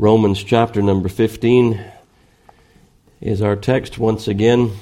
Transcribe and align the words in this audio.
Romans 0.00 0.42
chapter 0.42 0.80
number 0.80 1.10
15 1.10 1.78
is 3.20 3.42
our 3.42 3.54
text 3.54 3.98
once 3.98 4.28
again, 4.28 4.72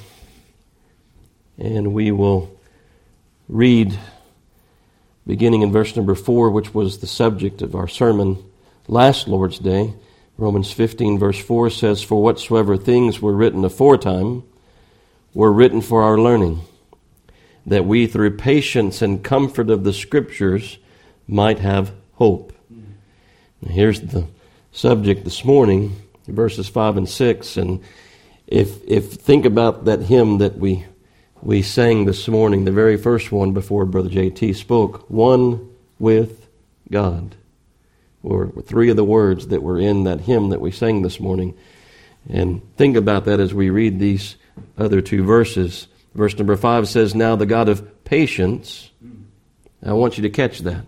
and 1.59 1.93
we 1.93 2.13
will 2.13 2.57
read 3.49 3.99
beginning 5.27 5.63
in 5.63 5.73
verse 5.73 5.97
number 5.97 6.15
4, 6.15 6.51
which 6.51 6.73
was 6.73 6.99
the 6.99 7.09
subject 7.09 7.63
of 7.63 7.75
our 7.75 7.89
sermon 7.89 8.45
last 8.87 9.27
Lord's 9.27 9.59
Day. 9.59 9.93
Romans 10.37 10.71
15, 10.71 11.19
verse 11.19 11.41
4 11.41 11.69
says, 11.71 12.01
For 12.01 12.23
whatsoever 12.23 12.77
things 12.77 13.21
were 13.21 13.35
written 13.35 13.65
aforetime 13.65 14.45
were 15.35 15.53
written 15.53 15.81
for 15.81 16.05
our 16.05 16.17
learning, 16.17 16.61
that 17.67 17.85
we 17.85 18.07
through 18.07 18.37
patience 18.37 19.03
and 19.03 19.25
comfort 19.25 19.69
of 19.69 19.83
the 19.83 19.93
Scriptures 19.93 20.79
might 21.27 21.59
have 21.59 21.91
hope. 22.13 22.53
Now 23.61 23.73
here's 23.73 24.01
the 24.01 24.29
subject 24.79 25.25
this 25.25 25.45
morning, 25.45 25.97
verses 26.29 26.69
5 26.69 26.99
and 26.99 27.09
6. 27.09 27.57
And 27.57 27.81
if, 28.47 28.79
if 28.87 29.15
think 29.15 29.45
about 29.45 29.87
that 29.87 30.03
hymn 30.03 30.39
that 30.39 30.57
we, 30.57 30.87
we 31.43 31.63
sang 31.63 32.05
this 32.05 32.29
morning, 32.29 32.65
the 32.65 32.71
very 32.71 32.97
first 32.97 33.33
one 33.33 33.53
before 33.53 33.85
Brother 33.87 34.09
JT 34.09 34.55
spoke, 34.55 35.11
One 35.11 35.69
with 35.99 36.49
God 36.93 37.35
or 38.23 38.53
three 38.67 38.89
of 38.89 38.95
the 38.95 39.03
words 39.03 39.49
that 39.49 39.65
were 39.65 39.81
in 39.81 40.05
that 40.05 40.21
hymn 40.21 40.51
that 40.51 40.61
we 40.61 40.71
sang 40.71 41.03
this 41.03 41.19
morning. 41.19 41.59
And 42.29 42.63
think 42.77 42.97
about 42.97 43.25
that 43.25 43.41
as 43.41 43.53
we 43.53 43.71
read 43.71 43.99
these 43.99 44.37
other 44.77 45.01
two 45.01 45.25
verses. 45.25 45.89
Verse 46.15 46.39
number 46.39 46.57
five 46.57 46.87
says, 46.87 47.17
Now 47.17 47.35
the 47.35 47.47
God 47.47 47.69
of 47.69 48.05
patience, 48.05 48.91
I 49.85 49.93
want 49.95 50.19
you 50.19 50.23
to 50.23 50.31
catch 50.31 50.61
that. 50.61 50.85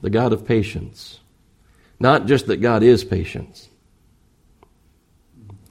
The 0.00 0.10
God 0.10 0.32
of 0.32 0.46
patience. 0.46 1.18
Not 2.04 2.26
just 2.26 2.48
that 2.48 2.58
God 2.58 2.82
is 2.82 3.02
patience. 3.02 3.66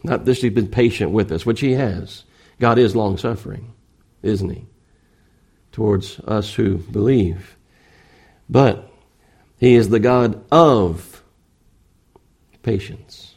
Not 0.03 0.25
that 0.25 0.37
He's 0.39 0.51
been 0.51 0.67
patient 0.67 1.11
with 1.11 1.31
us, 1.31 1.45
which 1.45 1.59
He 1.59 1.73
has. 1.73 2.23
God 2.59 2.79
is 2.79 2.95
long 2.95 3.19
suffering, 3.19 3.71
isn't 4.23 4.49
He? 4.49 4.65
Towards 5.71 6.19
us 6.21 6.51
who 6.55 6.79
believe. 6.79 7.55
But 8.49 8.89
he 9.63 9.75
is 9.75 9.89
the 9.89 9.99
God 9.99 10.43
of 10.51 11.23
patience. 12.63 13.35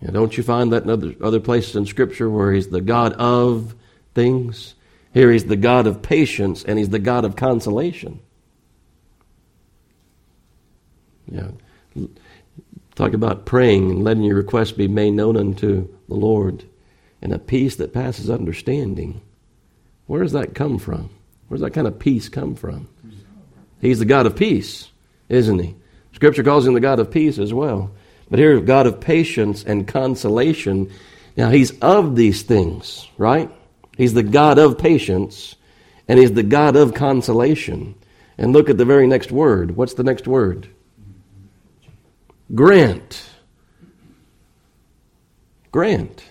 Now, 0.00 0.12
don't 0.12 0.36
you 0.36 0.44
find 0.44 0.72
that 0.72 0.84
in 0.84 0.90
other, 0.90 1.14
other 1.20 1.40
places 1.40 1.74
in 1.74 1.84
Scripture 1.84 2.30
where 2.30 2.52
He's 2.52 2.68
the 2.68 2.80
God 2.80 3.14
of 3.14 3.74
things? 4.14 4.76
Here 5.12 5.32
He's 5.32 5.46
the 5.46 5.56
God 5.56 5.88
of 5.88 6.00
patience 6.00 6.62
and 6.62 6.78
He's 6.78 6.90
the 6.90 7.00
God 7.00 7.24
of 7.24 7.34
consolation. 7.34 8.20
Yeah. 11.26 11.50
Talk 12.98 13.14
about 13.14 13.46
praying 13.46 13.90
and 13.90 14.04
letting 14.04 14.24
your 14.24 14.36
requests 14.36 14.72
be 14.72 14.88
made 14.88 15.12
known 15.12 15.36
unto 15.36 15.88
the 16.08 16.14
Lord 16.14 16.64
and 17.22 17.32
a 17.32 17.38
peace 17.38 17.76
that 17.76 17.94
passes 17.94 18.28
understanding. 18.28 19.20
Where 20.06 20.22
does 20.22 20.32
that 20.32 20.54
come 20.54 20.78
from? 20.78 21.10
Where 21.46 21.56
does 21.56 21.62
that 21.62 21.74
kind 21.74 21.86
of 21.86 21.98
peace 21.98 22.28
come 22.28 22.54
from? 22.54 22.88
He's 23.80 24.00
the 24.00 24.04
God 24.04 24.26
of 24.26 24.36
peace 24.36 24.90
isn't 25.28 25.58
he? 25.58 25.74
Scripture 26.12 26.42
calls 26.42 26.66
him 26.66 26.74
the 26.74 26.80
God 26.80 26.98
of 26.98 27.10
peace 27.10 27.38
as 27.38 27.52
well. 27.52 27.90
But 28.30 28.38
here, 28.38 28.58
God 28.60 28.86
of 28.86 29.00
patience 29.00 29.64
and 29.64 29.86
consolation. 29.86 30.90
Now, 31.36 31.50
he's 31.50 31.78
of 31.78 32.16
these 32.16 32.42
things, 32.42 33.06
right? 33.16 33.50
He's 33.96 34.14
the 34.14 34.22
God 34.22 34.58
of 34.58 34.78
patience, 34.78 35.54
and 36.08 36.18
he's 36.18 36.32
the 36.32 36.42
God 36.42 36.76
of 36.76 36.94
consolation. 36.94 37.94
And 38.36 38.52
look 38.52 38.70
at 38.70 38.78
the 38.78 38.84
very 38.84 39.06
next 39.06 39.32
word. 39.32 39.76
What's 39.76 39.94
the 39.94 40.04
next 40.04 40.26
word? 40.26 40.68
Grant. 42.54 43.28
Grant. 45.70 46.24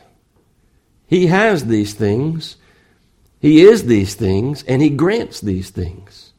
He 1.05 1.27
has 1.27 1.65
these 1.65 1.93
things, 1.93 2.57
he 3.39 3.61
is 3.61 3.85
these 3.85 4.15
things, 4.15 4.63
and 4.63 4.81
he 4.81 4.89
grants 4.89 5.39
these 5.39 5.69
things. 5.69 6.33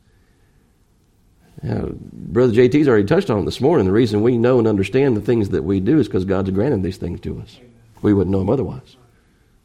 Uh, 1.66 1.86
Brother 1.90 2.52
JT's 2.52 2.86
already 2.86 3.06
touched 3.06 3.30
on 3.30 3.40
it 3.40 3.44
this 3.44 3.60
morning. 3.60 3.86
The 3.86 3.92
reason 3.92 4.22
we 4.22 4.36
know 4.36 4.58
and 4.58 4.68
understand 4.68 5.16
the 5.16 5.20
things 5.20 5.48
that 5.50 5.64
we 5.64 5.80
do 5.80 5.98
is 5.98 6.06
because 6.06 6.24
God's 6.24 6.50
granted 6.50 6.82
these 6.82 6.98
things 6.98 7.20
to 7.22 7.40
us. 7.40 7.58
We 8.02 8.12
wouldn't 8.12 8.30
know 8.30 8.38
them 8.38 8.50
otherwise. 8.50 8.96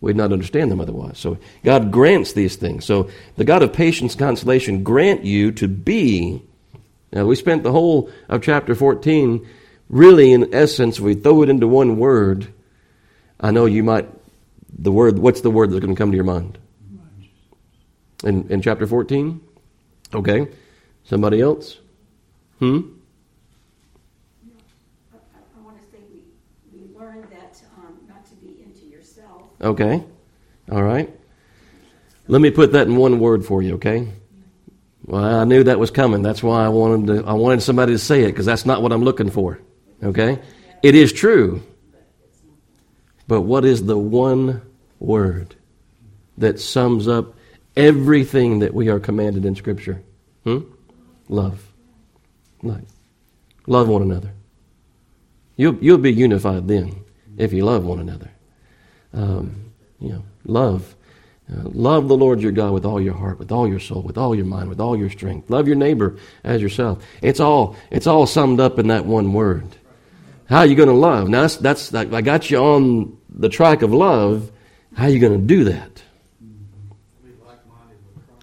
We'd 0.01 0.15
not 0.15 0.33
understand 0.33 0.71
them 0.71 0.81
otherwise. 0.81 1.17
So 1.17 1.37
God 1.63 1.91
grants 1.91 2.33
these 2.33 2.55
things. 2.55 2.83
So 2.83 3.09
the 3.37 3.45
God 3.45 3.61
of 3.61 3.73
patience, 3.73 4.15
consolation, 4.15 4.83
grant 4.83 5.23
you 5.23 5.51
to 5.53 5.67
be. 5.67 6.41
Now 7.11 7.25
we 7.25 7.35
spent 7.35 7.63
the 7.63 7.71
whole 7.71 8.09
of 8.27 8.41
chapter 8.41 8.73
14 8.73 9.47
really 9.93 10.33
in 10.33 10.53
essence, 10.53 10.99
we 10.99 11.13
throw 11.13 11.43
it 11.43 11.49
into 11.49 11.67
one 11.67 11.97
word. 11.97 12.51
I 13.39 13.51
know 13.51 13.65
you 13.65 13.83
might, 13.83 14.09
the 14.77 14.91
word, 14.91 15.19
what's 15.19 15.41
the 15.41 15.51
word 15.51 15.69
that's 15.71 15.79
going 15.79 15.95
to 15.95 15.97
come 15.97 16.11
to 16.11 16.15
your 16.15 16.25
mind? 16.25 16.57
In, 18.23 18.49
in 18.49 18.61
chapter 18.61 18.87
14? 18.87 19.39
Okay. 20.13 20.47
Somebody 21.03 21.41
else? 21.41 21.77
Hmm? 22.59 22.81
I 25.13 25.61
want 25.61 25.77
to 25.77 25.83
say 25.91 25.99
we, 26.11 26.79
we 26.79 26.97
learned 26.97 27.25
that 27.31 27.61
um, 27.77 27.99
not 28.07 28.25
to 28.25 28.35
be 28.35 28.63
into 28.63 28.85
yourself. 28.85 29.43
Okay. 29.61 30.03
All 30.71 30.83
right. 30.83 31.09
Let 32.27 32.41
me 32.41 32.51
put 32.51 32.71
that 32.71 32.87
in 32.87 32.95
one 32.95 33.19
word 33.19 33.45
for 33.45 33.61
you, 33.61 33.75
okay? 33.75 34.07
Well, 35.05 35.23
I 35.23 35.43
knew 35.43 35.65
that 35.65 35.77
was 35.77 35.91
coming. 35.91 36.21
That's 36.21 36.41
why 36.41 36.63
I 36.63 36.69
wanted 36.69 37.07
to, 37.07 37.27
I 37.27 37.33
wanted 37.33 37.61
somebody 37.61 37.91
to 37.91 37.99
say 37.99 38.23
it 38.23 38.27
because 38.27 38.45
that's 38.45 38.65
not 38.65 38.81
what 38.81 38.93
I'm 38.93 39.03
looking 39.03 39.29
for. 39.29 39.59
Okay? 40.03 40.39
It 40.81 40.95
is 40.95 41.13
true. 41.13 41.63
But 43.27 43.41
what 43.41 43.65
is 43.65 43.85
the 43.85 43.97
one 43.97 44.61
word 44.99 45.55
that 46.37 46.59
sums 46.59 47.07
up 47.07 47.35
everything 47.75 48.59
that 48.59 48.73
we 48.73 48.89
are 48.89 48.99
commanded 48.99 49.45
in 49.45 49.55
Scripture? 49.55 50.03
Hmm? 50.43 50.59
Love. 51.29 51.65
Like, 52.61 52.83
love 53.65 53.87
one 53.87 54.01
another. 54.01 54.31
You'll, 55.55 55.75
you'll 55.75 55.97
be 55.97 56.11
unified 56.11 56.67
then 56.67 57.03
if 57.37 57.53
you 57.53 57.63
love 57.63 57.85
one 57.85 57.99
another. 57.99 58.29
Um, 59.13 59.71
you 59.99 60.09
know, 60.09 60.23
love. 60.45 60.95
Uh, 61.51 61.61
love 61.65 62.07
the 62.07 62.17
Lord 62.17 62.41
your 62.41 62.51
God 62.51 62.73
with 62.73 62.85
all 62.85 63.01
your 63.01 63.13
heart, 63.13 63.37
with 63.37 63.51
all 63.51 63.67
your 63.67 63.79
soul, 63.79 64.01
with 64.01 64.17
all 64.17 64.33
your 64.33 64.45
mind, 64.45 64.69
with 64.69 64.79
all 64.79 64.97
your 64.97 65.09
strength. 65.09 65.49
Love 65.49 65.67
your 65.67 65.75
neighbor 65.75 66.17
as 66.43 66.61
yourself. 66.61 67.03
It's 67.21 67.39
all, 67.39 67.75
it's 67.91 68.07
all 68.07 68.25
summed 68.25 68.59
up 68.59 68.79
in 68.79 68.87
that 68.87 69.05
one 69.05 69.33
word. 69.33 69.67
How 70.49 70.59
are 70.59 70.65
you 70.65 70.75
going 70.75 70.89
to 70.89 70.95
love? 70.95 71.29
Now, 71.29 71.47
that's, 71.47 71.57
that's, 71.57 71.93
I 71.93 72.21
got 72.21 72.49
you 72.49 72.57
on 72.57 73.17
the 73.29 73.49
track 73.49 73.81
of 73.81 73.93
love. 73.93 74.51
How 74.95 75.05
are 75.05 75.09
you 75.09 75.19
going 75.19 75.39
to 75.39 75.45
do 75.45 75.63
that? 75.65 76.03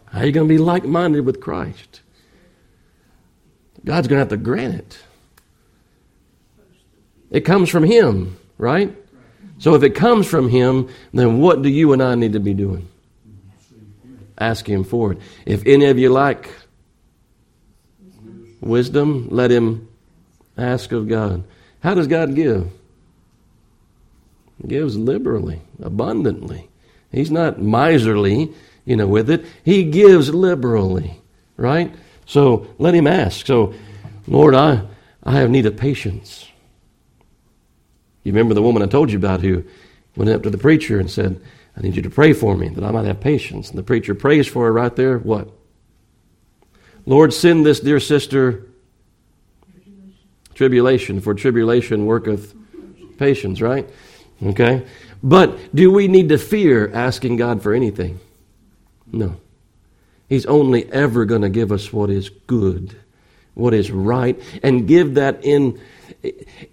How 0.06 0.21
are 0.21 0.27
you 0.27 0.33
going 0.33 0.49
to 0.49 0.53
be 0.53 0.59
like 0.59 0.84
minded 0.84 1.25
with 1.25 1.41
Christ? 1.41 2.00
God's 3.84 4.09
going 4.09 4.16
to 4.16 4.22
have 4.22 4.28
to 4.31 4.37
grant 4.37 4.75
it. 4.75 4.99
It 7.31 7.41
comes 7.43 7.69
from 7.69 7.84
Him, 7.84 8.37
right? 8.59 8.94
So 9.59 9.75
if 9.75 9.82
it 9.82 9.94
comes 9.94 10.27
from 10.27 10.49
Him, 10.49 10.88
then 11.12 11.38
what 11.38 11.62
do 11.62 11.69
you 11.69 11.93
and 11.93 12.03
I 12.03 12.15
need 12.17 12.32
to 12.32 12.41
be 12.41 12.55
doing? 12.55 12.88
Ask 14.37 14.69
Him 14.69 14.82
for 14.82 15.12
it. 15.12 15.19
If 15.47 15.65
any 15.67 15.84
of 15.87 15.99
you 15.99 16.11
lack 16.11 16.50
wisdom, 18.61 19.28
let 19.31 19.50
him 19.50 19.88
ask 20.56 20.93
of 20.93 21.09
God. 21.09 21.44
How 21.81 21.95
does 21.95 22.07
God 22.07 22.35
give? 22.35 22.71
He 24.61 24.69
gives 24.69 24.97
liberally, 24.97 25.63
abundantly. 25.83 26.69
He's 27.11 27.31
not 27.31 27.61
miserly, 27.61 28.53
you 28.85 28.97
know, 28.97 29.07
with 29.07 29.31
it. 29.31 29.45
He 29.65 29.85
gives 29.85 30.33
liberally, 30.33 31.21
right? 31.57 31.95
So 32.27 32.69
let 32.79 32.95
him 32.95 33.07
ask. 33.07 33.47
So, 33.47 33.75
Lord, 34.27 34.55
I, 34.55 34.83
I 35.25 35.33
have 35.33 35.51
need 35.51 35.67
of 35.67 35.77
patience. 35.77 36.47
You 38.23 38.33
remember 38.33 38.55
the 38.55 38.62
woman 38.62 38.83
I 38.83 38.87
told 38.87 39.11
you 39.11 39.19
about 39.19 39.41
who 39.41 39.65
went 40.15 40.31
up 40.31 40.43
to 40.43 40.50
the 40.50 40.59
preacher 40.59 41.00
and 41.00 41.11
said, 41.11 41.41
I 41.76 41.81
need 41.81 41.97
you 41.97 42.03
to 42.03 42.11
pray 42.11 42.33
for 42.35 42.56
me 42.56 42.69
that 42.69 42.85
I 42.85 42.91
might 42.91 43.06
have 43.06 43.21
patience. 43.21 43.71
And 43.71 43.79
the 43.79 43.83
preacher 43.83 44.15
prays 44.15 44.47
for 44.47 44.67
her 44.67 44.73
right 44.73 44.94
there. 44.94 45.19
What? 45.19 45.49
Lord, 47.06 47.33
send 47.33 47.65
this 47.65 47.81
dear 47.81 47.99
sister 47.99 48.67
tribulation, 50.61 51.23
for 51.23 51.33
tribulation 51.33 52.05
worketh 52.05 52.55
patience, 53.17 53.62
right? 53.62 53.89
Okay? 54.45 54.87
But 55.23 55.75
do 55.75 55.91
we 55.91 56.07
need 56.07 56.29
to 56.29 56.37
fear 56.37 56.93
asking 56.93 57.37
God 57.37 57.62
for 57.62 57.73
anything? 57.73 58.21
No. 59.11 59.41
He's 60.29 60.45
only 60.45 60.85
ever 60.93 61.25
going 61.25 61.41
to 61.41 61.49
give 61.49 61.73
us 61.73 61.95
what 61.95 62.11
is 62.11 62.29
good, 62.29 62.95
what 63.55 63.73
is 63.73 63.91
right, 63.91 64.39
and 64.62 64.87
give 64.87 65.15
that 65.15 65.43
in. 65.47 65.81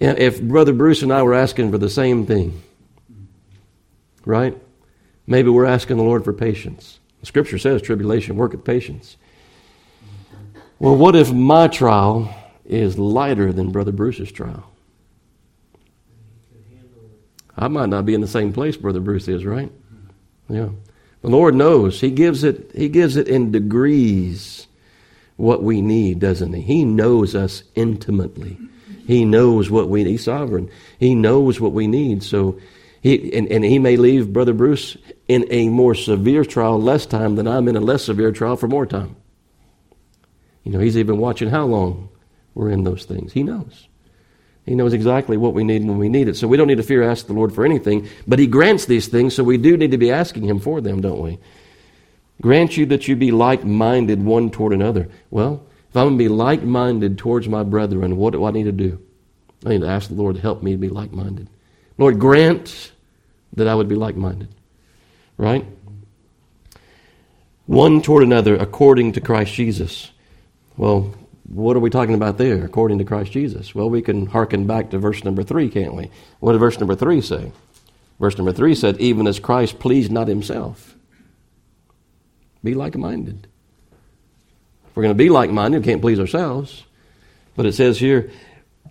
If 0.02 0.42
Brother 0.42 0.74
Bruce 0.74 1.02
and 1.02 1.14
I 1.14 1.24
were 1.24 1.34
asking 1.34 1.72
for 1.72 1.78
the 1.78 1.90
same 1.90 2.26
thing, 2.26 2.62
right? 4.26 4.54
Maybe 5.26 5.48
we're 5.48 5.64
asking 5.64 5.96
the 5.96 6.04
Lord 6.04 6.26
for 6.26 6.34
patience. 6.34 7.00
The 7.22 7.26
scripture 7.26 7.58
says 7.58 7.82
tribulation 7.82 8.36
worketh 8.36 8.66
patience. 8.66 9.16
Well, 10.78 10.98
what 10.98 11.16
if 11.16 11.32
my 11.32 11.70
trial 11.70 12.36
is 12.68 13.00
lighter 13.00 13.52
than 13.52 13.72
Brother 13.72 13.92
Bruce's 13.92 14.32
trial. 14.32 14.72
I 17.58 17.68
might 17.68 17.90
not 17.90 18.06
be 18.06 18.14
in 18.14 18.22
the 18.22 18.28
same 18.28 18.54
place 18.54 18.78
Brother 18.78 19.00
Bruce 19.00 19.28
is, 19.28 19.44
right? 19.44 19.72
Yeah. 20.48 20.70
The 21.22 21.30
Lord 21.30 21.56
knows. 21.56 22.00
He 22.00 22.12
gives 22.12 22.44
it 22.44 22.72
he 22.76 22.90
gives 22.90 23.16
it 23.16 23.28
in 23.28 23.52
degrees 23.52 24.68
what 25.38 25.64
we 25.64 25.82
need, 25.82 26.20
doesn't 26.20 26.54
he? 26.54 26.62
He 26.62 26.86
knows 26.86 27.36
us 27.36 27.64
intimately. 27.76 28.58
He 29.08 29.26
knows 29.26 29.70
what 29.70 29.90
we 29.90 30.04
need. 30.04 30.12
He's 30.12 30.24
sovereign. 30.26 30.70
He 31.00 31.16
knows 31.16 31.60
what 31.60 31.72
we 31.72 31.88
need. 31.88 32.24
So 32.24 32.60
he 33.02 33.34
and, 33.34 33.48
and 33.52 33.64
he 33.64 33.80
may 33.80 33.98
leave 33.98 34.34
Brother 34.34 34.54
Bruce 34.54 34.98
in 35.28 35.46
a 35.50 35.70
more 35.70 35.96
severe 35.96 36.46
trial 36.46 36.80
less 36.80 37.06
time 37.06 37.36
than 37.36 37.48
I'm 37.48 37.68
in 37.68 37.76
a 37.76 37.82
less 37.82 38.04
severe 38.04 38.32
trial 38.32 38.56
for 38.56 38.68
more 38.68 38.86
time. 38.86 39.16
You 40.64 40.74
know, 40.74 40.80
he's 40.80 40.98
even 40.98 41.18
watching 41.18 41.50
how 41.50 41.66
long 41.66 42.10
we're 42.58 42.72
in 42.72 42.84
those 42.84 43.06
things. 43.06 43.34
He 43.34 43.44
knows. 43.44 43.88
He 44.66 44.74
knows 44.76 44.92
exactly 44.92 45.38
what 45.38 45.54
we 45.54 45.64
need 45.64 45.86
when 45.86 45.98
we 46.00 46.10
need 46.10 46.28
it. 46.28 46.36
So 46.36 46.48
we 46.48 46.58
don't 46.58 46.68
need 46.68 46.78
to 46.78 46.84
fear 46.84 47.04
ask 47.04 47.28
the 47.28 47.34
Lord 47.34 47.54
for 47.54 47.64
anything, 47.64 48.10
but 48.28 48.40
He 48.40 48.48
grants 48.48 48.86
these 48.86 49.08
things, 49.08 49.36
so 49.36 49.44
we 49.44 49.58
do 49.58 49.78
need 49.78 49.92
to 49.92 49.98
be 49.98 50.12
asking 50.12 50.44
Him 50.44 50.60
for 50.60 50.82
them, 50.82 51.00
don't 51.00 51.22
we? 51.22 51.38
Grant 52.42 52.76
you 52.76 52.88
that 52.88 53.08
you 53.08 53.16
be 53.16 53.32
like 53.32 53.64
minded 53.64 54.24
one 54.24 54.50
toward 54.50 54.74
another. 54.74 55.08
Well, 55.30 55.66
if 55.90 55.96
I'm 55.96 56.08
going 56.08 56.18
to 56.18 56.24
be 56.24 56.28
like 56.28 56.64
minded 56.64 57.18
towards 57.18 57.48
my 57.48 57.64
brethren, 57.64 58.18
what 58.18 58.34
do 58.34 58.44
I 58.44 58.52
need 58.52 58.66
to 58.66 58.72
do? 58.72 59.00
I 59.66 59.70
need 59.70 59.82
to 59.82 59.88
ask 59.88 60.10
the 60.10 60.16
Lord 60.16 60.36
to 60.36 60.42
help 60.42 60.62
me 60.64 60.72
to 60.72 60.78
be 60.78 60.90
like 60.90 61.12
minded. 61.12 61.48
Lord, 61.98 62.20
grant 62.20 62.92
that 63.54 63.68
I 63.68 63.76
would 63.76 63.88
be 63.88 63.96
like 63.96 64.16
minded. 64.16 64.50
Right? 65.38 65.66
One 67.68 68.02
toward 68.02 68.24
another 68.24 68.56
according 68.56 69.14
to 69.14 69.22
Christ 69.22 69.54
Jesus. 69.54 70.12
Well, 70.76 71.14
what 71.48 71.78
are 71.78 71.80
we 71.80 71.90
talking 71.90 72.16
about 72.16 72.38
there, 72.38 72.64
according 72.66 72.98
to 72.98 73.06
Christ 73.06 73.32
Jesus? 73.32 73.74
Well, 73.74 73.90
we 73.90 74.02
can 74.02 74.26
hearken 74.26 74.68
back 74.68 74.90
to 74.90 75.00
verse 75.00 75.24
number 75.24 75.44
three, 75.44 75.70
can't 75.70 75.96
we? 75.96 76.12
What 76.40 76.52
did 76.52 76.60
verse 76.60 76.80
number 76.80 76.96
three 76.96 77.22
say? 77.22 77.52
Verse 78.20 78.38
number 78.38 78.52
three 78.52 78.76
said, 78.76 79.00
Even 79.00 79.28
as 79.28 79.40
Christ 79.40 79.80
pleased 79.80 80.12
not 80.12 80.28
himself. 80.28 80.96
Be 82.64 82.74
like 82.74 82.98
minded. 82.98 83.48
If 84.88 84.96
we're 84.96 85.04
going 85.04 85.16
to 85.16 85.24
be 85.24 85.30
like 85.30 85.50
minded, 85.50 85.80
we 85.80 85.86
can't 85.86 86.02
please 86.02 86.20
ourselves. 86.20 86.84
But 87.56 87.66
it 87.66 87.74
says 87.74 87.98
here, 87.98 88.30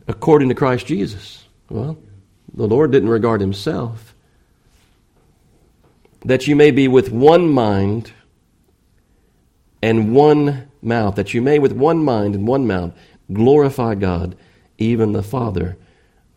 according 0.08 0.48
to 0.48 0.54
Christ 0.54 0.86
Jesus. 0.86 1.44
Well, 1.68 1.98
the 2.54 2.66
Lord 2.66 2.90
didn't 2.90 3.10
regard 3.10 3.40
himself. 3.40 4.14
That 6.24 6.46
you 6.46 6.56
may 6.56 6.70
be 6.70 6.88
with 6.88 7.12
one 7.12 7.48
mind 7.50 8.12
and 9.82 10.14
one 10.14 10.68
mouth, 10.86 11.16
that 11.16 11.34
you 11.34 11.42
may 11.42 11.58
with 11.58 11.72
one 11.72 12.02
mind 12.02 12.34
and 12.34 12.46
one 12.46 12.66
mouth 12.66 12.92
glorify 13.32 13.94
God, 13.94 14.36
even 14.78 15.12
the 15.12 15.22
Father 15.22 15.76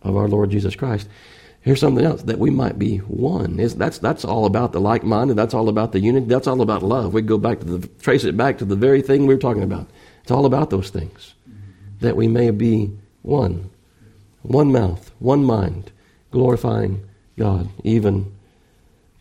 of 0.01 0.15
our 0.15 0.27
Lord 0.27 0.49
Jesus 0.49 0.75
Christ. 0.75 1.07
Here's 1.61 1.79
something 1.79 2.05
else 2.05 2.23
that 2.23 2.39
we 2.39 2.49
might 2.49 2.79
be 2.79 2.97
one. 2.97 3.57
that's 3.57 3.99
that's 3.99 4.23
all 4.23 4.45
about 4.45 4.71
the 4.71 4.79
like 4.79 5.03
minded. 5.03 5.35
That's 5.35 5.53
all 5.53 5.67
about 5.67 5.91
the 5.91 5.99
unity. 5.99 6.25
That's 6.25 6.47
all 6.47 6.61
about 6.61 6.83
love. 6.83 7.13
We 7.13 7.21
go 7.21 7.37
back 7.37 7.59
to 7.59 7.65
the 7.65 7.87
trace 8.01 8.23
it 8.23 8.37
back 8.37 8.57
to 8.59 8.65
the 8.65 8.77
very 8.77 9.01
thing 9.01 9.27
we 9.27 9.33
were 9.33 9.39
talking 9.39 9.63
about. 9.63 9.87
It's 10.21 10.31
all 10.31 10.45
about 10.45 10.69
those 10.69 10.89
things 10.89 11.33
that 11.99 12.15
we 12.15 12.27
may 12.27 12.51
be 12.51 12.91
one, 13.23 13.69
one 14.41 14.71
mouth, 14.71 15.11
one 15.19 15.43
mind, 15.43 15.91
glorifying 16.31 17.03
God, 17.37 17.69
even 17.83 18.33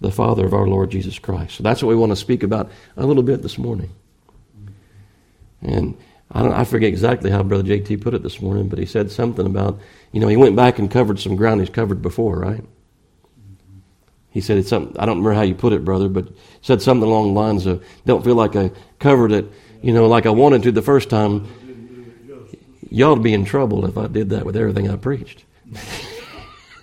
the 0.00 0.12
Father 0.12 0.46
of 0.46 0.54
our 0.54 0.66
Lord 0.66 0.90
Jesus 0.90 1.18
Christ. 1.18 1.56
So 1.56 1.62
that's 1.64 1.82
what 1.82 1.88
we 1.88 1.96
want 1.96 2.12
to 2.12 2.16
speak 2.16 2.44
about 2.44 2.70
a 2.96 3.04
little 3.04 3.24
bit 3.24 3.42
this 3.42 3.58
morning. 3.58 3.90
And 5.62 5.96
I, 6.30 6.42
don't, 6.42 6.52
I 6.52 6.64
forget 6.64 6.88
exactly 6.88 7.30
how 7.30 7.42
Brother 7.42 7.64
JT 7.64 8.00
put 8.00 8.14
it 8.14 8.22
this 8.22 8.40
morning, 8.40 8.68
but 8.68 8.78
he 8.78 8.86
said 8.86 9.10
something 9.10 9.46
about, 9.46 9.78
you 10.12 10.20
know, 10.20 10.28
he 10.28 10.36
went 10.36 10.56
back 10.56 10.78
and 10.78 10.90
covered 10.90 11.18
some 11.18 11.36
ground 11.36 11.60
he's 11.60 11.70
covered 11.70 12.02
before, 12.02 12.38
right? 12.38 12.64
He 14.30 14.40
said 14.40 14.58
it's 14.58 14.68
something, 14.68 14.96
I 14.98 15.06
don't 15.06 15.18
remember 15.18 15.34
how 15.34 15.42
you 15.42 15.54
put 15.54 15.72
it, 15.72 15.84
brother, 15.84 16.08
but 16.08 16.28
said 16.60 16.82
something 16.82 17.08
along 17.08 17.34
the 17.34 17.40
lines 17.40 17.66
of, 17.66 17.84
don't 18.04 18.22
feel 18.22 18.34
like 18.34 18.56
I 18.56 18.70
covered 18.98 19.32
it, 19.32 19.50
you 19.82 19.92
know, 19.92 20.06
like 20.06 20.26
I 20.26 20.30
wanted 20.30 20.62
to 20.64 20.72
the 20.72 20.82
first 20.82 21.08
time. 21.10 21.48
Y'all 22.90 23.14
would 23.14 23.22
be 23.22 23.34
in 23.34 23.44
trouble 23.44 23.84
if 23.86 23.98
I 23.98 24.06
did 24.06 24.30
that 24.30 24.46
with 24.46 24.56
everything 24.56 24.90
I 24.90 24.96
preached. 24.96 25.44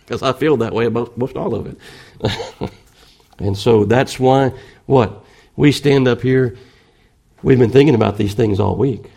Because 0.05 0.21
I 0.21 0.33
feel 0.33 0.57
that 0.57 0.71
way 0.71 0.85
about 0.85 1.17
most 1.17 1.35
all 1.35 1.55
of 1.55 1.65
it. 1.65 2.71
and 3.39 3.57
so 3.57 3.85
that's 3.85 4.19
why, 4.19 4.51
what? 4.85 5.25
We 5.55 5.71
stand 5.71 6.07
up 6.07 6.21
here 6.21 6.57
We've 7.45 7.59
been 7.59 7.69
thinking 7.69 7.93
about 7.93 8.17
these 8.17 8.33
things 8.33 8.59
all 8.59 8.75
week. 8.75 9.11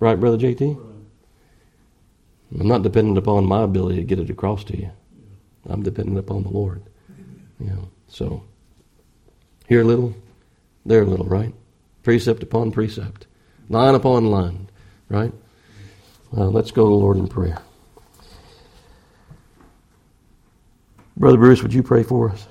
Right, 0.00 0.18
Brother 0.18 0.36
JT? 0.36 0.76
I'm 2.58 2.66
not 2.66 2.82
dependent 2.82 3.16
upon 3.16 3.46
my 3.46 3.62
ability 3.62 3.98
to 3.98 4.02
get 4.02 4.18
it 4.18 4.28
across 4.28 4.64
to 4.64 4.76
you. 4.76 4.90
I'm 5.68 5.84
dependent 5.84 6.18
upon 6.18 6.42
the 6.42 6.48
Lord. 6.48 6.82
You 7.60 7.66
know, 7.66 7.88
so 8.08 8.42
here 9.68 9.82
a 9.82 9.84
little, 9.84 10.16
there 10.84 11.02
a 11.02 11.06
little, 11.06 11.26
right? 11.26 11.54
Precept 12.02 12.42
upon 12.42 12.72
precept, 12.72 13.28
line 13.68 13.94
upon 13.94 14.32
line, 14.32 14.68
right? 15.08 15.32
Uh, 16.36 16.46
let's 16.46 16.72
go 16.72 16.86
to 16.86 16.90
the 16.90 16.96
Lord 16.96 17.18
in 17.18 17.28
prayer. 17.28 17.62
Brother 21.16 21.36
Bruce, 21.38 21.62
would 21.62 21.72
you 21.72 21.84
pray 21.84 22.02
for 22.02 22.30
us? 22.30 22.48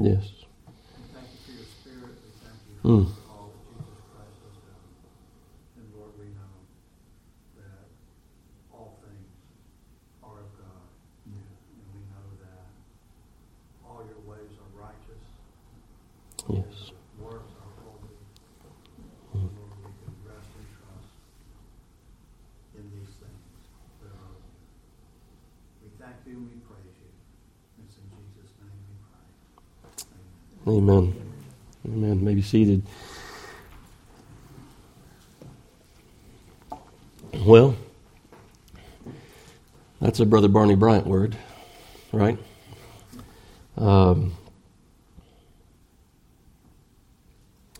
Yes. 0.00 0.32
Thank 1.12 1.28
you 1.28 1.40
for 1.44 1.52
your 1.52 1.68
spirit. 1.68 2.16
Thank 2.40 2.56
you 2.72 2.80
mm. 2.88 3.04
all 3.28 3.52
that 3.52 3.60
Jesus 3.68 4.00
Christ 4.16 4.40
has 4.48 4.56
done. 4.64 4.88
And 5.76 5.84
Lord, 5.92 6.16
we 6.16 6.32
know 6.32 6.56
that 7.60 7.84
all 8.72 8.96
things 9.04 9.28
are 10.24 10.40
of 10.40 10.48
God. 10.56 10.88
Yeah. 11.28 11.44
And 11.44 11.84
we 11.92 12.00
know 12.08 12.26
that 12.48 12.64
all 13.84 14.00
your 14.08 14.24
ways 14.24 14.56
are 14.56 14.72
righteous. 14.72 15.24
Yes. 16.48 16.96
Works 17.20 17.52
are 17.60 17.72
holy. 17.84 18.16
Mm. 19.36 19.52
Lord, 19.52 19.84
we 19.84 19.92
can 20.00 20.16
rest 20.24 20.48
and 20.48 20.68
trust 20.80 21.12
in 22.72 22.88
these 22.88 23.12
things 23.20 23.52
that 24.00 24.16
are 24.16 24.32
We 25.84 25.92
thank 26.00 26.16
you 26.24 26.40
and 26.40 26.48
we 26.48 26.56
praise 26.64 26.96
you. 27.04 27.12
It's 27.84 28.00
in 28.00 28.08
Jesus' 28.16 28.56
name 28.64 28.80
we 28.88 28.96
pray. 29.04 29.20
Amen. 30.70 31.14
Amen. 31.84 32.24
Maybe 32.24 32.42
seated. 32.42 32.86
Well, 37.44 37.74
that's 40.00 40.20
a 40.20 40.26
Brother 40.26 40.46
Barney 40.46 40.76
Bryant 40.76 41.08
word, 41.08 41.36
right? 42.12 42.38
Um, 43.76 44.36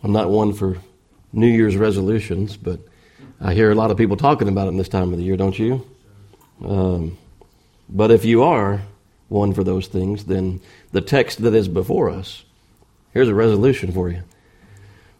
I'm 0.03 0.11
not 0.11 0.29
one 0.29 0.51
for 0.51 0.77
New 1.31 1.47
Year's 1.47 1.77
resolutions, 1.77 2.57
but 2.57 2.81
I 3.39 3.53
hear 3.53 3.71
a 3.71 3.75
lot 3.75 3.91
of 3.91 3.97
people 3.97 4.17
talking 4.17 4.49
about 4.49 4.67
it 4.67 4.75
this 4.75 4.89
time 4.89 5.13
of 5.13 5.17
the 5.17 5.23
year, 5.23 5.37
don't 5.37 5.57
you? 5.57 5.87
Um, 6.65 7.17
but 7.87 8.11
if 8.11 8.25
you 8.25 8.43
are 8.43 8.81
one 9.29 9.53
for 9.53 9.63
those 9.63 9.87
things, 9.87 10.25
then 10.25 10.59
the 10.91 10.99
text 10.99 11.41
that 11.43 11.53
is 11.53 11.69
before 11.69 12.09
us 12.09 12.43
Here's 13.13 13.29
a 13.29 13.35
resolution 13.35 13.91
for 13.91 14.09
you 14.09 14.23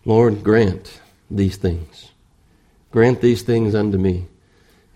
Lord, 0.05 0.43
grant 0.43 0.99
these 1.29 1.57
things. 1.57 2.11
Grant 2.91 3.21
these 3.21 3.41
things 3.41 3.75
unto 3.75 3.97
me. 3.97 4.27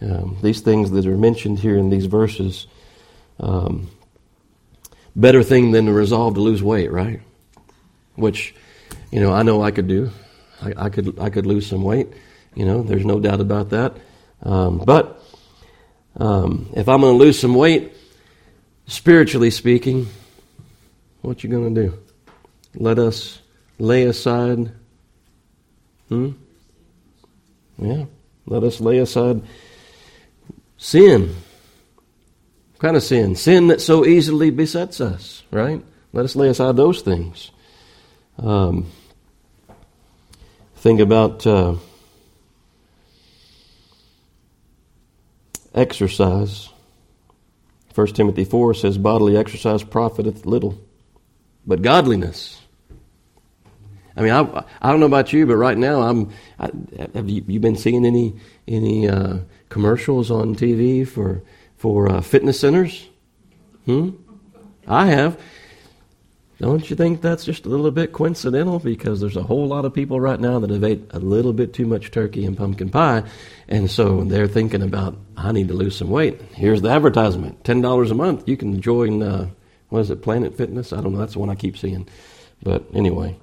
Um, 0.01 0.37
these 0.41 0.61
things 0.61 0.91
that 0.91 1.05
are 1.05 1.17
mentioned 1.17 1.59
here 1.59 1.77
in 1.77 1.89
these 1.89 2.05
verses. 2.05 2.67
Um, 3.39 3.89
better 5.15 5.43
thing 5.43 5.71
than 5.71 5.85
to 5.85 5.93
resolve 5.93 6.35
to 6.35 6.41
lose 6.41 6.61
weight, 6.61 6.91
right? 6.91 7.21
Which, 8.15 8.53
you 9.11 9.21
know, 9.21 9.33
I 9.33 9.43
know 9.43 9.61
I 9.61 9.71
could 9.71 9.87
do. 9.87 10.11
I, 10.61 10.73
I 10.85 10.89
could 10.89 11.19
I 11.19 11.29
could 11.29 11.45
lose 11.45 11.67
some 11.67 11.83
weight. 11.83 12.07
You 12.53 12.65
know, 12.65 12.83
there's 12.83 13.05
no 13.05 13.19
doubt 13.19 13.41
about 13.41 13.69
that. 13.69 13.97
Um, 14.41 14.79
but 14.79 15.21
um, 16.17 16.69
if 16.75 16.87
I'm 16.87 17.01
going 17.01 17.17
to 17.17 17.23
lose 17.23 17.39
some 17.39 17.55
weight, 17.55 17.93
spiritually 18.87 19.51
speaking, 19.51 20.07
what 21.21 21.43
you 21.43 21.49
going 21.49 21.73
to 21.73 21.81
do? 21.87 22.04
Let 22.75 22.99
us 22.99 23.41
lay 23.79 24.03
aside. 24.03 24.71
Hmm? 26.09 26.31
Yeah. 27.77 28.05
Let 28.45 28.63
us 28.63 28.79
lay 28.79 28.99
aside 28.99 29.41
sin. 30.77 31.35
What 32.73 32.79
kind 32.79 32.97
of 32.97 33.03
sin? 33.03 33.35
Sin 33.35 33.67
that 33.67 33.81
so 33.81 34.05
easily 34.05 34.49
besets 34.49 35.01
us, 35.01 35.43
right? 35.51 35.83
Let 36.13 36.25
us 36.25 36.35
lay 36.35 36.49
aside 36.49 36.75
those 36.75 37.01
things. 37.01 37.51
Um, 38.37 38.91
think 40.77 40.99
about 40.99 41.45
uh, 41.47 41.75
exercise. 45.73 46.69
1 47.93 48.07
Timothy 48.07 48.43
4 48.43 48.73
says, 48.73 48.97
Bodily 48.97 49.37
exercise 49.37 49.83
profiteth 49.83 50.45
little, 50.45 50.77
but 51.65 51.81
godliness. 51.81 52.61
I 54.17 54.21
mean, 54.21 54.31
I, 54.31 54.63
I 54.81 54.91
don't 54.91 54.99
know 54.99 55.05
about 55.05 55.33
you, 55.33 55.45
but 55.45 55.57
right 55.57 55.77
now, 55.77 56.01
I'm. 56.01 56.31
I, 56.59 56.69
have 57.13 57.29
you, 57.29 57.43
you 57.47 57.59
been 57.59 57.75
seeing 57.75 58.05
any 58.05 58.35
any 58.67 59.09
uh, 59.09 59.39
commercials 59.69 60.31
on 60.31 60.55
TV 60.55 61.07
for 61.07 61.41
for 61.75 62.09
uh, 62.09 62.21
fitness 62.21 62.59
centers? 62.59 63.07
Hmm. 63.85 64.11
I 64.87 65.07
have. 65.07 65.39
Don't 66.59 66.89
you 66.89 66.95
think 66.95 67.21
that's 67.21 67.43
just 67.43 67.65
a 67.65 67.69
little 67.69 67.91
bit 67.91 68.13
coincidental? 68.13 68.79
Because 68.79 69.19
there's 69.19 69.35
a 69.35 69.43
whole 69.43 69.67
lot 69.67 69.83
of 69.83 69.93
people 69.93 70.21
right 70.21 70.39
now 70.39 70.59
that 70.59 70.69
have 70.69 70.85
ate 70.85 71.03
a 71.11 71.19
little 71.19 71.51
bit 71.51 71.73
too 71.73 71.85
much 71.85 72.11
turkey 72.11 72.45
and 72.45 72.55
pumpkin 72.55 72.89
pie, 72.89 73.23
and 73.67 73.91
so 73.91 74.23
they're 74.23 74.47
thinking 74.47 74.81
about, 74.81 75.17
I 75.35 75.51
need 75.51 75.67
to 75.67 75.73
lose 75.73 75.97
some 75.97 76.09
weight. 76.09 76.41
Here's 76.53 76.81
the 76.81 76.89
advertisement: 76.89 77.65
ten 77.65 77.81
dollars 77.81 78.11
a 78.11 78.15
month. 78.15 78.47
You 78.47 78.55
can 78.55 78.81
join. 78.81 79.21
Uh, 79.21 79.49
what 79.89 79.99
is 79.99 80.09
it? 80.09 80.21
Planet 80.21 80.55
Fitness. 80.55 80.93
I 80.93 81.01
don't 81.01 81.11
know. 81.11 81.19
That's 81.19 81.33
the 81.33 81.39
one 81.39 81.49
I 81.49 81.55
keep 81.55 81.77
seeing. 81.77 82.07
But 82.63 82.85
anyway, 82.93 83.37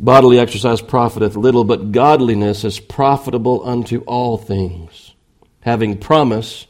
bodily 0.00 0.38
exercise 0.38 0.80
profiteth 0.80 1.36
little, 1.36 1.64
but 1.64 1.92
godliness 1.92 2.64
is 2.64 2.80
profitable 2.80 3.66
unto 3.66 4.00
all 4.00 4.36
things, 4.36 5.14
having 5.60 5.98
promise 5.98 6.66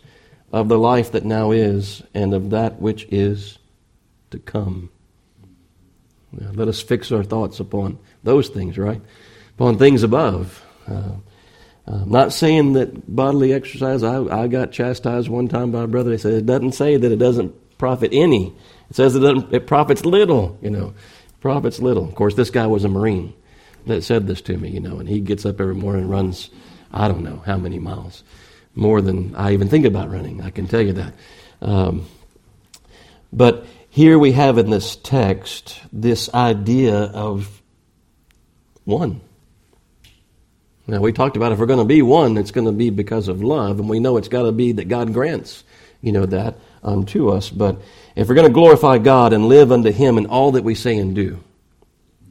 of 0.52 0.68
the 0.68 0.78
life 0.78 1.12
that 1.12 1.24
now 1.24 1.50
is 1.50 2.02
and 2.14 2.34
of 2.34 2.50
that 2.50 2.80
which 2.80 3.04
is 3.10 3.58
to 4.30 4.38
come. 4.38 4.90
Now, 6.32 6.50
let 6.52 6.68
us 6.68 6.80
fix 6.80 7.12
our 7.12 7.22
thoughts 7.22 7.60
upon 7.60 7.98
those 8.22 8.48
things, 8.48 8.78
right? 8.78 9.00
Upon 9.56 9.78
things 9.78 10.02
above. 10.02 10.64
Uh, 10.86 11.12
I'm 11.86 12.10
not 12.10 12.32
saying 12.32 12.74
that 12.74 13.14
bodily 13.14 13.52
exercise, 13.52 14.02
I, 14.02 14.22
I 14.24 14.46
got 14.46 14.72
chastised 14.72 15.28
one 15.28 15.48
time 15.48 15.72
by 15.72 15.82
a 15.82 15.86
brother. 15.86 16.12
He 16.12 16.18
said 16.18 16.34
it 16.34 16.46
doesn't 16.46 16.72
say 16.72 16.96
that 16.96 17.12
it 17.12 17.16
doesn't 17.18 17.78
profit 17.78 18.10
any. 18.12 18.54
It 18.88 18.96
says 18.96 19.16
it, 19.16 19.22
it 19.52 19.66
profits 19.66 20.04
little, 20.04 20.58
you 20.62 20.70
know. 20.70 20.94
Profits 21.42 21.80
little. 21.80 22.04
Of 22.04 22.14
course, 22.14 22.36
this 22.36 22.50
guy 22.50 22.68
was 22.68 22.84
a 22.84 22.88
Marine 22.88 23.34
that 23.86 24.02
said 24.02 24.28
this 24.28 24.40
to 24.42 24.56
me, 24.56 24.70
you 24.70 24.78
know, 24.78 25.00
and 25.00 25.08
he 25.08 25.18
gets 25.18 25.44
up 25.44 25.60
every 25.60 25.74
morning 25.74 26.02
and 26.02 26.10
runs, 26.10 26.50
I 26.92 27.08
don't 27.08 27.24
know 27.24 27.42
how 27.44 27.58
many 27.58 27.80
miles. 27.80 28.22
More 28.76 29.02
than 29.02 29.34
I 29.34 29.52
even 29.52 29.68
think 29.68 29.84
about 29.84 30.08
running, 30.08 30.40
I 30.40 30.50
can 30.50 30.68
tell 30.68 30.80
you 30.80 30.92
that. 30.92 31.14
Um, 31.60 32.06
but 33.32 33.66
here 33.90 34.20
we 34.20 34.30
have 34.32 34.56
in 34.56 34.70
this 34.70 34.94
text 34.94 35.80
this 35.92 36.32
idea 36.32 36.94
of 36.94 37.60
one. 38.84 39.20
Now, 40.86 41.00
we 41.00 41.12
talked 41.12 41.36
about 41.36 41.50
if 41.50 41.58
we're 41.58 41.66
going 41.66 41.80
to 41.80 41.84
be 41.84 42.02
one, 42.02 42.36
it's 42.36 42.52
going 42.52 42.66
to 42.66 42.72
be 42.72 42.90
because 42.90 43.26
of 43.26 43.42
love, 43.42 43.80
and 43.80 43.88
we 43.88 43.98
know 43.98 44.16
it's 44.16 44.28
got 44.28 44.42
to 44.42 44.52
be 44.52 44.70
that 44.72 44.86
God 44.86 45.12
grants, 45.12 45.64
you 46.02 46.12
know, 46.12 46.24
that 46.26 46.56
unto 46.84 47.30
us. 47.30 47.50
But 47.50 47.80
if 48.14 48.28
we're 48.28 48.34
going 48.34 48.46
to 48.46 48.52
glorify 48.52 48.98
God 48.98 49.32
and 49.32 49.46
live 49.46 49.72
unto 49.72 49.90
Him 49.90 50.18
in 50.18 50.26
all 50.26 50.52
that 50.52 50.64
we 50.64 50.74
say 50.74 50.96
and 50.96 51.14
do, 51.14 51.42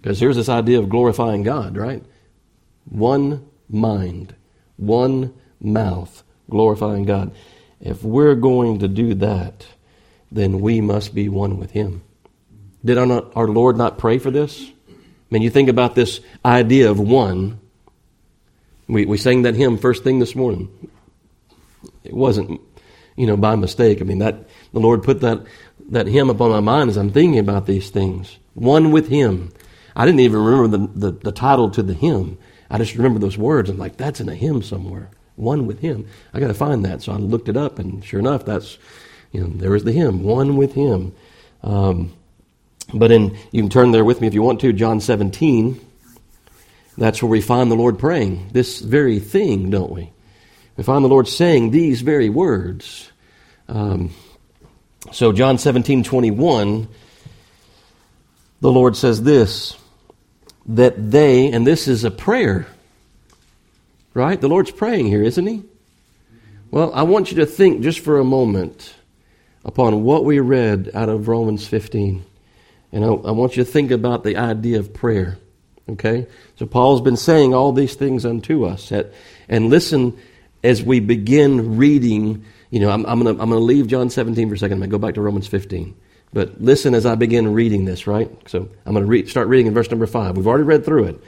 because 0.01 0.19
here's 0.19 0.35
this 0.35 0.49
idea 0.49 0.79
of 0.79 0.89
glorifying 0.89 1.43
God, 1.43 1.77
right? 1.77 2.03
One 2.85 3.47
mind, 3.69 4.35
one 4.77 5.33
mouth, 5.59 6.23
glorifying 6.49 7.05
God. 7.05 7.35
If 7.79 8.03
we're 8.03 8.35
going 8.35 8.79
to 8.79 8.87
do 8.87 9.13
that, 9.15 9.65
then 10.31 10.59
we 10.59 10.81
must 10.81 11.13
be 11.13 11.29
one 11.29 11.57
with 11.57 11.71
Him. 11.71 12.03
Did 12.83 12.97
our, 12.97 13.05
not, 13.05 13.35
our 13.35 13.47
Lord 13.47 13.77
not 13.77 13.97
pray 13.97 14.17
for 14.17 14.31
this? 14.31 14.69
I 14.89 14.93
mean, 15.29 15.43
you 15.43 15.49
think 15.49 15.69
about 15.69 15.95
this 15.95 16.19
idea 16.43 16.89
of 16.89 16.99
one. 16.99 17.59
We, 18.87 19.05
we 19.05 19.17
sang 19.17 19.43
that 19.43 19.55
hymn 19.55 19.77
first 19.77 20.03
thing 20.03 20.19
this 20.19 20.35
morning. 20.35 20.89
It 22.03 22.13
wasn't, 22.13 22.59
you 23.15 23.27
know, 23.27 23.37
by 23.37 23.55
mistake. 23.55 24.01
I 24.01 24.03
mean, 24.03 24.19
that 24.19 24.49
the 24.73 24.79
Lord 24.79 25.03
put 25.03 25.21
that, 25.21 25.45
that 25.91 26.07
hymn 26.07 26.29
upon 26.29 26.49
my 26.49 26.59
mind 26.59 26.89
as 26.89 26.97
I'm 26.97 27.11
thinking 27.11 27.39
about 27.39 27.67
these 27.67 27.89
things. 27.89 28.37
One 28.53 28.91
with 28.91 29.07
Him. 29.09 29.51
I 29.95 30.05
didn't 30.05 30.21
even 30.21 30.43
remember 30.43 30.77
the, 30.77 31.11
the, 31.11 31.17
the 31.19 31.31
title 31.31 31.69
to 31.71 31.83
the 31.83 31.93
hymn. 31.93 32.37
I 32.69 32.77
just 32.77 32.95
remember 32.95 33.19
those 33.19 33.37
words. 33.37 33.69
I'm 33.69 33.77
like, 33.77 33.97
that's 33.97 34.21
in 34.21 34.29
a 34.29 34.35
hymn 34.35 34.63
somewhere. 34.63 35.09
One 35.35 35.67
with 35.67 35.79
Him. 35.79 36.07
I 36.33 36.39
got 36.39 36.47
to 36.47 36.53
find 36.53 36.83
that. 36.85 37.01
So 37.01 37.11
I 37.11 37.17
looked 37.17 37.49
it 37.49 37.57
up, 37.57 37.77
and 37.77 38.03
sure 38.03 38.19
enough, 38.19 38.45
that's 38.45 38.77
you 39.31 39.41
know, 39.41 39.47
there 39.47 39.75
is 39.75 39.83
the 39.83 39.91
hymn, 39.91 40.23
one 40.23 40.57
with 40.57 40.73
him. 40.73 41.13
Um, 41.63 42.13
but 42.93 43.11
in, 43.11 43.37
you 43.51 43.61
can 43.61 43.69
turn 43.69 43.91
there 43.91 44.03
with 44.03 44.19
me 44.19 44.27
if 44.27 44.33
you 44.33 44.41
want 44.41 44.59
to, 44.61 44.73
John 44.73 44.99
17. 44.99 45.79
That's 46.97 47.23
where 47.23 47.29
we 47.29 47.41
find 47.41 47.71
the 47.71 47.75
Lord 47.75 47.97
praying 47.97 48.49
this 48.51 48.79
very 48.79 49.19
thing, 49.19 49.69
don't 49.69 49.91
we? 49.91 50.11
We 50.75 50.83
find 50.83 51.03
the 51.03 51.09
Lord 51.09 51.27
saying 51.27 51.71
these 51.71 52.01
very 52.01 52.29
words. 52.29 53.09
Um, 53.69 54.13
so, 55.09 55.31
John 55.31 55.57
17, 55.57 56.03
21, 56.03 56.87
the 58.61 58.71
Lord 58.71 58.95
says 58.95 59.23
this 59.23 59.77
that 60.67 61.11
they, 61.11 61.51
and 61.51 61.65
this 61.65 61.87
is 61.87 62.03
a 62.03 62.11
prayer, 62.11 62.67
right? 64.13 64.39
The 64.39 64.47
Lord's 64.47 64.71
praying 64.71 65.07
here, 65.07 65.23
isn't 65.23 65.47
He? 65.47 65.63
Well, 66.69 66.93
I 66.93 67.03
want 67.03 67.31
you 67.31 67.37
to 67.37 67.45
think 67.45 67.81
just 67.81 67.99
for 67.99 68.19
a 68.19 68.23
moment 68.23 68.93
upon 69.65 70.03
what 70.03 70.23
we 70.23 70.39
read 70.39 70.91
out 70.93 71.09
of 71.09 71.27
Romans 71.27 71.67
15. 71.67 72.23
And 72.93 73.05
I, 73.05 73.07
I, 73.07 73.31
want 73.31 73.57
you 73.57 73.63
to 73.63 73.69
think 73.69 73.91
about 73.91 74.23
the 74.23 74.37
idea 74.37 74.79
of 74.79 74.93
prayer. 74.93 75.37
Okay? 75.89 76.27
So 76.57 76.65
Paul's 76.65 77.01
been 77.01 77.17
saying 77.17 77.53
all 77.53 77.73
these 77.73 77.95
things 77.95 78.25
unto 78.25 78.65
us. 78.65 78.91
At, 78.91 79.13
and 79.49 79.69
listen 79.69 80.17
as 80.63 80.81
we 80.81 80.99
begin 80.99 81.77
reading. 81.77 82.45
You 82.71 82.79
know, 82.79 82.89
I'm, 82.89 83.05
I'm 83.05 83.21
going 83.21 83.35
to 83.35 83.41
I'm 83.41 83.49
gonna 83.49 83.61
leave 83.61 83.87
John 83.87 84.09
17 84.09 84.49
for 84.49 84.55
a 84.55 84.57
second. 84.57 84.73
I'm 84.73 84.79
going 84.79 84.89
to 84.89 84.97
go 84.97 84.99
back 84.99 85.13
to 85.15 85.21
Romans 85.21 85.47
15. 85.47 85.95
But 86.33 86.61
listen 86.61 86.93
as 86.95 87.05
I 87.05 87.15
begin 87.15 87.53
reading 87.53 87.85
this, 87.85 88.07
right? 88.07 88.31
So 88.47 88.69
I'm 88.85 88.93
going 88.93 89.03
to 89.03 89.09
read, 89.09 89.29
start 89.29 89.49
reading 89.49 89.67
in 89.67 89.73
verse 89.73 89.91
number 89.91 90.07
5. 90.07 90.37
We've 90.37 90.47
already 90.47 90.63
read 90.63 90.85
through 90.85 91.05
it. 91.05 91.23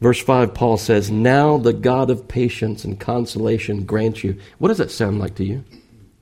Verse 0.00 0.20
5, 0.20 0.54
Paul 0.54 0.76
says, 0.76 1.10
Now 1.10 1.56
the 1.56 1.72
God 1.72 2.10
of 2.10 2.28
patience 2.28 2.84
and 2.84 2.98
consolation 2.98 3.84
grant 3.84 4.22
you. 4.22 4.38
What 4.58 4.68
does 4.68 4.78
that 4.78 4.90
sound 4.90 5.18
like 5.20 5.36
to 5.36 5.44
you? 5.44 5.64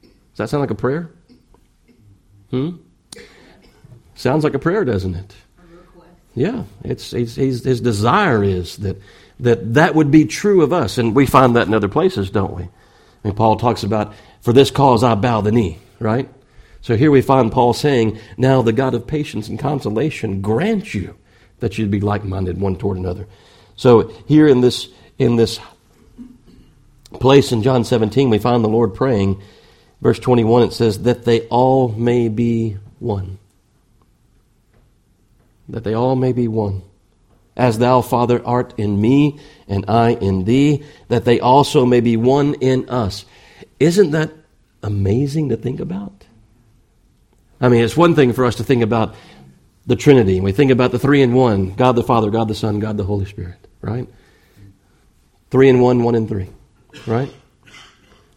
Does 0.02 0.38
that 0.38 0.50
sound 0.50 0.60
like 0.60 0.70
a 0.70 0.74
prayer? 0.74 1.10
Hmm? 2.50 2.76
Sounds 4.14 4.44
like 4.44 4.54
a 4.54 4.58
prayer, 4.58 4.84
doesn't 4.84 5.14
it? 5.14 5.34
Yeah, 6.34 6.64
it's, 6.84 7.14
it's, 7.14 7.34
his 7.34 7.80
desire 7.80 8.44
is 8.44 8.76
that, 8.78 9.00
that 9.40 9.74
that 9.74 9.94
would 9.94 10.10
be 10.10 10.26
true 10.26 10.62
of 10.62 10.72
us. 10.72 10.98
And 10.98 11.16
we 11.16 11.24
find 11.24 11.56
that 11.56 11.66
in 11.66 11.72
other 11.72 11.88
places, 11.88 12.30
don't 12.30 12.54
we? 12.54 12.68
Paul 13.32 13.56
talks 13.56 13.82
about, 13.82 14.14
for 14.40 14.52
this 14.52 14.70
cause 14.70 15.02
I 15.02 15.14
bow 15.14 15.40
the 15.40 15.52
knee, 15.52 15.78
right? 15.98 16.28
So 16.80 16.96
here 16.96 17.10
we 17.10 17.22
find 17.22 17.50
Paul 17.50 17.72
saying, 17.72 18.18
Now 18.36 18.62
the 18.62 18.72
God 18.72 18.94
of 18.94 19.06
patience 19.06 19.48
and 19.48 19.58
consolation 19.58 20.42
grant 20.42 20.94
you 20.94 21.16
that 21.58 21.78
you'd 21.78 21.90
be 21.90 22.00
like 22.00 22.24
minded 22.24 22.60
one 22.60 22.76
toward 22.76 22.98
another. 22.98 23.26
So 23.74 24.08
here 24.26 24.46
in 24.46 24.60
this, 24.60 24.88
in 25.18 25.36
this 25.36 25.58
place 27.14 27.52
in 27.52 27.62
John 27.62 27.84
17, 27.84 28.30
we 28.30 28.38
find 28.38 28.62
the 28.62 28.68
Lord 28.68 28.94
praying 28.94 29.42
Verse 30.00 30.18
21, 30.18 30.64
it 30.64 30.72
says, 30.72 31.02
That 31.02 31.24
they 31.24 31.42
all 31.48 31.88
may 31.88 32.28
be 32.28 32.76
one. 32.98 33.38
That 35.68 35.84
they 35.84 35.94
all 35.94 36.16
may 36.16 36.32
be 36.32 36.48
one. 36.48 36.82
As 37.56 37.78
thou, 37.78 38.02
Father, 38.02 38.44
art 38.44 38.74
in 38.76 39.00
me, 39.00 39.40
and 39.66 39.84
I 39.88 40.10
in 40.10 40.44
thee, 40.44 40.84
that 41.08 41.24
they 41.24 41.40
also 41.40 41.86
may 41.86 42.00
be 42.00 42.16
one 42.16 42.54
in 42.54 42.88
us. 42.88 43.24
Isn't 43.80 44.10
that 44.10 44.32
amazing 44.82 45.48
to 45.48 45.56
think 45.56 45.80
about? 45.80 46.24
I 47.60 47.68
mean, 47.68 47.82
it's 47.82 47.96
one 47.96 48.14
thing 48.14 48.32
for 48.32 48.44
us 48.44 48.56
to 48.56 48.64
think 48.64 48.82
about 48.82 49.14
the 49.86 49.96
Trinity. 49.96 50.40
We 50.40 50.52
think 50.52 50.70
about 50.70 50.92
the 50.92 50.98
three 50.98 51.22
in 51.22 51.32
one 51.32 51.74
God 51.74 51.92
the 51.92 52.02
Father, 52.02 52.30
God 52.30 52.48
the 52.48 52.54
Son, 52.54 52.78
God 52.80 52.96
the 52.96 53.04
Holy 53.04 53.24
Spirit, 53.24 53.66
right? 53.80 54.08
Three 55.50 55.68
in 55.68 55.80
one, 55.80 56.02
one 56.02 56.14
in 56.14 56.28
three, 56.28 56.50
right? 57.06 57.32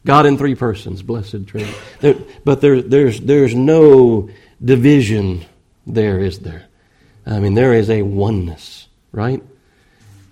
God 0.05 0.25
in 0.25 0.37
three 0.37 0.55
persons, 0.55 1.01
blessed 1.01 1.47
Trinity. 1.47 1.73
There, 1.99 2.15
but 2.45 2.61
there, 2.61 2.81
there's, 2.81 3.19
there's 3.19 3.53
no 3.53 4.29
division 4.63 5.45
there, 5.85 6.19
is 6.19 6.39
there? 6.39 6.67
I 7.25 7.39
mean, 7.39 7.53
there 7.53 7.73
is 7.73 7.89
a 7.89 8.01
oneness, 8.03 8.87
right? 9.11 9.43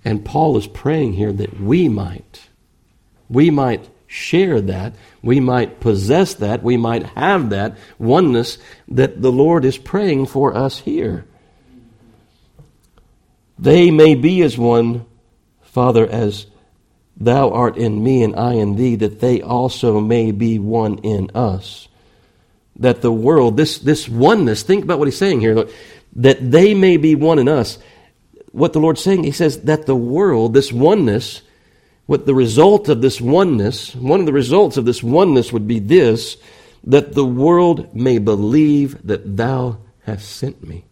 And 0.04 0.24
Paul 0.24 0.56
is 0.56 0.66
praying 0.66 1.14
here 1.14 1.32
that 1.32 1.60
we 1.60 1.88
might, 1.88 2.48
we 3.28 3.50
might 3.50 3.88
share 4.06 4.60
that, 4.62 4.94
we 5.22 5.38
might 5.38 5.80
possess 5.80 6.34
that, 6.34 6.62
we 6.62 6.76
might 6.76 7.02
have 7.02 7.50
that 7.50 7.76
oneness 7.98 8.58
that 8.88 9.20
the 9.20 9.32
Lord 9.32 9.64
is 9.64 9.76
praying 9.76 10.26
for 10.26 10.56
us 10.56 10.78
here. 10.80 11.26
they 13.58 13.90
may 13.90 14.14
be 14.14 14.42
as 14.42 14.56
one, 14.56 15.04
Father, 15.62 16.06
as 16.06 16.46
thou 17.16 17.50
art 17.50 17.76
in 17.76 18.02
me 18.02 18.22
and 18.22 18.36
I 18.36 18.54
in 18.54 18.76
thee, 18.76 18.94
that 18.96 19.20
they 19.20 19.42
also 19.42 20.00
may 20.00 20.30
be 20.30 20.58
one 20.58 20.98
in 20.98 21.30
us. 21.34 21.88
That 22.76 23.02
the 23.02 23.12
world, 23.12 23.56
this, 23.56 23.78
this 23.78 24.08
oneness, 24.08 24.62
think 24.62 24.84
about 24.84 25.00
what 25.00 25.08
he's 25.08 25.18
saying 25.18 25.40
here, 25.40 25.68
that 26.16 26.50
they 26.50 26.74
may 26.74 26.96
be 26.96 27.16
one 27.16 27.40
in 27.40 27.48
us. 27.48 27.78
What 28.52 28.72
the 28.72 28.80
Lord's 28.80 29.02
saying, 29.02 29.24
he 29.24 29.32
says 29.32 29.62
that 29.62 29.86
the 29.86 29.96
world, 29.96 30.54
this 30.54 30.72
oneness, 30.72 31.42
what 32.06 32.24
the 32.24 32.34
result 32.34 32.88
of 32.88 33.02
this 33.02 33.20
oneness, 33.20 33.94
one 33.94 34.20
of 34.20 34.26
the 34.26 34.32
results 34.32 34.76
of 34.76 34.86
this 34.86 35.02
oneness 35.02 35.52
would 35.52 35.68
be 35.68 35.78
this, 35.78 36.38
that 36.84 37.12
the 37.12 37.24
world 37.24 37.94
may 37.94 38.18
believe 38.18 39.06
that 39.06 39.36
thou 39.36 39.78
hast 40.04 40.30
sent 40.36 40.66
me. 40.66 40.84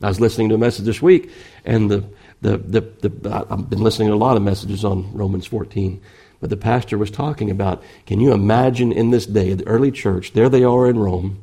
I 0.00 0.06
was 0.06 0.20
listening 0.20 0.50
to 0.50 0.54
a 0.54 0.58
message 0.58 0.84
this 0.84 1.02
week, 1.02 1.32
and 1.64 1.90
the, 1.90 2.04
the, 2.40 2.58
the, 2.58 2.80
the, 3.08 3.46
I've 3.50 3.68
been 3.68 3.82
listening 3.82 4.08
to 4.08 4.14
a 4.14 4.16
lot 4.16 4.36
of 4.36 4.42
messages 4.42 4.84
on 4.84 5.12
Romans 5.12 5.46
14, 5.46 6.00
but 6.40 6.50
the 6.50 6.56
pastor 6.56 6.96
was 6.96 7.10
talking 7.10 7.50
about 7.50 7.82
can 8.06 8.20
you 8.20 8.32
imagine 8.32 8.92
in 8.92 9.10
this 9.10 9.26
day, 9.26 9.54
the 9.54 9.66
early 9.66 9.90
church, 9.90 10.32
there 10.32 10.48
they 10.48 10.62
are 10.62 10.88
in 10.88 11.00
Rome, 11.00 11.42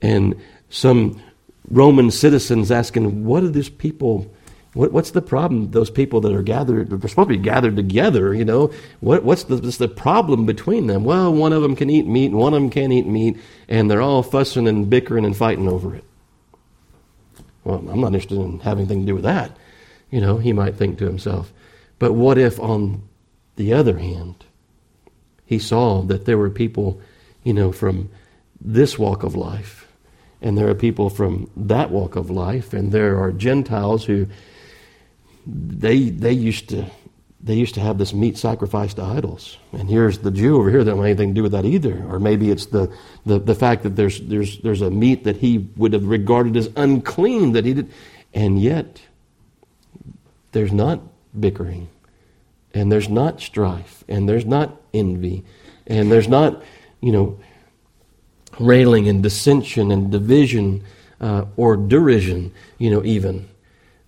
and 0.00 0.40
some 0.68 1.20
Roman 1.68 2.10
citizens 2.10 2.70
asking, 2.70 3.24
What 3.24 3.42
are 3.42 3.48
these 3.48 3.68
people? 3.68 4.32
What, 4.74 4.92
what's 4.92 5.12
the 5.12 5.22
problem? 5.22 5.70
Those 5.70 5.88
people 5.88 6.20
that 6.20 6.32
are 6.32 6.42
gathered, 6.42 6.90
they're 6.90 7.08
supposed 7.08 7.30
to 7.30 7.36
be 7.36 7.38
gathered 7.38 7.76
together, 7.76 8.34
you 8.34 8.44
know. 8.44 8.72
What, 9.00 9.24
what's, 9.24 9.44
the, 9.44 9.56
what's 9.56 9.78
the 9.78 9.88
problem 9.88 10.44
between 10.44 10.86
them? 10.86 11.04
Well, 11.04 11.32
one 11.32 11.54
of 11.54 11.62
them 11.62 11.74
can 11.74 11.88
eat 11.88 12.06
meat, 12.06 12.26
and 12.26 12.38
one 12.38 12.52
of 12.52 12.60
them 12.60 12.70
can't 12.70 12.92
eat 12.92 13.06
meat, 13.06 13.38
and 13.68 13.90
they're 13.90 14.02
all 14.02 14.22
fussing 14.22 14.68
and 14.68 14.90
bickering 14.90 15.24
and 15.24 15.34
fighting 15.34 15.66
over 15.66 15.94
it. 15.94 16.04
Well, 17.64 17.78
I'm 17.88 18.00
not 18.00 18.08
interested 18.08 18.38
in 18.38 18.60
having 18.60 18.82
anything 18.82 19.00
to 19.00 19.06
do 19.06 19.14
with 19.14 19.24
that. 19.24 19.56
You 20.10 20.20
know, 20.20 20.36
he 20.36 20.52
might 20.52 20.76
think 20.76 20.98
to 20.98 21.06
himself. 21.06 21.52
But 21.98 22.12
what 22.12 22.38
if, 22.38 22.60
on 22.60 23.08
the 23.56 23.72
other 23.72 23.98
hand, 23.98 24.44
he 25.46 25.58
saw 25.58 26.02
that 26.02 26.26
there 26.26 26.38
were 26.38 26.50
people, 26.50 27.00
you 27.42 27.54
know, 27.54 27.72
from 27.72 28.10
this 28.60 28.98
walk 28.98 29.22
of 29.22 29.34
life, 29.34 29.85
and 30.46 30.56
there 30.56 30.68
are 30.68 30.76
people 30.76 31.10
from 31.10 31.50
that 31.56 31.90
walk 31.90 32.14
of 32.14 32.30
life, 32.30 32.72
and 32.72 32.92
there 32.92 33.18
are 33.20 33.32
Gentiles 33.32 34.04
who 34.04 34.28
they 35.44 36.08
they 36.10 36.32
used 36.32 36.68
to 36.68 36.86
they 37.40 37.54
used 37.54 37.74
to 37.74 37.80
have 37.80 37.98
this 37.98 38.14
meat 38.14 38.38
sacrificed 38.38 38.96
to 38.96 39.02
idols. 39.02 39.58
And 39.72 39.88
here's 39.88 40.18
the 40.18 40.30
Jew 40.30 40.56
over 40.56 40.70
here 40.70 40.84
that 40.84 40.90
don't 40.90 40.98
have 40.98 41.06
anything 41.06 41.30
to 41.30 41.34
do 41.34 41.42
with 41.42 41.52
that 41.52 41.64
either. 41.64 42.04
Or 42.08 42.18
maybe 42.18 42.50
it's 42.50 42.66
the, 42.66 42.92
the, 43.24 43.38
the 43.38 43.54
fact 43.54 43.84
that 43.84 43.94
there's, 43.94 44.20
there's, 44.20 44.58
there's 44.62 44.82
a 44.82 44.90
meat 44.90 45.22
that 45.24 45.36
he 45.36 45.58
would 45.76 45.92
have 45.92 46.06
regarded 46.06 46.56
as 46.56 46.68
unclean 46.74 47.52
that 47.52 47.64
he 47.64 47.74
did. 47.74 47.92
And 48.34 48.60
yet, 48.60 49.00
there's 50.50 50.72
not 50.72 51.00
bickering. 51.38 51.88
And 52.74 52.90
there's 52.90 53.08
not 53.08 53.40
strife. 53.40 54.02
And 54.08 54.28
there's 54.28 54.46
not 54.46 54.80
envy. 54.92 55.44
And 55.86 56.10
there's 56.10 56.26
not, 56.26 56.64
you 57.00 57.12
know, 57.12 57.38
railing 58.58 59.08
and 59.08 59.22
dissension 59.22 59.90
and 59.90 60.10
division 60.10 60.82
uh, 61.20 61.44
or 61.56 61.76
derision, 61.76 62.52
you 62.78 62.90
know, 62.90 63.04
even. 63.04 63.48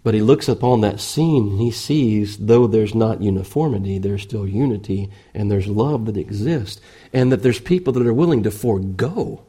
But 0.03 0.15
he 0.15 0.21
looks 0.21 0.49
upon 0.49 0.81
that 0.81 1.01
scene 1.01 1.49
and 1.49 1.61
he 1.61 1.71
sees, 1.71 2.39
though 2.39 2.67
there's 2.67 2.95
not 2.95 3.21
uniformity, 3.21 3.99
there's 3.99 4.23
still 4.23 4.47
unity 4.47 5.11
and 5.35 5.51
there's 5.51 5.67
love 5.67 6.07
that 6.07 6.17
exists, 6.17 6.81
and 7.13 7.31
that 7.33 7.43
there's 7.43 7.61
people 7.61 7.93
that 7.95 8.07
are 8.07 8.15
willing 8.15 8.43
to 8.45 8.51
forego 8.51 9.45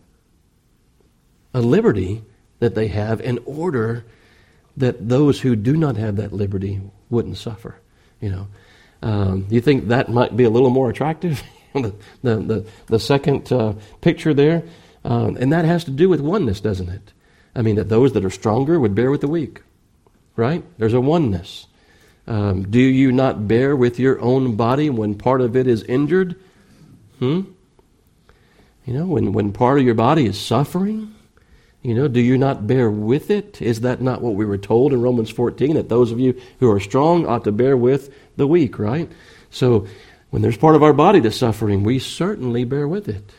a 1.53 1.61
liberty 1.61 2.23
that 2.59 2.75
they 2.75 2.87
have 2.87 3.21
in 3.21 3.39
order 3.45 4.05
that 4.77 5.09
those 5.09 5.41
who 5.41 5.55
do 5.55 5.75
not 5.75 5.97
have 5.97 6.15
that 6.17 6.33
liberty 6.33 6.81
wouldn't 7.09 7.37
suffer. 7.37 7.75
You 8.21 8.29
know, 8.29 8.47
um, 9.01 9.47
you 9.49 9.61
think 9.61 9.87
that 9.87 10.09
might 10.09 10.35
be 10.35 10.43
a 10.43 10.49
little 10.49 10.69
more 10.69 10.89
attractive? 10.89 11.41
the, 11.73 11.93
the, 12.23 12.35
the, 12.35 12.67
the, 12.87 12.99
second 12.99 13.51
uh, 13.51 13.73
picture 14.01 14.33
there, 14.33 14.63
um, 15.03 15.37
and 15.37 15.51
that 15.53 15.65
has 15.65 15.83
to 15.85 15.91
do 15.91 16.09
with 16.09 16.21
oneness, 16.21 16.59
doesn't 16.61 16.89
it? 16.89 17.13
I 17.55 17.61
mean, 17.61 17.75
that 17.75 17.89
those 17.89 18.13
that 18.13 18.25
are 18.25 18.29
stronger 18.29 18.79
would 18.79 18.95
bear 18.95 19.11
with 19.11 19.21
the 19.21 19.27
weak 19.27 19.61
right? 20.39 20.63
There's 20.79 20.93
a 20.93 21.01
oneness. 21.01 21.67
Um, 22.25 22.69
do 22.69 22.79
you 22.79 23.11
not 23.11 23.47
bear 23.47 23.75
with 23.75 23.99
your 23.99 24.19
own 24.21 24.55
body 24.55 24.89
when 24.89 25.15
part 25.15 25.41
of 25.41 25.55
it 25.55 25.67
is 25.67 25.83
injured? 25.83 26.39
Hmm? 27.19 27.41
You 28.85 28.93
know, 28.93 29.05
when, 29.05 29.33
when 29.33 29.51
part 29.51 29.79
of 29.79 29.85
your 29.85 29.95
body 29.95 30.25
is 30.25 30.39
suffering? 30.39 31.13
You 31.81 31.93
know, 31.93 32.07
do 32.07 32.19
you 32.19 32.37
not 32.37 32.67
bear 32.67 32.89
with 32.89 33.29
it? 33.29 33.61
Is 33.61 33.81
that 33.81 34.01
not 34.01 34.21
what 34.21 34.35
we 34.35 34.45
were 34.45 34.57
told 34.57 34.93
in 34.93 35.01
Romans 35.01 35.29
14? 35.29 35.75
That 35.75 35.89
those 35.89 36.11
of 36.11 36.19
you 36.19 36.39
who 36.59 36.71
are 36.71 36.79
strong 36.79 37.25
ought 37.25 37.43
to 37.43 37.51
bear 37.51 37.77
with 37.77 38.13
the 38.37 38.47
weak, 38.47 38.79
right? 38.79 39.09
So, 39.49 39.87
when 40.29 40.41
there's 40.43 40.57
part 40.57 40.75
of 40.75 40.83
our 40.83 40.93
body 40.93 41.19
that's 41.19 41.37
suffering, 41.37 41.83
we 41.83 41.97
certainly 41.97 42.63
bear 42.63 42.87
with 42.87 43.09
it. 43.09 43.31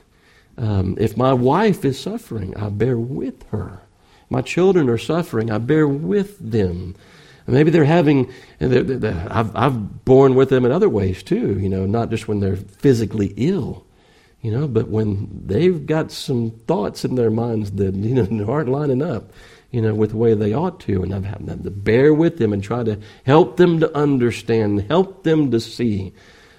Um, 0.61 0.97
if 1.01 1.17
my 1.17 1.33
wife 1.33 1.87
is 1.87 1.99
suffering, 1.99 2.55
I 2.55 2.69
bear 2.69 2.99
with 2.99 3.49
her. 3.49 3.81
My 4.29 4.43
children 4.43 4.91
are 4.91 4.99
suffering. 4.99 5.51
I 5.51 5.57
bear 5.57 5.89
with 5.89 6.39
them. 6.39 6.95
Maybe 7.47 7.71
they're 7.71 7.85
having, 7.85 8.31
they're, 8.59 8.83
they're, 8.83 9.27
I've, 9.31 9.57
I've 9.57 10.05
borne 10.05 10.35
with 10.35 10.51
them 10.51 10.67
in 10.67 10.71
other 10.71 10.89
ways 10.89 11.23
too, 11.23 11.59
you 11.59 11.69
know, 11.71 11.87
not 11.87 12.11
just 12.11 12.29
when 12.29 12.41
they're 12.41 12.57
physically 12.57 13.33
ill, 13.39 13.87
you 14.43 14.53
know, 14.53 14.69
but 14.69 14.89
when 14.89 15.47
they've 15.47 15.85
got 15.85 16.13
some 16.13 16.51
thoughts 16.67 17.07
in 17.07 17.15
their 17.15 17.31
minds 17.31 17.73
that, 17.73 17.95
you 17.95 18.15
know, 18.15 18.47
aren't 18.53 18.69
lining 18.69 19.03
up, 19.03 19.33
you 19.71 19.81
know, 19.81 19.95
with 19.95 20.11
the 20.11 20.19
way 20.19 20.35
they 20.35 20.53
ought 20.53 20.79
to. 20.81 21.03
And 21.03 21.15
I've 21.15 21.25
had 21.25 21.65
to 21.65 21.71
bear 21.71 22.13
with 22.13 22.37
them 22.37 22.53
and 22.53 22.63
try 22.63 22.85
to 22.85 23.01
help 23.25 23.57
them 23.57 23.81
to 23.81 23.97
understand, 23.97 24.83
help 24.83 25.25
them 25.25 25.51
to 25.53 25.59
see, 25.59 26.13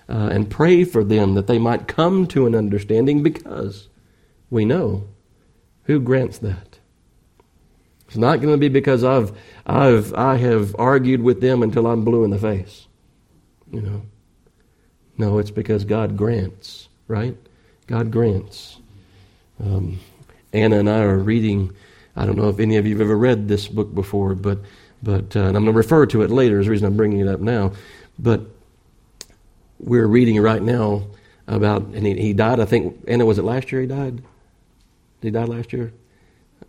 uh, 0.10 0.30
and 0.32 0.50
pray 0.50 0.84
for 0.84 1.04
them 1.04 1.36
that 1.36 1.46
they 1.48 1.60
might 1.60 1.88
come 1.88 2.26
to 2.28 2.48
an 2.48 2.56
understanding 2.56 3.24
because 3.24 3.88
we 4.52 4.66
know 4.66 5.08
who 5.86 6.00
grants 6.00 6.38
that. 6.40 6.78
It's 8.08 8.18
not 8.18 8.42
going 8.42 8.54
to 8.54 8.58
be 8.58 8.68
because 8.68 9.04
I've, 9.04 9.32
I've, 9.66 10.14
I 10.14 10.36
have 10.36 10.76
argued 10.78 11.24
with 11.24 11.42
them 11.42 11.64
until 11.64 11.88
I'm 11.88 12.04
blue 12.04 12.24
in 12.24 12.30
the 12.30 12.38
face. 12.38 12.86
You 13.72 13.82
know. 13.82 14.02
No, 15.18 15.38
it's 15.40 15.52
because 15.52 15.86
God 15.86 16.18
grants, 16.18 16.90
right? 17.08 17.38
God 17.88 18.12
grants. 18.12 18.78
Um, 19.64 20.00
Anna 20.52 20.80
and 20.80 20.90
I 20.90 21.02
are 21.04 21.18
reading. 21.18 21.74
I 22.16 22.26
don't 22.26 22.38
know 22.38 22.50
if 22.50 22.60
any 22.60 22.78
of 22.78 22.86
you 22.86 22.96
have 22.96 23.02
ever 23.02 23.18
read 23.18 23.48
this 23.48 23.68
book 23.68 23.94
before, 23.94 24.36
but 24.36 24.60
but 25.04 25.36
uh, 25.36 25.42
and 25.42 25.56
I'm 25.56 25.64
going 25.64 25.66
to 25.68 25.72
refer 25.74 26.06
to 26.08 26.22
it 26.22 26.32
later. 26.32 26.60
Is 26.60 26.66
the 26.66 26.72
reason 26.72 26.88
I'm 26.88 26.98
bringing 26.98 27.20
it 27.20 27.28
up 27.28 27.40
now. 27.40 27.74
But 28.20 28.42
we're 29.80 30.08
reading 30.08 30.40
right 30.42 30.62
now 30.62 31.08
about, 31.48 31.84
and 31.84 32.06
he, 32.06 32.14
he 32.22 32.34
died. 32.34 32.60
I 32.60 32.66
think 32.66 33.04
Anna 33.08 33.26
was 33.26 33.38
it 33.38 33.44
last 33.44 33.72
year? 33.72 33.82
He 33.82 33.88
died. 33.88 34.22
He 35.22 35.32
die 35.32 35.44
last 35.44 35.74
year, 35.74 35.94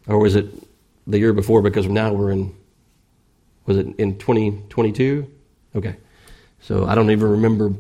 or 0.07 0.19
was 0.19 0.37
it 0.37 0.47
the 1.07 1.19
year 1.19 1.33
before 1.33 1.63
because 1.63 1.87
now 1.87 2.13
we're 2.13 2.31
in, 2.31 2.55
was 3.67 3.77
it 3.77 3.87
in 3.97 4.19
2022? 4.19 5.31
Okay. 5.75 5.97
So 6.61 6.87
I 6.87 6.95
don't 6.95 7.11
even 7.11 7.29
remember 7.29 7.75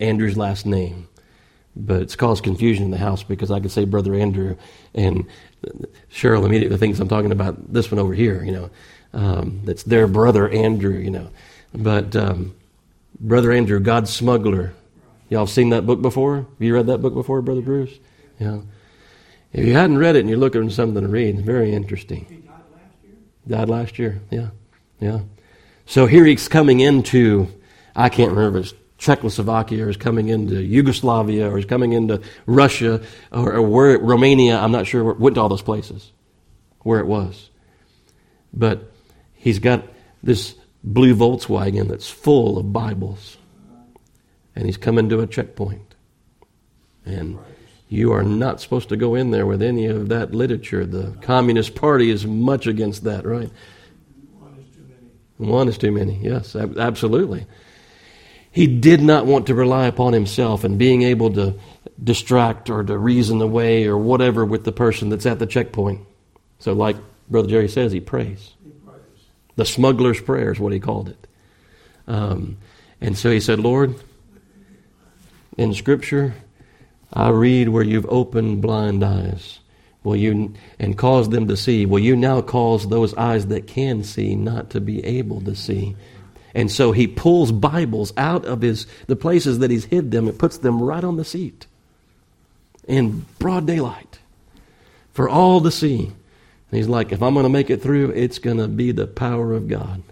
Andrew's 0.00 0.36
last 0.36 0.66
name, 0.66 1.08
but 1.76 2.02
it's 2.02 2.16
caused 2.16 2.42
confusion 2.42 2.84
in 2.84 2.90
the 2.90 2.98
house 2.98 3.22
because 3.22 3.50
I 3.50 3.60
could 3.60 3.70
say 3.70 3.84
Brother 3.84 4.14
Andrew, 4.14 4.56
and 4.94 5.26
Cheryl 6.10 6.44
immediately 6.44 6.78
thinks 6.78 6.98
I'm 6.98 7.08
talking 7.08 7.32
about 7.32 7.72
this 7.72 7.90
one 7.90 7.98
over 7.98 8.14
here, 8.14 8.42
you 8.42 8.52
know. 8.52 8.70
Um, 9.12 9.60
that's 9.64 9.82
their 9.82 10.06
brother 10.06 10.48
Andrew, 10.48 10.96
you 10.96 11.10
know. 11.10 11.30
But 11.74 12.16
um, 12.16 12.54
Brother 13.18 13.52
Andrew, 13.52 13.80
God's 13.80 14.10
Smuggler. 14.10 14.72
Y'all 15.28 15.46
seen 15.46 15.70
that 15.70 15.86
book 15.86 16.02
before? 16.02 16.36
Have 16.36 16.46
you 16.58 16.74
read 16.74 16.86
that 16.88 16.98
book 16.98 17.14
before, 17.14 17.42
Brother 17.42 17.60
Bruce? 17.60 17.96
Yeah. 18.38 18.60
If 19.52 19.66
you 19.66 19.74
hadn't 19.74 19.98
read 19.98 20.16
it 20.16 20.20
and 20.20 20.28
you're 20.28 20.38
looking 20.38 20.64
for 20.64 20.70
something 20.70 21.02
to 21.02 21.08
read, 21.08 21.36
it's 21.36 21.44
very 21.44 21.74
interesting. 21.74 22.26
He 22.28 22.36
died 22.36 22.60
last 22.72 23.02
year? 23.02 23.14
Died 23.48 23.68
last 23.68 23.98
year, 23.98 24.20
yeah. 24.30 24.48
Yeah. 25.00 25.20
So 25.86 26.06
here 26.06 26.24
he's 26.24 26.46
coming 26.46 26.80
into, 26.80 27.48
I 27.96 28.10
can't 28.10 28.30
remember 28.30 28.60
if 28.60 28.66
it's 28.66 28.74
Czechoslovakia 28.98 29.84
or 29.84 29.86
he's 29.88 29.96
coming 29.96 30.28
into 30.28 30.62
Yugoslavia 30.62 31.50
or 31.50 31.56
he's 31.56 31.66
coming 31.66 31.94
into 31.94 32.20
Russia 32.46 33.02
or, 33.32 33.54
or 33.54 33.62
where, 33.62 33.98
Romania, 33.98 34.58
I'm 34.58 34.72
not 34.72 34.86
sure, 34.86 35.14
went 35.14 35.34
to 35.34 35.40
all 35.40 35.48
those 35.48 35.62
places 35.62 36.12
where 36.80 37.00
it 37.00 37.06
was. 37.06 37.50
But 38.52 38.92
he's 39.34 39.58
got 39.58 39.84
this 40.22 40.54
blue 40.84 41.14
Volkswagen 41.14 41.88
that's 41.88 42.08
full 42.08 42.58
of 42.58 42.72
Bibles. 42.72 43.36
And 44.54 44.66
he's 44.66 44.76
coming 44.76 45.08
to 45.08 45.20
a 45.20 45.26
checkpoint. 45.26 45.94
And 47.04 47.38
you 47.90 48.12
are 48.12 48.22
not 48.22 48.60
supposed 48.60 48.88
to 48.90 48.96
go 48.96 49.16
in 49.16 49.32
there 49.32 49.44
with 49.44 49.60
any 49.60 49.86
of 49.86 50.08
that 50.10 50.32
literature. 50.32 50.86
The 50.86 51.10
Communist 51.22 51.74
Party 51.74 52.08
is 52.08 52.24
much 52.24 52.68
against 52.68 53.02
that, 53.02 53.26
right? 53.26 53.50
One 54.38 54.54
is 54.60 54.76
too 54.76 54.86
many. 54.88 55.50
One 55.50 55.68
is 55.68 55.76
too 55.76 55.90
many, 55.90 56.16
yes, 56.22 56.54
absolutely. 56.54 57.46
He 58.52 58.68
did 58.68 59.02
not 59.02 59.26
want 59.26 59.48
to 59.48 59.56
rely 59.56 59.86
upon 59.86 60.12
himself 60.12 60.62
and 60.62 60.78
being 60.78 61.02
able 61.02 61.32
to 61.34 61.54
distract 62.02 62.70
or 62.70 62.84
to 62.84 62.96
reason 62.96 63.42
away 63.42 63.86
or 63.86 63.98
whatever 63.98 64.44
with 64.44 64.64
the 64.64 64.72
person 64.72 65.08
that's 65.08 65.26
at 65.26 65.40
the 65.40 65.46
checkpoint. 65.46 66.06
So, 66.60 66.72
like 66.72 66.96
Brother 67.28 67.48
Jerry 67.48 67.68
says, 67.68 67.90
he 67.90 68.00
prays. 68.00 68.52
He 68.62 68.70
prays. 68.70 69.00
The 69.56 69.66
smuggler's 69.66 70.20
prayer 70.20 70.52
is 70.52 70.60
what 70.60 70.72
he 70.72 70.78
called 70.78 71.08
it. 71.08 71.26
Um, 72.06 72.56
and 73.00 73.18
so 73.18 73.32
he 73.32 73.40
said, 73.40 73.58
Lord, 73.58 73.96
in 75.56 75.74
Scripture, 75.74 76.34
I 77.12 77.30
read 77.30 77.68
where 77.68 77.82
you've 77.82 78.06
opened 78.08 78.62
blind 78.62 79.04
eyes. 79.04 79.58
Will 80.02 80.16
you 80.16 80.54
and 80.78 80.96
cause 80.96 81.28
them 81.28 81.48
to 81.48 81.56
see? 81.56 81.84
Will 81.84 81.98
you 81.98 82.16
now 82.16 82.40
cause 82.40 82.88
those 82.88 83.14
eyes 83.14 83.48
that 83.48 83.66
can 83.66 84.02
see 84.02 84.34
not 84.34 84.70
to 84.70 84.80
be 84.80 85.04
able 85.04 85.40
to 85.42 85.54
see? 85.54 85.96
And 86.54 86.70
so 86.70 86.92
he 86.92 87.06
pulls 87.06 87.52
Bibles 87.52 88.12
out 88.16 88.44
of 88.44 88.62
his 88.62 88.86
the 89.06 89.16
places 89.16 89.58
that 89.58 89.70
he's 89.70 89.84
hid 89.84 90.10
them 90.10 90.26
and 90.26 90.38
puts 90.38 90.58
them 90.58 90.82
right 90.82 91.04
on 91.04 91.16
the 91.16 91.24
seat 91.24 91.66
in 92.88 93.26
broad 93.38 93.66
daylight 93.66 94.18
for 95.12 95.28
all 95.28 95.60
to 95.60 95.70
see. 95.70 96.06
And 96.06 96.76
he's 96.76 96.88
like, 96.88 97.12
if 97.12 97.22
I'm 97.22 97.34
going 97.34 97.44
to 97.44 97.50
make 97.50 97.70
it 97.70 97.82
through, 97.82 98.10
it's 98.10 98.38
going 98.38 98.58
to 98.58 98.68
be 98.68 98.92
the 98.92 99.06
power 99.06 99.52
of 99.52 99.68
God. 99.68 100.02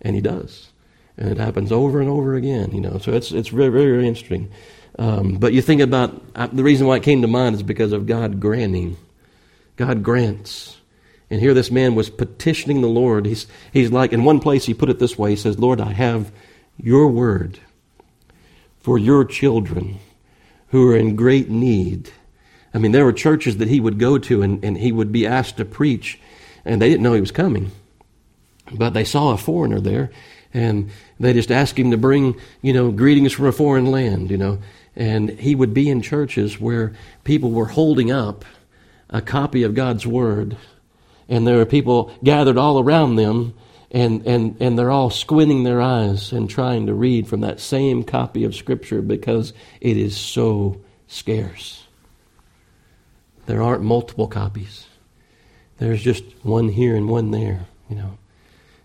And 0.00 0.14
he 0.14 0.22
does. 0.22 0.70
And 1.16 1.30
it 1.30 1.38
happens 1.38 1.72
over 1.72 2.00
and 2.00 2.08
over 2.08 2.34
again, 2.34 2.72
you 2.72 2.80
know. 2.80 2.98
So 2.98 3.12
it's, 3.12 3.32
it's 3.32 3.48
very, 3.48 3.70
very, 3.70 3.90
very 3.92 4.08
interesting. 4.08 4.50
Um, 4.98 5.36
but 5.36 5.52
you 5.52 5.60
think 5.60 5.80
about 5.80 6.22
uh, 6.34 6.46
the 6.46 6.62
reason 6.62 6.86
why 6.86 6.96
it 6.96 7.02
came 7.02 7.22
to 7.22 7.28
mind 7.28 7.56
is 7.56 7.62
because 7.62 7.92
of 7.92 8.06
God 8.06 8.40
granting. 8.40 8.96
God 9.76 10.02
grants. 10.02 10.76
And 11.30 11.40
here 11.40 11.54
this 11.54 11.70
man 11.70 11.94
was 11.94 12.10
petitioning 12.10 12.80
the 12.80 12.88
Lord. 12.88 13.26
He's, 13.26 13.46
he's 13.72 13.90
like, 13.90 14.12
in 14.12 14.24
one 14.24 14.40
place 14.40 14.66
he 14.66 14.74
put 14.74 14.90
it 14.90 14.98
this 14.98 15.18
way 15.18 15.30
He 15.30 15.36
says, 15.36 15.58
Lord, 15.58 15.80
I 15.80 15.92
have 15.92 16.30
your 16.76 17.08
word 17.08 17.58
for 18.80 18.98
your 18.98 19.24
children 19.24 19.98
who 20.68 20.90
are 20.90 20.96
in 20.96 21.16
great 21.16 21.48
need. 21.48 22.10
I 22.74 22.78
mean, 22.78 22.92
there 22.92 23.04
were 23.04 23.12
churches 23.12 23.56
that 23.58 23.68
he 23.68 23.80
would 23.80 23.98
go 23.98 24.18
to 24.18 24.42
and, 24.42 24.64
and 24.64 24.76
he 24.76 24.92
would 24.92 25.12
be 25.12 25.26
asked 25.26 25.56
to 25.56 25.64
preach, 25.64 26.18
and 26.64 26.82
they 26.82 26.88
didn't 26.88 27.02
know 27.02 27.14
he 27.14 27.20
was 27.20 27.30
coming. 27.30 27.70
But 28.72 28.90
they 28.90 29.04
saw 29.04 29.32
a 29.32 29.36
foreigner 29.36 29.80
there, 29.80 30.10
and 30.52 30.90
they 31.20 31.32
just 31.32 31.50
asked 31.50 31.78
him 31.78 31.92
to 31.92 31.96
bring, 31.96 32.38
you 32.60 32.72
know, 32.72 32.90
greetings 32.90 33.32
from 33.32 33.46
a 33.46 33.52
foreign 33.52 33.86
land, 33.86 34.30
you 34.30 34.36
know. 34.36 34.58
And 34.96 35.30
he 35.30 35.54
would 35.54 35.74
be 35.74 35.88
in 35.88 36.02
churches 36.02 36.60
where 36.60 36.92
people 37.24 37.50
were 37.50 37.66
holding 37.66 38.12
up 38.12 38.44
a 39.10 39.20
copy 39.20 39.62
of 39.62 39.74
God's 39.74 40.06
Word, 40.06 40.56
and 41.28 41.46
there 41.46 41.60
are 41.60 41.66
people 41.66 42.12
gathered 42.22 42.58
all 42.58 42.78
around 42.78 43.16
them, 43.16 43.54
and, 43.90 44.26
and, 44.26 44.56
and 44.60 44.78
they're 44.78 44.90
all 44.90 45.10
squinting 45.10 45.64
their 45.64 45.80
eyes 45.80 46.32
and 46.32 46.50
trying 46.50 46.86
to 46.86 46.94
read 46.94 47.28
from 47.28 47.40
that 47.40 47.60
same 47.60 48.02
copy 48.02 48.44
of 48.44 48.54
Scripture 48.54 49.02
because 49.02 49.52
it 49.80 49.96
is 49.96 50.16
so 50.16 50.80
scarce. 51.06 51.84
There 53.46 53.62
aren't 53.62 53.82
multiple 53.82 54.26
copies. 54.26 54.86
There's 55.78 56.02
just 56.02 56.24
one 56.42 56.68
here 56.68 56.96
and 56.96 57.08
one 57.08 57.30
there, 57.30 57.66
you 57.88 57.96
know. 57.96 58.18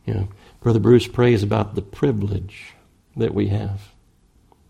You 0.06 0.14
know, 0.14 0.28
Brother 0.62 0.80
Bruce 0.80 1.08
prays 1.08 1.44
about 1.44 1.76
the 1.76 1.82
privilege 1.82 2.74
that 3.16 3.34
we 3.34 3.48
have. 3.50 3.92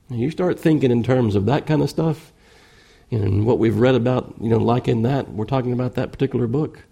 You 0.10 0.32
start 0.32 0.60
thinking 0.60 0.92
in 0.92 1.04
terms 1.04 1.36
of 1.36 1.46
that 1.46 1.68
kind 1.68 1.82
of 1.82 1.90
stuff, 1.90 2.32
and 3.12 3.46
what 3.46 3.60
we've 3.60 3.78
read 3.78 3.96
about, 3.96 4.36
you 4.40 4.50
know, 4.50 4.58
like 4.58 4.88
in 4.88 5.02
that, 5.04 5.30
we're 5.32 5.46
talking 5.46 5.74
about 5.74 5.96
that 5.96 6.12
particular 6.12 6.48
book. 6.48 6.84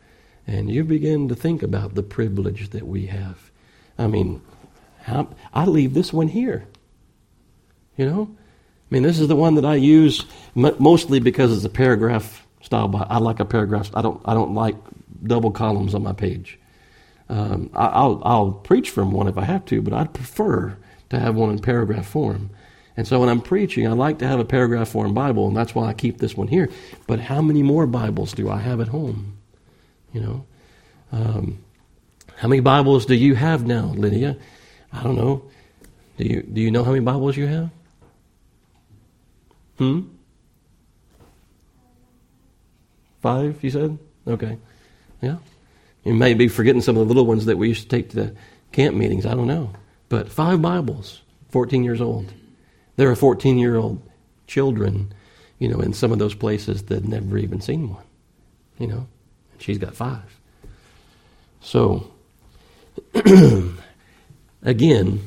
And 0.46 0.70
you 0.70 0.84
begin 0.84 1.28
to 1.28 1.36
think 1.36 1.62
about 1.62 1.96
the 1.96 2.04
privilege 2.04 2.70
that 2.70 2.88
we 2.88 3.08
have. 3.08 3.52
I 3.98 4.08
mean, 4.08 4.42
I 5.08 5.66
leave 5.66 5.94
this 5.94 6.14
one 6.14 6.30
here. 6.30 6.66
You 7.98 8.06
know? 8.06 8.30
I 8.32 8.94
mean, 8.94 9.04
this 9.04 9.20
is 9.20 9.28
the 9.28 9.36
one 9.36 9.56
that 9.56 9.66
I 9.66 9.76
use 9.76 10.26
mostly 10.56 11.20
because 11.20 11.56
it's 11.56 11.66
a 11.66 11.70
paragraph 11.70 12.48
style. 12.62 12.94
I 13.10 13.18
like 13.18 13.40
a 13.40 13.46
paragraph. 13.46 13.92
I 13.94 14.02
don't, 14.02 14.22
I 14.26 14.34
don't 14.34 14.54
like 14.54 14.76
double 15.24 15.52
columns 15.52 15.94
on 15.94 16.04
my 16.04 16.14
page. 16.14 16.58
Um, 17.30 17.70
I, 17.74 18.06
will 18.06 18.22
I'll 18.24 18.52
preach 18.52 18.90
from 18.90 19.12
one 19.12 19.28
if 19.28 19.38
I 19.38 19.44
have 19.44 19.66
to, 19.66 19.82
but 19.82 19.94
I'd 19.94 20.14
prefer 20.14 20.78
to 21.10 21.20
have 21.20 21.36
one 21.36 21.50
in 21.50 21.60
paragraph 21.60 22.08
form. 22.08 22.52
And 22.98 23.08
so 23.08 23.20
when 23.20 23.30
I'm 23.30 23.42
preaching, 23.42 23.88
I 23.88 23.92
like 23.92 24.20
to 24.20 24.28
have 24.28 24.40
a 24.40 24.46
paragraph 24.46 24.90
form 24.90 25.14
Bible, 25.14 25.48
and 25.48 25.56
that's 25.56 25.76
why 25.76 25.88
I 25.88 25.94
keep 25.94 26.18
this 26.18 26.36
one 26.36 26.48
here. 26.48 26.70
But 27.06 27.20
how 27.20 27.44
many 27.44 27.62
more 27.62 27.86
Bibles 27.86 28.34
do 28.34 28.50
I 28.50 28.58
have 28.58 28.82
at 28.82 28.88
home? 28.88 29.38
You 30.14 30.22
know, 30.22 30.46
um, 31.12 31.60
how 32.36 32.48
many 32.48 32.62
Bibles 32.62 33.06
do 33.06 33.14
you 33.14 33.36
have 33.36 33.68
now, 33.68 33.94
Lydia? 33.96 34.36
I 34.92 35.04
don't 35.04 35.16
know. 35.16 35.44
Do 36.18 36.26
you 36.26 36.42
do 36.42 36.60
you 36.60 36.72
know 36.72 36.84
how 36.84 36.92
many 36.92 37.06
Bibles 37.06 37.38
you 37.38 37.46
have? 37.46 37.70
Hmm. 39.78 40.02
Five, 43.22 43.64
you 43.64 43.70
said? 43.70 43.98
Okay. 44.28 44.58
Yeah. 45.22 45.38
You 46.04 46.16
may 46.16 46.34
be 46.34 46.48
forgetting 46.48 46.82
some 46.82 46.98
of 46.98 47.08
the 47.08 47.14
little 47.14 47.26
ones 47.28 47.46
that 47.46 47.58
we 47.58 47.68
used 47.68 47.84
to 47.84 47.90
take 47.90 48.10
to 48.12 48.34
camp 48.72 48.96
meetings. 48.96 49.26
I 49.26 49.36
don't 49.36 49.48
know. 49.48 49.72
But 50.10 50.32
five 50.32 50.62
Bibles, 50.62 51.22
14 51.50 51.84
years 51.84 52.02
old. 52.02 52.34
There 52.98 53.10
are 53.10 53.16
14 53.16 53.58
year 53.58 53.78
old 53.78 54.02
children, 54.48 55.14
you 55.60 55.70
know, 55.70 55.80
in 55.80 55.94
some 55.94 56.12
of 56.12 56.20
those 56.20 56.36
places 56.36 56.84
that 56.84 57.06
never 57.06 57.38
even 57.38 57.62
seen 57.62 57.90
one, 57.90 58.04
you 58.78 58.88
know, 58.88 59.08
and 59.54 59.62
she's 59.62 59.78
got 59.78 59.96
five. 59.96 60.38
So, 61.62 62.12
again, 64.64 65.22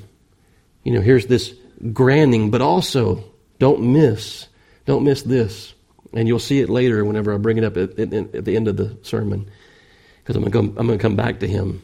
you 0.85 0.93
know, 0.93 1.01
here's 1.01 1.27
this 1.27 1.55
granting, 1.93 2.51
but 2.51 2.61
also 2.61 3.25
don't 3.59 3.93
miss, 3.93 4.49
don't 4.85 5.05
miss 5.05 5.23
this. 5.23 5.75
And 6.13 6.27
you'll 6.27 6.41
see 6.41 6.61
it 6.61 6.69
later 6.69 7.05
whenever 7.05 7.33
I 7.33 7.37
bring 7.37 7.57
it 7.57 7.63
up 7.63 7.77
at, 7.77 7.97
at, 7.99 8.13
at 8.13 8.45
the 8.45 8.57
end 8.57 8.67
of 8.67 8.77
the 8.77 8.99
sermon, 9.03 9.49
because 10.19 10.35
I'm 10.35 10.43
going 10.51 10.75
to 10.75 10.99
come 10.99 11.15
back 11.15 11.39
to 11.41 11.47
him. 11.47 11.83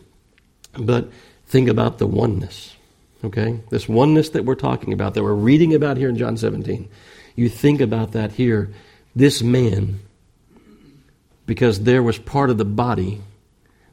But 0.76 1.10
think 1.46 1.68
about 1.68 1.98
the 1.98 2.08
oneness. 2.08 2.74
Okay? 3.24 3.60
This 3.70 3.88
oneness 3.88 4.30
that 4.30 4.44
we're 4.44 4.54
talking 4.54 4.92
about, 4.92 5.14
that 5.14 5.22
we're 5.22 5.34
reading 5.34 5.74
about 5.74 5.96
here 5.96 6.08
in 6.08 6.16
John 6.16 6.36
17, 6.36 6.88
you 7.34 7.48
think 7.48 7.80
about 7.80 8.12
that 8.12 8.32
here. 8.32 8.72
This 9.14 9.42
man, 9.42 10.00
because 11.46 11.80
there 11.80 12.02
was 12.02 12.18
part 12.18 12.50
of 12.50 12.58
the 12.58 12.64
body 12.64 13.20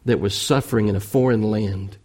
that 0.05 0.19
was 0.19 0.35
suffering 0.35 0.87
in 0.87 0.95
a 0.95 0.99
foreign 0.99 1.43
land. 1.43 1.97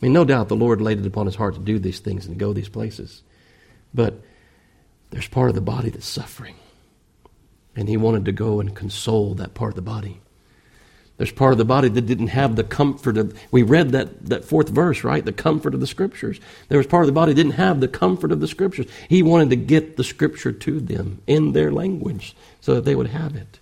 I 0.00 0.06
mean, 0.06 0.12
no 0.12 0.24
doubt 0.24 0.48
the 0.48 0.56
Lord 0.56 0.80
laid 0.80 0.98
it 0.98 1.06
upon 1.06 1.26
his 1.26 1.36
heart 1.36 1.54
to 1.54 1.60
do 1.60 1.78
these 1.78 2.00
things 2.00 2.26
and 2.26 2.38
go 2.38 2.52
these 2.52 2.68
places. 2.68 3.22
But 3.94 4.20
there's 5.10 5.28
part 5.28 5.48
of 5.48 5.54
the 5.54 5.62
body 5.62 5.90
that's 5.90 6.06
suffering. 6.06 6.56
And 7.74 7.88
he 7.88 7.96
wanted 7.96 8.24
to 8.26 8.32
go 8.32 8.60
and 8.60 8.74
console 8.74 9.34
that 9.34 9.54
part 9.54 9.72
of 9.72 9.76
the 9.76 9.82
body. 9.82 10.20
There's 11.18 11.32
part 11.32 11.52
of 11.52 11.58
the 11.58 11.64
body 11.64 11.88
that 11.88 12.02
didn't 12.02 12.28
have 12.28 12.56
the 12.56 12.64
comfort 12.64 13.16
of, 13.16 13.38
we 13.50 13.62
read 13.62 13.90
that, 13.90 14.26
that 14.26 14.44
fourth 14.44 14.68
verse, 14.68 15.02
right? 15.02 15.24
The 15.24 15.32
comfort 15.32 15.72
of 15.72 15.80
the 15.80 15.86
scriptures. 15.86 16.40
There 16.68 16.76
was 16.76 16.86
part 16.86 17.04
of 17.04 17.06
the 17.06 17.12
body 17.12 17.32
didn't 17.32 17.52
have 17.52 17.80
the 17.80 17.88
comfort 17.88 18.32
of 18.32 18.40
the 18.40 18.48
scriptures. 18.48 18.86
He 19.08 19.22
wanted 19.22 19.50
to 19.50 19.56
get 19.56 19.96
the 19.96 20.04
scripture 20.04 20.52
to 20.52 20.80
them 20.80 21.22
in 21.26 21.52
their 21.52 21.72
language 21.72 22.36
so 22.60 22.74
that 22.74 22.84
they 22.84 22.94
would 22.94 23.06
have 23.06 23.34
it. 23.34 23.60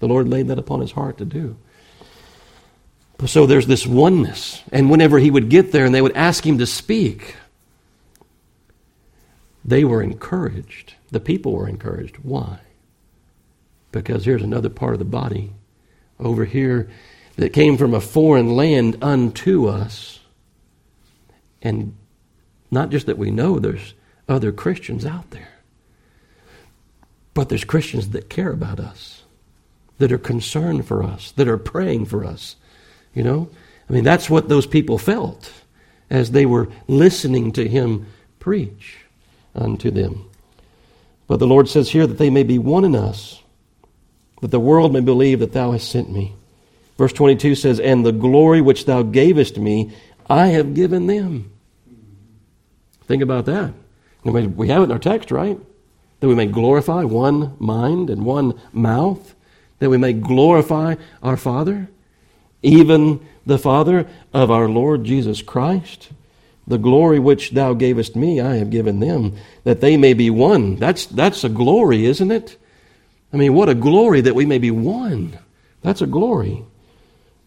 The 0.00 0.08
Lord 0.08 0.28
laid 0.28 0.48
that 0.48 0.58
upon 0.58 0.80
his 0.80 0.92
heart 0.92 1.18
to 1.18 1.24
do. 1.24 1.56
So 3.24 3.46
there's 3.46 3.68
this 3.68 3.86
oneness. 3.86 4.62
And 4.72 4.90
whenever 4.90 5.18
he 5.18 5.30
would 5.30 5.48
get 5.48 5.72
there 5.72 5.86
and 5.86 5.94
they 5.94 6.02
would 6.02 6.16
ask 6.16 6.44
him 6.44 6.58
to 6.58 6.66
speak, 6.66 7.36
they 9.64 9.84
were 9.84 10.02
encouraged. 10.02 10.94
The 11.10 11.20
people 11.20 11.52
were 11.52 11.68
encouraged. 11.68 12.16
Why? 12.16 12.58
Because 13.92 14.24
here's 14.24 14.42
another 14.42 14.68
part 14.68 14.92
of 14.92 14.98
the 14.98 15.04
body 15.04 15.52
over 16.18 16.44
here 16.44 16.88
that 17.36 17.52
came 17.52 17.76
from 17.76 17.94
a 17.94 18.00
foreign 18.00 18.54
land 18.56 18.96
unto 19.02 19.66
us. 19.66 20.20
And 21.62 21.94
not 22.70 22.90
just 22.90 23.06
that 23.06 23.18
we 23.18 23.30
know 23.30 23.58
there's 23.58 23.94
other 24.28 24.52
Christians 24.52 25.04
out 25.04 25.30
there, 25.30 25.52
but 27.34 27.48
there's 27.48 27.64
Christians 27.64 28.10
that 28.10 28.30
care 28.30 28.50
about 28.50 28.80
us, 28.80 29.22
that 29.98 30.12
are 30.12 30.18
concerned 30.18 30.86
for 30.86 31.02
us, 31.02 31.32
that 31.32 31.48
are 31.48 31.58
praying 31.58 32.06
for 32.06 32.24
us. 32.24 32.56
You 33.14 33.22
know? 33.22 33.50
I 33.88 33.92
mean, 33.92 34.04
that's 34.04 34.30
what 34.30 34.48
those 34.48 34.66
people 34.66 34.98
felt 34.98 35.52
as 36.08 36.30
they 36.30 36.46
were 36.46 36.68
listening 36.88 37.52
to 37.52 37.68
him 37.68 38.06
preach 38.38 38.98
unto 39.54 39.90
them. 39.90 40.28
But 41.26 41.38
the 41.38 41.46
Lord 41.46 41.68
says 41.68 41.90
here 41.90 42.06
that 42.06 42.18
they 42.18 42.30
may 42.30 42.42
be 42.42 42.58
one 42.58 42.84
in 42.84 42.94
us 42.94 43.42
that 44.40 44.50
the 44.50 44.60
world 44.60 44.92
may 44.92 45.00
believe 45.00 45.40
that 45.40 45.52
thou 45.52 45.72
hast 45.72 45.90
sent 45.90 46.10
me. 46.10 46.34
Verse 46.98 47.12
22 47.12 47.54
says, 47.54 47.80
And 47.80 48.04
the 48.04 48.12
glory 48.12 48.60
which 48.60 48.86
thou 48.86 49.02
gavest 49.02 49.58
me, 49.58 49.92
I 50.28 50.48
have 50.48 50.74
given 50.74 51.06
them. 51.06 51.52
Think 53.06 53.22
about 53.22 53.46
that. 53.46 53.72
We 54.24 54.68
have 54.68 54.82
it 54.82 54.84
in 54.84 54.92
our 54.92 54.98
text, 54.98 55.30
right? 55.30 55.58
That 56.20 56.28
we 56.28 56.34
may 56.34 56.46
glorify 56.46 57.04
one 57.04 57.54
mind 57.58 58.10
and 58.10 58.24
one 58.24 58.60
mouth, 58.72 59.34
that 59.78 59.90
we 59.90 59.98
may 59.98 60.12
glorify 60.12 60.96
our 61.22 61.36
Father, 61.36 61.88
even 62.62 63.24
the 63.44 63.58
Father 63.58 64.08
of 64.32 64.50
our 64.50 64.68
Lord 64.68 65.04
Jesus 65.04 65.42
Christ. 65.42 66.08
The 66.66 66.78
glory 66.78 67.20
which 67.20 67.52
thou 67.52 67.74
gavest 67.74 68.16
me, 68.16 68.40
I 68.40 68.56
have 68.56 68.70
given 68.70 68.98
them, 68.98 69.36
that 69.62 69.80
they 69.80 69.96
may 69.96 70.14
be 70.14 70.30
one. 70.30 70.74
That's, 70.76 71.06
that's 71.06 71.44
a 71.44 71.48
glory, 71.48 72.06
isn't 72.06 72.32
it? 72.32 72.56
I 73.32 73.36
mean, 73.36 73.54
what 73.54 73.68
a 73.68 73.74
glory 73.74 74.22
that 74.22 74.34
we 74.34 74.46
may 74.46 74.58
be 74.58 74.70
one. 74.70 75.38
That's 75.82 76.02
a 76.02 76.06
glory. 76.06 76.64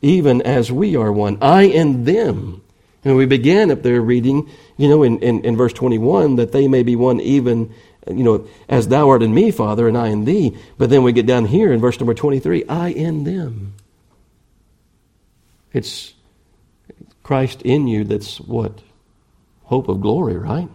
even 0.02 0.42
as 0.42 0.72
we 0.72 0.96
are 0.96 1.12
one. 1.12 1.38
I 1.42 1.64
and 1.64 2.06
them. 2.06 2.62
And 3.04 3.16
we 3.16 3.26
began 3.26 3.72
up 3.72 3.82
there 3.82 4.02
reading, 4.02 4.50
you 4.78 4.90
know, 4.90 5.04
in, 5.04 5.20
in, 5.20 5.44
in 5.46 5.56
verse 5.56 5.74
21, 5.74 6.36
that 6.36 6.52
they 6.52 6.68
may 6.68 6.84
be 6.84 6.96
one 6.96 7.20
even, 7.22 7.74
you 8.08 8.24
know, 8.24 8.48
as 8.68 8.88
thou 8.90 9.10
art 9.10 9.24
in 9.24 9.34
me, 9.34 9.52
Father, 9.52 9.88
and 9.88 9.98
I 9.98 10.08
in 10.08 10.26
thee. 10.26 10.58
But 10.78 10.90
then 10.90 11.04
we 11.04 11.14
get 11.14 11.26
down 11.26 11.46
here 11.46 11.72
in 11.72 11.80
verse 11.80 12.00
number 12.00 12.14
23, 12.14 12.66
I 12.66 12.90
in 12.90 13.24
them. 13.24 13.74
It's 15.72 16.14
Christ 17.24 17.62
in 17.62 17.88
you 17.88 18.04
that's 18.04 18.40
what? 18.40 18.80
Hope 19.64 19.88
of 19.88 20.02
glory, 20.02 20.36
right? 20.36 20.68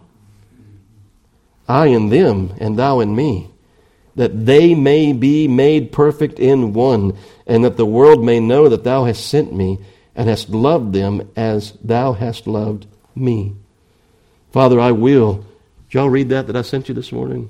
I 1.67 1.87
in 1.87 2.09
them, 2.09 2.53
and 2.59 2.77
thou 2.77 3.01
in 3.01 3.15
me, 3.15 3.51
that 4.15 4.45
they 4.45 4.73
may 4.73 5.13
be 5.13 5.47
made 5.47 5.91
perfect 5.91 6.39
in 6.39 6.73
one, 6.73 7.17
and 7.45 7.63
that 7.63 7.77
the 7.77 7.85
world 7.85 8.23
may 8.23 8.39
know 8.39 8.69
that 8.69 8.83
thou 8.83 9.05
hast 9.05 9.27
sent 9.27 9.53
me 9.53 9.79
and 10.15 10.29
hast 10.29 10.49
loved 10.49 10.93
them 10.93 11.29
as 11.35 11.73
thou 11.83 12.13
hast 12.13 12.47
loved 12.47 12.87
me. 13.13 13.53
Father, 14.51 14.79
I 14.79 14.91
will. 14.91 15.45
Did 15.89 15.93
y'all 15.95 16.09
read 16.09 16.29
that 16.29 16.47
that 16.47 16.55
I 16.55 16.61
sent 16.61 16.87
you 16.87 16.95
this 16.95 17.11
morning? 17.11 17.49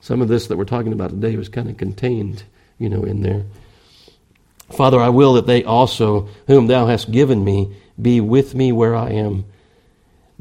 Some 0.00 0.22
of 0.22 0.28
this 0.28 0.46
that 0.46 0.56
we're 0.56 0.64
talking 0.64 0.92
about 0.92 1.10
today 1.10 1.36
was 1.36 1.48
kind 1.48 1.68
of 1.68 1.76
contained, 1.76 2.44
you 2.78 2.88
know, 2.88 3.04
in 3.04 3.22
there. 3.22 3.44
Father, 4.70 5.00
I 5.00 5.10
will 5.10 5.34
that 5.34 5.46
they 5.46 5.64
also, 5.64 6.28
whom 6.46 6.66
thou 6.66 6.86
hast 6.86 7.10
given 7.10 7.44
me, 7.44 7.76
be 8.00 8.20
with 8.20 8.54
me 8.54 8.72
where 8.72 8.96
I 8.96 9.10
am, 9.10 9.44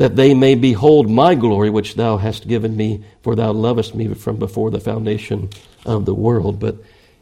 that 0.02 0.16
they 0.16 0.34
may 0.34 0.56
behold 0.56 1.12
my 1.12 1.36
glory 1.36 1.70
which 1.70 1.94
thou 1.94 2.18
hast 2.18 2.48
given 2.48 2.76
me, 2.76 3.04
for 3.22 3.36
thou 3.36 3.52
lovest 3.52 3.94
me 3.94 4.12
from 4.16 4.36
before 4.36 4.72
the 4.72 4.80
foundation 4.80 5.48
of 5.86 6.06
the 6.06 6.14
world. 6.16 6.60
But 6.60 6.78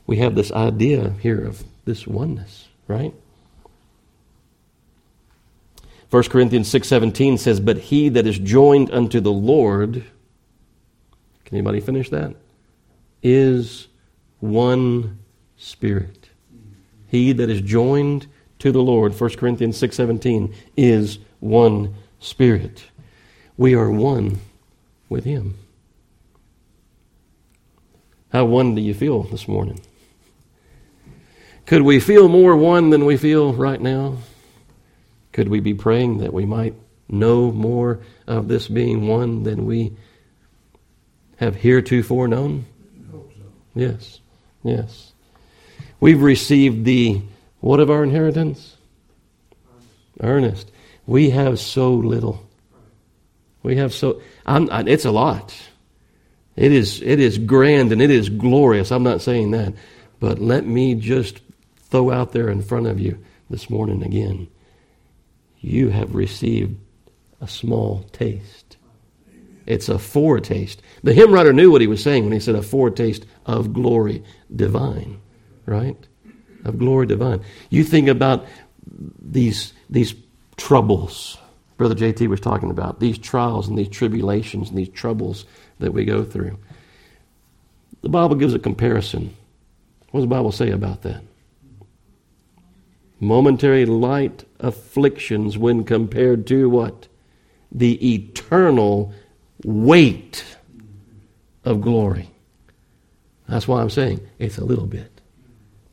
we 0.07 0.15
have 0.19 0.33
this 0.33 0.49
idea 0.53 1.09
here 1.19 1.45
of 1.45 1.65
this 1.83 2.07
oneness, 2.07 2.69
right? 2.87 3.13
1 6.09 6.29
Corinthians 6.29 6.69
6:17 6.69 7.37
says, 7.37 7.59
"But 7.59 7.79
he 7.79 8.07
that 8.07 8.25
is 8.25 8.39
joined 8.39 8.89
unto 8.91 9.19
the 9.19 9.33
Lord, 9.33 10.05
can 11.43 11.57
anybody 11.57 11.81
finish 11.81 12.09
that? 12.11 12.33
Is 13.21 13.89
one 14.39 15.19
spirit. 15.57 16.29
He 17.07 17.33
that 17.33 17.49
is 17.49 17.59
joined 17.59 18.27
to 18.59 18.71
the 18.71 18.81
Lord, 18.81 19.13
1 19.13 19.37
Corinthians 19.37 19.75
6:17, 19.75 20.53
is 20.77 21.19
one 21.41 21.93
spirit. 22.19 22.83
We 23.57 23.75
are 23.75 23.89
one 23.89 24.39
with 25.09 25.23
him. 25.23 25.57
How 28.31 28.45
one 28.45 28.75
do 28.75 28.81
you 28.81 28.93
feel 28.93 29.23
this 29.23 29.47
morning? 29.47 29.79
Could 31.65 31.81
we 31.81 31.99
feel 31.99 32.27
more 32.27 32.55
one 32.55 32.89
than 32.89 33.05
we 33.05 33.17
feel 33.17 33.53
right 33.53 33.81
now? 33.81 34.17
Could 35.31 35.49
we 35.49 35.59
be 35.59 35.73
praying 35.73 36.19
that 36.19 36.33
we 36.33 36.45
might 36.45 36.75
know 37.07 37.51
more 37.51 37.99
of 38.27 38.47
this 38.47 38.67
being 38.67 39.07
one 39.07 39.43
than 39.43 39.65
we 39.65 39.95
have 41.37 41.55
heretofore 41.55 42.27
known? 42.27 42.65
Yes, 43.75 44.19
yes. 44.63 45.13
We've 45.99 46.21
received 46.21 46.85
the 46.85 47.21
what 47.59 47.79
of 47.79 47.89
our 47.89 48.03
inheritance? 48.03 48.77
Earnest. 50.21 50.71
We 51.09 51.31
have 51.31 51.59
so 51.59 51.91
little. 51.95 52.47
We 53.63 53.77
have 53.77 53.95
so. 53.95 54.21
I'm, 54.45 54.69
I, 54.69 54.83
it's 54.85 55.05
a 55.05 55.11
lot. 55.11 55.59
It 56.55 56.71
is. 56.71 57.01
It 57.01 57.19
is 57.19 57.39
grand 57.39 57.91
and 57.91 57.99
it 57.99 58.11
is 58.11 58.29
glorious. 58.29 58.91
I'm 58.91 59.01
not 59.01 59.23
saying 59.23 59.49
that, 59.51 59.73
but 60.19 60.37
let 60.37 60.67
me 60.67 60.93
just 60.93 61.41
throw 61.89 62.11
out 62.11 62.31
there 62.31 62.47
in 62.47 62.61
front 62.61 62.85
of 62.85 62.99
you 62.99 63.17
this 63.49 63.71
morning 63.71 64.03
again. 64.03 64.49
You 65.57 65.89
have 65.89 66.13
received 66.13 66.79
a 67.41 67.47
small 67.47 68.03
taste. 68.11 68.77
It's 69.65 69.89
a 69.89 69.97
foretaste. 69.97 70.79
The 71.01 71.15
hymn 71.15 71.33
writer 71.33 71.53
knew 71.53 71.71
what 71.71 71.81
he 71.81 71.87
was 71.87 72.03
saying 72.03 72.23
when 72.23 72.33
he 72.33 72.39
said 72.39 72.53
a 72.53 72.61
foretaste 72.61 73.25
of 73.47 73.73
glory 73.73 74.23
divine, 74.55 75.19
right? 75.65 75.97
Of 76.65 76.77
glory 76.77 77.07
divine. 77.07 77.41
You 77.71 77.83
think 77.83 78.09
about 78.09 78.45
these, 79.19 79.73
these 79.89 80.13
troubles 80.59 81.39
Brother 81.79 81.95
JT 81.95 82.27
was 82.27 82.41
talking 82.41 82.71
about, 82.71 82.99
these 82.99 83.17
trials 83.17 83.69
and 83.69 83.77
these 83.77 83.87
tribulations 83.87 84.67
and 84.67 84.77
these 84.77 84.89
troubles 84.89 85.45
that 85.79 85.93
we 85.93 86.03
go 86.03 86.25
through. 86.25 86.59
The 88.01 88.09
Bible 88.09 88.35
gives 88.35 88.53
a 88.53 88.59
comparison. 88.59 89.33
What 90.11 90.19
does 90.19 90.25
the 90.25 90.35
Bible 90.35 90.51
say 90.51 90.71
about 90.71 91.03
that? 91.03 91.21
Momentary 93.21 93.85
light 93.85 94.43
afflictions 94.59 95.57
when 95.57 95.85
compared 95.85 96.45
to 96.47 96.69
what? 96.69 97.07
The 97.71 98.13
eternal 98.13 99.13
weight 99.63 100.43
of 101.63 101.79
glory. 101.79 102.29
That's 103.47 103.69
why 103.69 103.81
I'm 103.81 103.89
saying 103.89 104.19
it's 104.37 104.57
a 104.57 104.65
little 104.65 104.85
bit. 104.85 105.21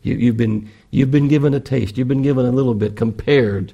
You, 0.03 0.27
have 0.27 0.37
been, 0.37 0.69
you've 0.91 1.13
been 1.13 1.29
given 1.29 1.55
a 1.55 1.61
taste, 1.61 1.97
you've 1.97 2.09
been 2.09 2.23
given 2.23 2.45
a 2.45 2.51
little 2.51 2.75
bit 2.75 2.97
compared. 2.97 3.73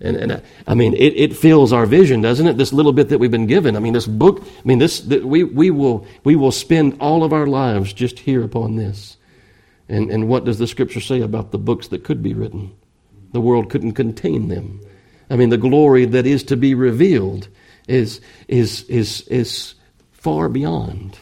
And, 0.00 0.16
and 0.16 0.42
I 0.66 0.74
mean, 0.74 0.94
it, 0.94 1.14
it 1.16 1.36
fills 1.36 1.72
our 1.72 1.86
vision, 1.86 2.20
doesn't 2.20 2.46
it? 2.46 2.58
This 2.58 2.72
little 2.72 2.92
bit 2.92 3.08
that 3.08 3.18
we've 3.18 3.30
been 3.30 3.46
given. 3.46 3.76
I 3.76 3.78
mean, 3.78 3.94
this 3.94 4.06
book, 4.06 4.42
I 4.42 4.62
mean, 4.64 4.78
this, 4.78 5.02
we, 5.04 5.42
we, 5.42 5.70
will, 5.70 6.06
we 6.22 6.36
will 6.36 6.52
spend 6.52 6.98
all 7.00 7.24
of 7.24 7.32
our 7.32 7.46
lives 7.46 7.92
just 7.92 8.18
here 8.18 8.44
upon 8.44 8.76
this. 8.76 9.16
And, 9.88 10.10
and 10.10 10.28
what 10.28 10.44
does 10.44 10.58
the 10.58 10.66
scripture 10.66 11.00
say 11.00 11.20
about 11.20 11.50
the 11.50 11.58
books 11.58 11.88
that 11.88 12.04
could 12.04 12.22
be 12.22 12.34
written? 12.34 12.74
The 13.32 13.40
world 13.40 13.70
couldn't 13.70 13.92
contain 13.92 14.48
them. 14.48 14.80
I 15.30 15.36
mean, 15.36 15.48
the 15.48 15.56
glory 15.56 16.04
that 16.04 16.26
is 16.26 16.44
to 16.44 16.56
be 16.56 16.74
revealed 16.74 17.48
is, 17.88 18.20
is, 18.48 18.82
is, 18.84 19.22
is 19.28 19.74
far 20.12 20.48
beyond. 20.48 21.18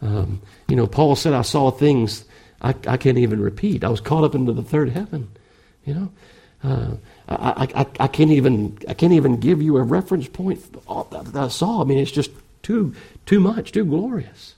Um, 0.00 0.40
you 0.68 0.76
know, 0.76 0.86
Paul 0.86 1.16
said, 1.16 1.32
I 1.32 1.42
saw 1.42 1.70
things 1.70 2.24
I, 2.60 2.74
I 2.86 2.96
can't 2.96 3.18
even 3.18 3.40
repeat. 3.40 3.84
I 3.84 3.88
was 3.88 4.00
caught 4.00 4.24
up 4.24 4.34
into 4.34 4.52
the 4.52 4.62
third 4.62 4.90
heaven. 4.90 5.30
You 5.84 5.94
know, 5.94 6.12
uh, 6.62 6.90
I, 7.28 7.68
I, 7.74 7.86
I, 8.00 8.08
can't 8.08 8.30
even 8.30 8.78
I 8.88 8.94
can't 8.94 9.12
even 9.12 9.38
give 9.38 9.60
you 9.60 9.76
a 9.76 9.82
reference 9.82 10.28
point 10.28 10.72
that 10.72 11.36
I 11.36 11.48
saw. 11.48 11.82
I 11.82 11.84
mean, 11.84 11.98
it's 11.98 12.10
just 12.10 12.30
too 12.62 12.94
too 13.26 13.38
much, 13.38 13.72
too 13.72 13.84
glorious. 13.84 14.54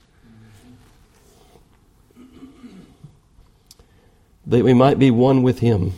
That 4.47 4.63
we 4.63 4.73
might 4.73 4.99
be 4.99 5.11
one 5.11 5.43
with 5.43 5.59
Him, 5.59 5.93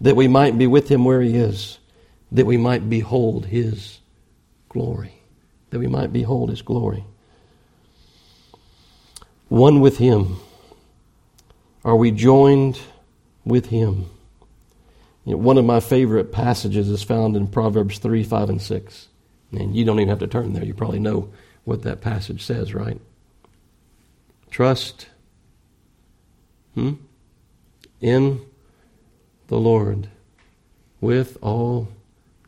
that 0.00 0.14
we 0.14 0.28
might 0.28 0.56
be 0.56 0.68
with 0.68 0.88
Him 0.88 1.04
where 1.04 1.20
He 1.20 1.34
is, 1.34 1.78
that 2.30 2.46
we 2.46 2.56
might 2.56 2.88
behold 2.88 3.46
His 3.46 3.98
glory, 4.68 5.14
that 5.70 5.80
we 5.80 5.88
might 5.88 6.12
behold 6.12 6.50
His 6.50 6.62
glory. 6.62 7.04
One 9.48 9.80
with 9.80 9.98
Him. 9.98 10.36
Are 11.84 11.96
we 11.96 12.12
joined 12.12 12.78
with 13.44 13.66
Him? 13.66 14.06
You 15.24 15.32
know, 15.32 15.38
one 15.38 15.58
of 15.58 15.64
my 15.64 15.80
favorite 15.80 16.32
passages 16.32 16.88
is 16.88 17.02
found 17.02 17.36
in 17.36 17.46
Proverbs 17.46 17.98
3, 17.98 18.24
5, 18.24 18.50
and 18.50 18.62
6. 18.62 19.08
And 19.52 19.76
you 19.76 19.84
don't 19.84 20.00
even 20.00 20.08
have 20.08 20.18
to 20.20 20.26
turn 20.26 20.52
there. 20.52 20.64
You 20.64 20.74
probably 20.74 20.98
know 20.98 21.28
what 21.64 21.82
that 21.82 22.00
passage 22.00 22.42
says, 22.42 22.74
right? 22.74 23.00
Trust 24.50 25.06
hmm, 26.74 26.94
in 28.00 28.40
the 29.48 29.58
Lord 29.58 30.08
with 31.00 31.36
all 31.40 31.88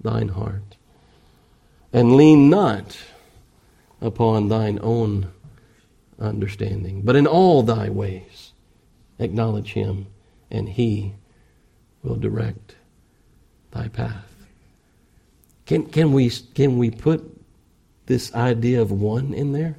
thine 0.01 0.29
heart, 0.29 0.77
and 1.93 2.17
lean 2.17 2.51
not 2.51 2.99
upon 4.01 4.49
thine 4.49 4.79
own 4.83 5.31
understanding, 6.21 7.03
but 7.03 7.17
in 7.17 7.27
all 7.27 7.63
thy 7.63 7.89
ways 7.89 8.53
acknowledge 9.19 9.73
him, 9.73 10.07
and 10.51 10.69
he 10.69 11.15
will 12.05 12.17
direct 12.17 12.77
thy 13.73 13.89
path. 13.89 14.31
Can, 15.67 15.87
can, 15.87 16.13
we, 16.13 16.31
can 16.31 16.79
we 16.79 16.91
put 16.91 17.25
this 18.07 18.33
idea 18.35 18.81
of 18.83 18.93
one 18.93 19.33
in 19.33 19.53
there? 19.53 19.77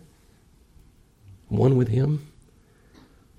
One 1.47 1.77
with 1.77 1.87
Him? 1.87 2.27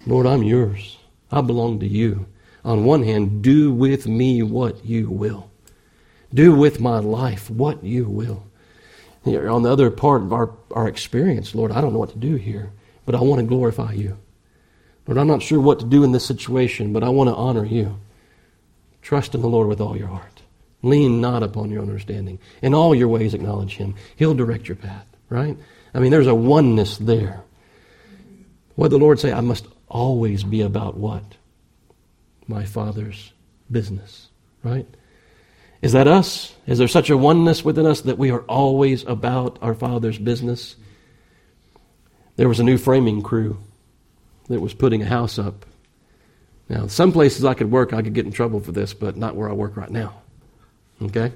Lord, 0.06 0.26
I'm 0.26 0.44
yours. 0.44 0.96
I 1.32 1.40
belong 1.40 1.80
to 1.80 1.86
you. 1.86 2.26
On 2.64 2.84
one 2.84 3.02
hand, 3.02 3.42
do 3.42 3.72
with 3.72 4.06
me 4.06 4.42
what 4.42 4.84
you 4.84 5.10
will. 5.10 5.50
Do 6.32 6.54
with 6.54 6.80
my 6.80 7.00
life 7.00 7.50
what 7.50 7.82
you 7.82 8.08
will. 8.08 8.44
On 9.24 9.62
the 9.62 9.72
other 9.72 9.90
part 9.90 10.22
of 10.22 10.32
our, 10.32 10.52
our 10.70 10.86
experience, 10.86 11.54
Lord, 11.54 11.72
I 11.72 11.80
don't 11.80 11.92
know 11.92 11.98
what 11.98 12.10
to 12.10 12.18
do 12.18 12.36
here, 12.36 12.70
but 13.04 13.16
I 13.16 13.20
want 13.20 13.40
to 13.40 13.46
glorify 13.46 13.92
you. 13.92 14.16
Lord, 15.06 15.18
I'm 15.18 15.26
not 15.26 15.42
sure 15.42 15.60
what 15.60 15.80
to 15.80 15.84
do 15.84 16.04
in 16.04 16.12
this 16.12 16.24
situation, 16.24 16.92
but 16.92 17.02
I 17.02 17.08
want 17.08 17.28
to 17.28 17.34
honor 17.34 17.64
you. 17.64 17.98
Trust 19.06 19.34
in 19.36 19.40
the 19.40 19.48
Lord 19.48 19.68
with 19.68 19.80
all 19.80 19.96
your 19.96 20.08
heart. 20.08 20.42
Lean 20.82 21.20
not 21.20 21.42
upon 21.42 21.70
your 21.70 21.80
understanding. 21.80 22.40
In 22.60 22.74
all 22.74 22.94
your 22.94 23.08
ways, 23.08 23.34
acknowledge 23.34 23.76
Him. 23.76 23.94
He'll 24.16 24.34
direct 24.34 24.68
your 24.68 24.76
path, 24.76 25.06
right? 25.28 25.56
I 25.94 26.00
mean, 26.00 26.10
there's 26.10 26.26
a 26.26 26.34
oneness 26.34 26.98
there. 26.98 27.42
What 28.74 28.88
did 28.88 28.98
the 28.98 29.04
Lord 29.04 29.20
say? 29.20 29.32
I 29.32 29.40
must 29.40 29.66
always 29.88 30.44
be 30.44 30.60
about 30.60 30.96
what? 30.96 31.22
my 32.48 32.64
Father's 32.64 33.32
business, 33.70 34.28
right? 34.62 34.86
Is 35.82 35.92
that 35.92 36.08
us? 36.08 36.54
Is 36.66 36.78
there 36.78 36.88
such 36.88 37.10
a 37.10 37.16
oneness 37.16 37.64
within 37.64 37.86
us 37.86 38.02
that 38.02 38.18
we 38.18 38.30
are 38.30 38.40
always 38.42 39.04
about 39.04 39.58
our 39.62 39.74
Father's 39.74 40.18
business? 40.18 40.76
There 42.36 42.48
was 42.48 42.60
a 42.60 42.64
new 42.64 42.78
framing 42.78 43.22
crew 43.22 43.58
that 44.48 44.60
was 44.60 44.74
putting 44.74 45.02
a 45.02 45.06
house 45.06 45.38
up. 45.38 45.66
Now, 46.68 46.86
some 46.88 47.12
places 47.12 47.44
I 47.44 47.54
could 47.54 47.70
work, 47.70 47.92
I 47.92 48.02
could 48.02 48.14
get 48.14 48.26
in 48.26 48.32
trouble 48.32 48.60
for 48.60 48.72
this, 48.72 48.92
but 48.92 49.16
not 49.16 49.36
where 49.36 49.48
I 49.48 49.52
work 49.52 49.76
right 49.76 49.90
now. 49.90 50.14
Okay? 51.00 51.32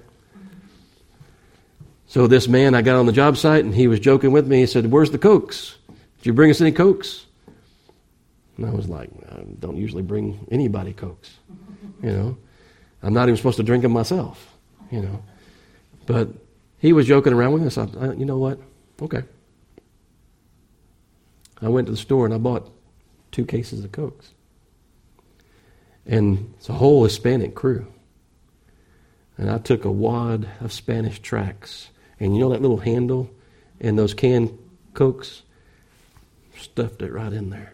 So 2.07 2.27
this 2.27 2.49
man, 2.49 2.75
I 2.75 2.83
got 2.83 2.97
on 2.97 3.07
the 3.07 3.13
job 3.13 3.37
site 3.37 3.65
and 3.65 3.73
he 3.73 3.87
was 3.87 4.01
joking 4.01 4.33
with 4.33 4.49
me. 4.49 4.59
He 4.61 4.67
said, 4.67 4.91
Where's 4.91 5.13
the 5.13 5.19
Cokes? 5.19 5.77
Did 6.19 6.27
you 6.27 6.33
bring 6.33 6.51
us 6.51 6.61
any 6.61 6.73
Cokes? 6.73 7.27
And 8.57 8.67
I 8.67 8.71
was 8.71 8.89
like, 8.89 9.11
I 9.31 9.43
don't 9.61 9.77
usually 9.77 10.03
bring 10.03 10.47
anybody 10.51 10.93
Cokes. 10.93 11.31
You 12.03 12.11
know, 12.11 12.39
I'm 13.03 13.15
not 13.15 13.29
even 13.29 13.37
supposed 13.37 13.59
to 13.59 13.63
drink 13.63 13.83
them 13.83 13.93
myself, 13.93 14.55
you 14.91 15.01
know. 15.01 15.23
But 16.07 16.29
he 16.79 16.93
was 16.93 17.07
joking 17.07 17.33
around 17.33 17.53
with 17.53 17.67
us. 17.67 17.79
I, 17.79 17.87
I, 18.01 18.13
you 18.15 18.25
know 18.25 18.39
what? 18.39 18.59
Okay. 19.01 19.23
I 21.63 21.69
went 21.69 21.87
to 21.87 21.93
the 21.93 21.99
store 21.99 22.25
and 22.25 22.35
I 22.35 22.39
bought 22.39 22.71
two 23.31 23.45
cases 23.45 23.85
of 23.85 23.93
Cokes. 23.93 24.33
And 26.07 26.53
it's 26.57 26.69
a 26.69 26.75
whole 26.75 27.05
Hispanic 27.05 27.55
crew. 27.55 27.87
And 29.39 29.51
I 29.51 29.59
took 29.59 29.85
a 29.85 29.91
wad 29.91 30.49
of 30.61 30.73
Spanish 30.73 31.21
tracts, 31.21 31.89
And 32.19 32.35
you 32.35 32.41
know 32.41 32.51
that 32.51 32.61
little 32.61 32.79
handle 32.79 33.31
and 33.81 33.99
those 33.99 34.15
canned 34.15 34.57
Cokes? 34.95 35.43
Stuffed 36.59 37.01
it 37.03 37.13
right 37.13 37.33
in 37.33 37.51
there. 37.51 37.73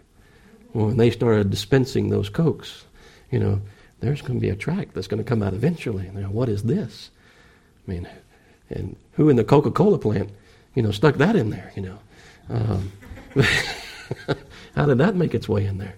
Well, 0.73 0.87
when 0.87 0.97
they 0.97 1.11
started 1.11 1.51
dispensing 1.51 2.11
those 2.11 2.29
Cokes, 2.29 2.85
you 3.31 3.41
know, 3.41 3.61
there's 4.01 4.23
going 4.23 4.35
to 4.35 4.41
be 4.41 4.51
a 4.51 4.57
tract 4.57 4.95
that's 4.95 5.09
going 5.09 5.23
to 5.23 5.29
come 5.29 5.43
out 5.43 5.55
eventually. 5.55 6.05
What 6.05 6.49
is 6.49 6.63
this? 6.65 7.11
I 7.87 7.91
mean, 7.91 8.09
and 8.71 8.97
who 9.13 9.29
in 9.29 9.37
the 9.37 9.45
Coca 9.45 9.71
Cola 9.71 9.99
plant, 9.99 10.31
you 10.75 10.83
know, 10.83 10.91
stuck 10.91 11.17
that 11.17 11.35
in 11.35 11.51
there, 11.51 11.73
you 11.75 11.83
know? 11.83 11.99
Um, 12.49 12.93
how 14.77 14.87
did 14.87 14.99
that 14.99 15.17
make 15.17 15.35
its 15.35 15.49
way 15.49 15.65
in 15.67 15.79
there? 15.79 15.95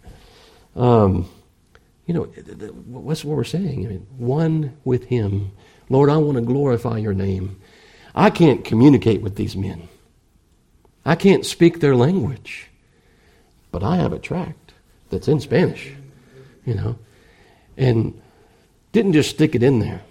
Um, 0.76 1.28
you 2.08 2.14
know, 2.14 2.22
what's 2.22 3.22
what 3.22 3.36
we're 3.36 3.44
saying? 3.44 3.84
I 3.84 3.88
mean, 3.90 4.06
one 4.16 4.76
with 4.82 5.04
Him. 5.04 5.52
Lord, 5.90 6.08
I 6.08 6.16
want 6.16 6.36
to 6.36 6.42
glorify 6.42 6.96
your 6.96 7.12
name. 7.12 7.60
I 8.14 8.30
can't 8.30 8.64
communicate 8.64 9.20
with 9.20 9.36
these 9.36 9.54
men, 9.54 9.88
I 11.04 11.14
can't 11.14 11.46
speak 11.46 11.80
their 11.80 11.94
language, 11.94 12.68
but 13.70 13.82
I 13.84 13.96
have 13.96 14.12
a 14.12 14.18
tract 14.18 14.72
that's 15.10 15.28
in 15.28 15.38
Spanish, 15.38 15.92
you 16.64 16.74
know, 16.74 16.98
and 17.76 18.20
didn't 18.92 19.12
just 19.12 19.30
stick 19.30 19.54
it 19.54 19.62
in 19.62 19.78
there, 19.78 20.02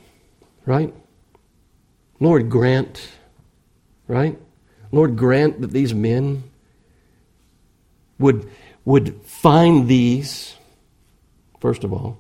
right? 0.65 0.93
Lord, 2.19 2.49
grant, 2.49 3.09
right? 4.07 4.37
Lord, 4.91 5.17
grant 5.17 5.61
that 5.61 5.71
these 5.71 5.93
men 5.93 6.43
would, 8.19 8.49
would 8.85 9.21
find 9.23 9.87
these, 9.87 10.56
first 11.59 11.83
of 11.83 11.93
all, 11.93 12.17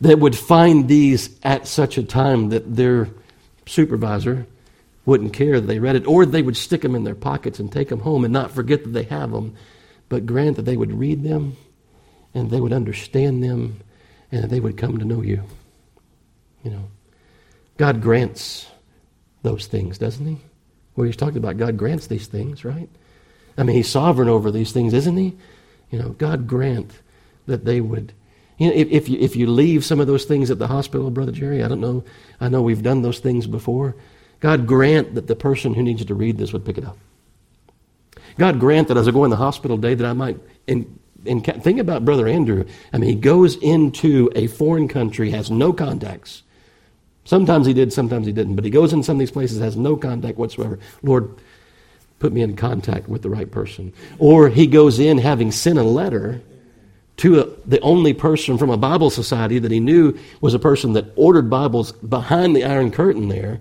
that 0.00 0.18
would 0.18 0.36
find 0.36 0.88
these 0.88 1.38
at 1.42 1.66
such 1.66 1.98
a 1.98 2.02
time 2.02 2.48
that 2.50 2.76
their 2.76 3.08
supervisor 3.66 4.46
wouldn't 5.06 5.32
care 5.32 5.60
that 5.60 5.66
they 5.66 5.78
read 5.78 5.96
it, 5.96 6.06
or 6.06 6.24
they 6.24 6.42
would 6.42 6.56
stick 6.56 6.82
them 6.82 6.94
in 6.94 7.04
their 7.04 7.14
pockets 7.14 7.58
and 7.58 7.70
take 7.70 7.88
them 7.88 8.00
home 8.00 8.24
and 8.24 8.32
not 8.32 8.50
forget 8.50 8.82
that 8.82 8.90
they 8.90 9.02
have 9.04 9.30
them, 9.30 9.54
but 10.08 10.26
grant 10.26 10.56
that 10.56 10.62
they 10.62 10.76
would 10.76 10.92
read 10.92 11.22
them 11.22 11.56
and 12.32 12.50
they 12.50 12.60
would 12.60 12.72
understand 12.72 13.42
them 13.42 13.80
and 14.32 14.50
they 14.50 14.60
would 14.60 14.76
come 14.76 14.98
to 14.98 15.04
know 15.04 15.22
you. 15.22 15.42
You 16.62 16.70
know, 16.70 16.88
God 17.76 18.00
grants 18.00 18.66
those 19.42 19.66
things, 19.66 19.98
doesn't 19.98 20.26
He? 20.26 20.38
Well, 20.96 21.06
He's 21.06 21.16
talking 21.16 21.38
about 21.38 21.58
God 21.58 21.76
grants 21.76 22.06
these 22.06 22.26
things, 22.26 22.64
right? 22.64 22.88
I 23.58 23.62
mean, 23.62 23.76
He's 23.76 23.88
sovereign 23.88 24.28
over 24.28 24.50
these 24.50 24.72
things, 24.72 24.94
isn't 24.94 25.16
He? 25.16 25.36
You 25.90 25.98
know, 25.98 26.08
God 26.10 26.46
grant 26.46 26.92
that 27.46 27.64
they 27.64 27.80
would. 27.80 28.12
You 28.64 28.70
know, 28.70 28.76
if, 28.76 28.88
if, 28.90 29.08
you, 29.10 29.18
if 29.20 29.36
you 29.36 29.46
leave 29.46 29.84
some 29.84 30.00
of 30.00 30.06
those 30.06 30.24
things 30.24 30.50
at 30.50 30.58
the 30.58 30.66
hospital, 30.66 31.10
Brother 31.10 31.32
Jerry, 31.32 31.62
I 31.62 31.68
don't 31.68 31.82
know. 31.82 32.02
I 32.40 32.48
know 32.48 32.62
we've 32.62 32.82
done 32.82 33.02
those 33.02 33.18
things 33.18 33.46
before. 33.46 33.94
God 34.40 34.66
grant 34.66 35.16
that 35.16 35.26
the 35.26 35.36
person 35.36 35.74
who 35.74 35.82
needs 35.82 36.02
to 36.02 36.14
read 36.14 36.38
this 36.38 36.54
would 36.54 36.64
pick 36.64 36.78
it 36.78 36.84
up. 36.84 36.96
God 38.38 38.58
grant 38.58 38.88
that 38.88 38.96
as 38.96 39.06
I 39.06 39.10
go 39.10 39.24
in 39.24 39.30
the 39.30 39.36
hospital 39.36 39.76
day 39.76 39.94
that 39.94 40.06
I 40.06 40.14
might. 40.14 40.38
And, 40.66 40.98
and 41.26 41.44
think 41.44 41.78
about 41.78 42.06
Brother 42.06 42.26
Andrew. 42.26 42.64
I 42.90 42.96
mean, 42.96 43.10
he 43.10 43.16
goes 43.16 43.56
into 43.56 44.30
a 44.34 44.46
foreign 44.46 44.88
country, 44.88 45.30
has 45.32 45.50
no 45.50 45.74
contacts. 45.74 46.42
Sometimes 47.26 47.66
he 47.66 47.74
did, 47.74 47.92
sometimes 47.92 48.26
he 48.26 48.32
didn't. 48.32 48.54
But 48.54 48.64
he 48.64 48.70
goes 48.70 48.94
in 48.94 49.02
some 49.02 49.16
of 49.16 49.20
these 49.20 49.30
places, 49.30 49.60
has 49.60 49.76
no 49.76 49.94
contact 49.94 50.38
whatsoever. 50.38 50.78
Lord, 51.02 51.36
put 52.18 52.32
me 52.32 52.40
in 52.40 52.56
contact 52.56 53.10
with 53.10 53.20
the 53.20 53.28
right 53.28 53.50
person. 53.50 53.92
Or 54.18 54.48
he 54.48 54.66
goes 54.66 54.98
in 54.98 55.18
having 55.18 55.52
sent 55.52 55.78
a 55.78 55.82
letter 55.82 56.40
to 57.18 57.40
a, 57.40 57.46
the 57.66 57.80
only 57.80 58.12
person 58.12 58.58
from 58.58 58.70
a 58.70 58.76
Bible 58.76 59.10
society 59.10 59.58
that 59.58 59.70
he 59.70 59.80
knew 59.80 60.18
was 60.40 60.54
a 60.54 60.58
person 60.58 60.94
that 60.94 61.06
ordered 61.16 61.48
Bibles 61.48 61.92
behind 61.92 62.56
the 62.56 62.64
Iron 62.64 62.90
Curtain 62.90 63.28
there. 63.28 63.60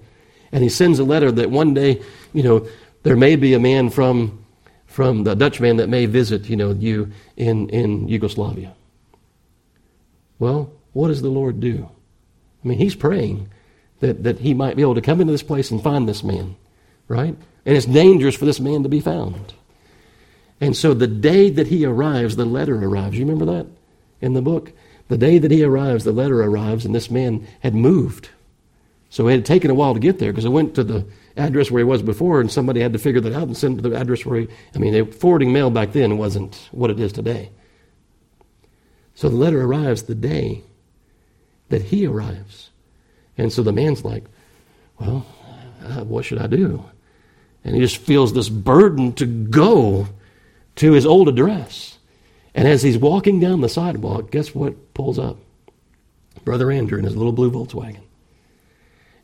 And 0.51 0.63
he 0.63 0.69
sends 0.69 0.99
a 0.99 1.03
letter 1.03 1.31
that 1.31 1.51
one 1.51 1.73
day, 1.73 2.01
you 2.33 2.43
know, 2.43 2.67
there 3.03 3.15
may 3.15 3.35
be 3.35 3.53
a 3.53 3.59
man 3.59 3.89
from, 3.89 4.43
from 4.85 5.23
the 5.23 5.35
Dutchman 5.35 5.77
that 5.77 5.89
may 5.89 6.05
visit, 6.05 6.49
you 6.49 6.55
know, 6.55 6.71
you 6.71 7.11
in, 7.37 7.69
in 7.69 8.07
Yugoslavia. 8.07 8.73
Well, 10.39 10.71
what 10.93 11.07
does 11.09 11.21
the 11.21 11.29
Lord 11.29 11.59
do? 11.59 11.89
I 12.63 12.67
mean, 12.67 12.77
he's 12.77 12.95
praying 12.95 13.49
that, 13.99 14.23
that 14.23 14.39
he 14.39 14.53
might 14.53 14.75
be 14.75 14.81
able 14.81 14.95
to 14.95 15.01
come 15.01 15.21
into 15.21 15.31
this 15.31 15.43
place 15.43 15.71
and 15.71 15.81
find 15.81 16.07
this 16.07 16.23
man, 16.23 16.55
right? 17.07 17.35
And 17.65 17.77
it's 17.77 17.85
dangerous 17.85 18.35
for 18.35 18.45
this 18.45 18.59
man 18.59 18.83
to 18.83 18.89
be 18.89 18.99
found. 18.99 19.53
And 20.63 20.77
so 20.77 20.93
the 20.93 21.07
day 21.07 21.49
that 21.49 21.67
he 21.67 21.83
arrives, 21.83 22.37
the 22.37 22.45
letter 22.45 22.75
arrives. 22.75 23.17
You 23.17 23.25
remember 23.25 23.43
that 23.51 23.67
in 24.21 24.31
the 24.31 24.41
book? 24.41 24.71
The 25.09 25.17
day 25.17 25.37
that 25.37 25.51
he 25.51 25.61
arrives, 25.61 26.05
the 26.05 26.13
letter 26.13 26.41
arrives, 26.41 26.85
and 26.85 26.95
this 26.95 27.11
man 27.11 27.45
had 27.59 27.75
moved. 27.75 28.29
So 29.09 29.27
it 29.27 29.33
had 29.33 29.45
taken 29.45 29.71
a 29.71 29.73
while 29.73 29.93
to 29.93 29.99
get 29.99 30.19
there 30.19 30.31
because 30.31 30.45
it 30.45 30.53
went 30.53 30.73
to 30.75 30.85
the 30.85 31.05
address 31.35 31.69
where 31.69 31.81
he 31.81 31.83
was 31.83 32.01
before, 32.01 32.39
and 32.39 32.49
somebody 32.49 32.79
had 32.79 32.93
to 32.93 32.99
figure 32.99 33.19
that 33.19 33.33
out 33.33 33.43
and 33.43 33.57
send 33.57 33.77
it 33.77 33.81
to 33.81 33.89
the 33.89 33.97
address 33.97 34.25
where 34.25 34.39
he. 34.39 34.47
I 34.73 34.77
mean, 34.77 35.11
forwarding 35.11 35.51
mail 35.51 35.69
back 35.69 35.91
then 35.91 36.17
wasn't 36.17 36.69
what 36.71 36.89
it 36.89 36.97
is 36.97 37.11
today. 37.11 37.49
So 39.15 39.27
the 39.27 39.35
letter 39.35 39.61
arrives 39.61 40.03
the 40.03 40.15
day 40.15 40.63
that 41.67 41.81
he 41.81 42.07
arrives. 42.07 42.69
And 43.37 43.51
so 43.51 43.63
the 43.63 43.73
man's 43.73 44.05
like, 44.05 44.23
well, 44.97 45.25
uh, 45.83 46.05
what 46.05 46.23
should 46.23 46.39
I 46.39 46.47
do? 46.47 46.85
And 47.65 47.75
he 47.75 47.81
just 47.81 47.97
feels 47.97 48.31
this 48.31 48.47
burden 48.47 49.11
to 49.15 49.25
go 49.25 50.07
to 50.75 50.91
his 50.93 51.05
old 51.05 51.27
address. 51.27 51.97
And 52.55 52.67
as 52.67 52.83
he's 52.83 52.97
walking 52.97 53.39
down 53.39 53.61
the 53.61 53.69
sidewalk, 53.69 54.31
guess 54.31 54.53
what 54.53 54.93
pulls 54.93 55.17
up? 55.17 55.37
Brother 56.43 56.71
Andrew 56.71 56.99
in 56.99 57.05
his 57.05 57.15
little 57.15 57.31
blue 57.31 57.51
Volkswagen. 57.51 58.01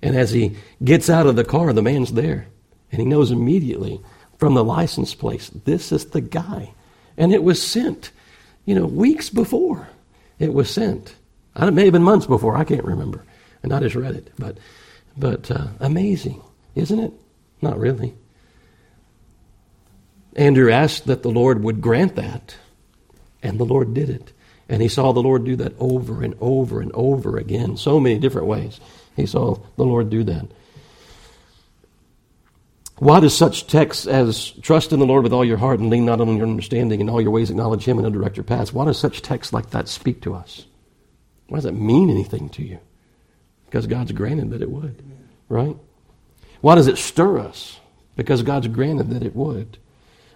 And 0.02 0.16
as 0.16 0.32
he 0.32 0.56
gets 0.84 1.10
out 1.10 1.28
of 1.28 1.36
the 1.36 1.44
car, 1.44 1.74
the 1.74 1.82
man's 1.82 2.14
there. 2.14 2.48
And 2.92 3.02
he 3.02 3.06
knows 3.06 3.32
immediately 3.32 4.00
from 4.38 4.54
the 4.54 4.64
license 4.64 5.14
plate, 5.14 5.50
this 5.66 5.92
is 5.92 6.06
the 6.06 6.22
guy. 6.22 6.74
And 7.18 7.34
it 7.34 7.44
was 7.44 7.62
sent, 7.62 8.12
you 8.66 8.74
know, 8.74 8.86
weeks 8.86 9.30
before 9.30 9.90
it 10.40 10.54
was 10.54 10.70
sent. 10.70 11.16
It 11.56 11.74
may 11.74 11.84
have 11.84 11.94
been 11.94 12.04
months 12.04 12.26
before, 12.26 12.56
I 12.56 12.64
can't 12.64 12.86
remember. 12.86 13.26
And 13.62 13.74
I 13.74 13.82
just 13.82 13.96
read 13.96 14.16
it. 14.16 14.32
But, 14.40 14.58
but 15.18 15.52
uh, 15.52 15.68
amazing, 15.82 16.42
isn't 16.76 17.00
it? 17.00 17.12
Not 17.62 17.78
really. 17.78 18.16
Andrew 20.36 20.72
asked 20.72 21.08
that 21.08 21.24
the 21.24 21.30
Lord 21.30 21.64
would 21.64 21.82
grant 21.82 22.16
that, 22.16 22.56
and 23.42 23.60
the 23.60 23.66
Lord 23.66 23.94
did 23.94 24.10
it. 24.10 24.32
And 24.68 24.82
he 24.82 24.88
saw 24.88 25.12
the 25.12 25.24
Lord 25.24 25.46
do 25.46 25.56
that 25.58 25.74
over 25.80 26.22
and 26.22 26.36
over 26.40 26.80
and 26.80 26.92
over 26.94 27.38
again, 27.38 27.76
so 27.76 28.00
many 28.00 28.20
different 28.20 28.48
ways. 28.48 28.80
He 29.16 29.26
saw 29.26 29.58
the 29.76 29.84
Lord 29.84 30.10
do 30.10 30.24
that. 30.26 30.46
Why 32.98 33.22
does 33.22 33.36
such 33.36 33.66
texts 33.66 34.06
as 34.06 34.52
trust 34.62 34.92
in 34.92 35.00
the 35.00 35.06
Lord 35.06 35.24
with 35.24 35.34
all 35.34 35.46
your 35.46 35.58
heart 35.58 35.80
and 35.80 35.90
lean 35.90 36.06
not 36.06 36.20
on 36.20 36.36
your 36.36 36.46
understanding 36.46 37.00
in 37.00 37.10
all 37.10 37.22
your 37.22 37.32
ways 37.32 37.50
acknowledge 37.50 37.86
Him 37.86 37.98
and 37.98 38.06
he'll 38.06 38.14
direct 38.14 38.38
your 38.38 38.44
paths? 38.44 38.74
Why 38.74 38.86
does 38.86 39.00
such 39.00 39.22
texts 39.22 39.54
like 39.54 39.70
that 39.72 39.88
speak 39.88 40.22
to 40.22 40.36
us? 40.36 40.66
Why 41.48 41.58
does 41.58 41.66
it 41.66 41.74
mean 41.74 42.10
anything 42.10 42.50
to 42.50 42.64
you? 42.64 42.80
Because 43.66 43.88
God's 43.88 44.12
granted 44.12 44.52
that 44.52 44.62
it 44.62 44.70
would, 44.70 45.02
right? 45.48 45.78
Why 46.62 46.76
does 46.76 46.88
it 46.88 46.98
stir 46.98 47.40
us? 47.40 47.80
Because 48.18 48.44
God's 48.44 48.68
granted 48.68 49.12
that 49.12 49.24
it 49.24 49.36
would. 49.36 49.78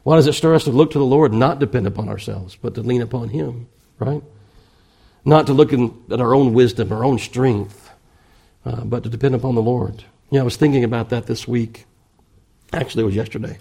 Why 0.03 0.17
does 0.17 0.27
it 0.27 0.33
stir 0.33 0.53
us 0.53 0.65
to 0.65 0.71
look 0.71 0.91
to 0.91 0.99
the 0.99 1.05
Lord, 1.05 1.33
not 1.33 1.59
depend 1.59 1.87
upon 1.87 2.09
ourselves, 2.09 2.57
but 2.61 2.75
to 2.75 2.81
lean 2.81 3.01
upon 3.01 3.29
Him, 3.29 3.67
right? 3.99 4.21
Not 5.25 5.47
to 5.47 5.53
look 5.53 5.71
in, 5.71 6.03
at 6.11 6.19
our 6.19 6.35
own 6.35 6.53
wisdom, 6.53 6.91
our 6.91 7.05
own 7.05 7.17
strength, 7.19 7.89
uh, 8.65 8.83
but 8.83 9.03
to 9.03 9.09
depend 9.09 9.35
upon 9.35 9.55
the 9.55 9.61
Lord. 9.61 10.03
Yeah, 10.29 10.41
I 10.41 10.43
was 10.43 10.57
thinking 10.57 10.83
about 10.83 11.09
that 11.09 11.25
this 11.25 11.47
week. 11.47 11.85
Actually, 12.73 13.03
it 13.03 13.05
was 13.05 13.15
yesterday. 13.15 13.57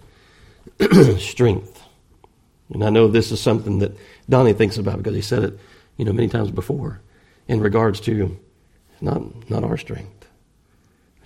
strength. 1.18 1.80
And 2.72 2.82
I 2.84 2.90
know 2.90 3.06
this 3.06 3.30
is 3.30 3.40
something 3.40 3.80
that 3.80 3.96
Donnie 4.28 4.54
thinks 4.54 4.78
about 4.78 4.98
because 4.98 5.14
he 5.14 5.20
said 5.20 5.42
it, 5.44 5.58
you 5.96 6.04
know, 6.04 6.12
many 6.12 6.28
times 6.28 6.50
before. 6.50 7.00
in 7.48 7.60
regards 7.60 8.00
to 8.00 8.38
not, 9.00 9.50
not 9.50 9.64
our 9.64 9.76
strength. 9.76 10.28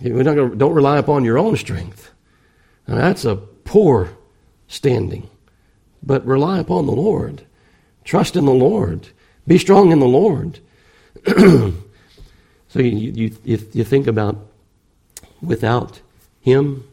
We're 0.01 0.23
not 0.23 0.35
gonna, 0.35 0.57
don't 0.57 0.75
rely 0.75 0.99
upon 0.99 1.25
your 1.25 1.39
own 1.39 1.57
strength. 1.57 2.11
Now, 2.87 2.97
that's 2.97 3.25
a 3.25 3.37
poor 3.37 4.16
standing. 4.69 5.29
But 6.03 6.27
rely 6.27 6.59
upon 6.59 6.87
the 6.87 6.93
Lord. 6.93 7.43
Trust 8.05 8.37
in 8.37 8.45
the 8.45 8.53
Lord. 8.53 9.09
Be 9.47 9.59
strong 9.59 9.93
in 9.93 9.99
the 9.99 10.07
Lord. 10.07 10.61
so 11.27 11.73
you, 12.75 12.83
you, 12.83 13.37
you, 13.45 13.59
you 13.73 13.85
think 13.85 14.07
about 14.07 14.39
without 15.41 16.01
Him, 16.41 16.85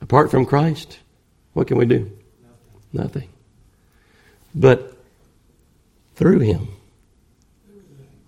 apart 0.00 0.30
from 0.30 0.46
Christ, 0.46 0.98
what 1.52 1.66
can 1.66 1.76
we 1.76 1.86
do? 1.86 2.10
Nothing. 2.92 3.22
Nothing. 3.22 3.28
But 4.54 4.96
through 6.14 6.40
Him, 6.40 6.68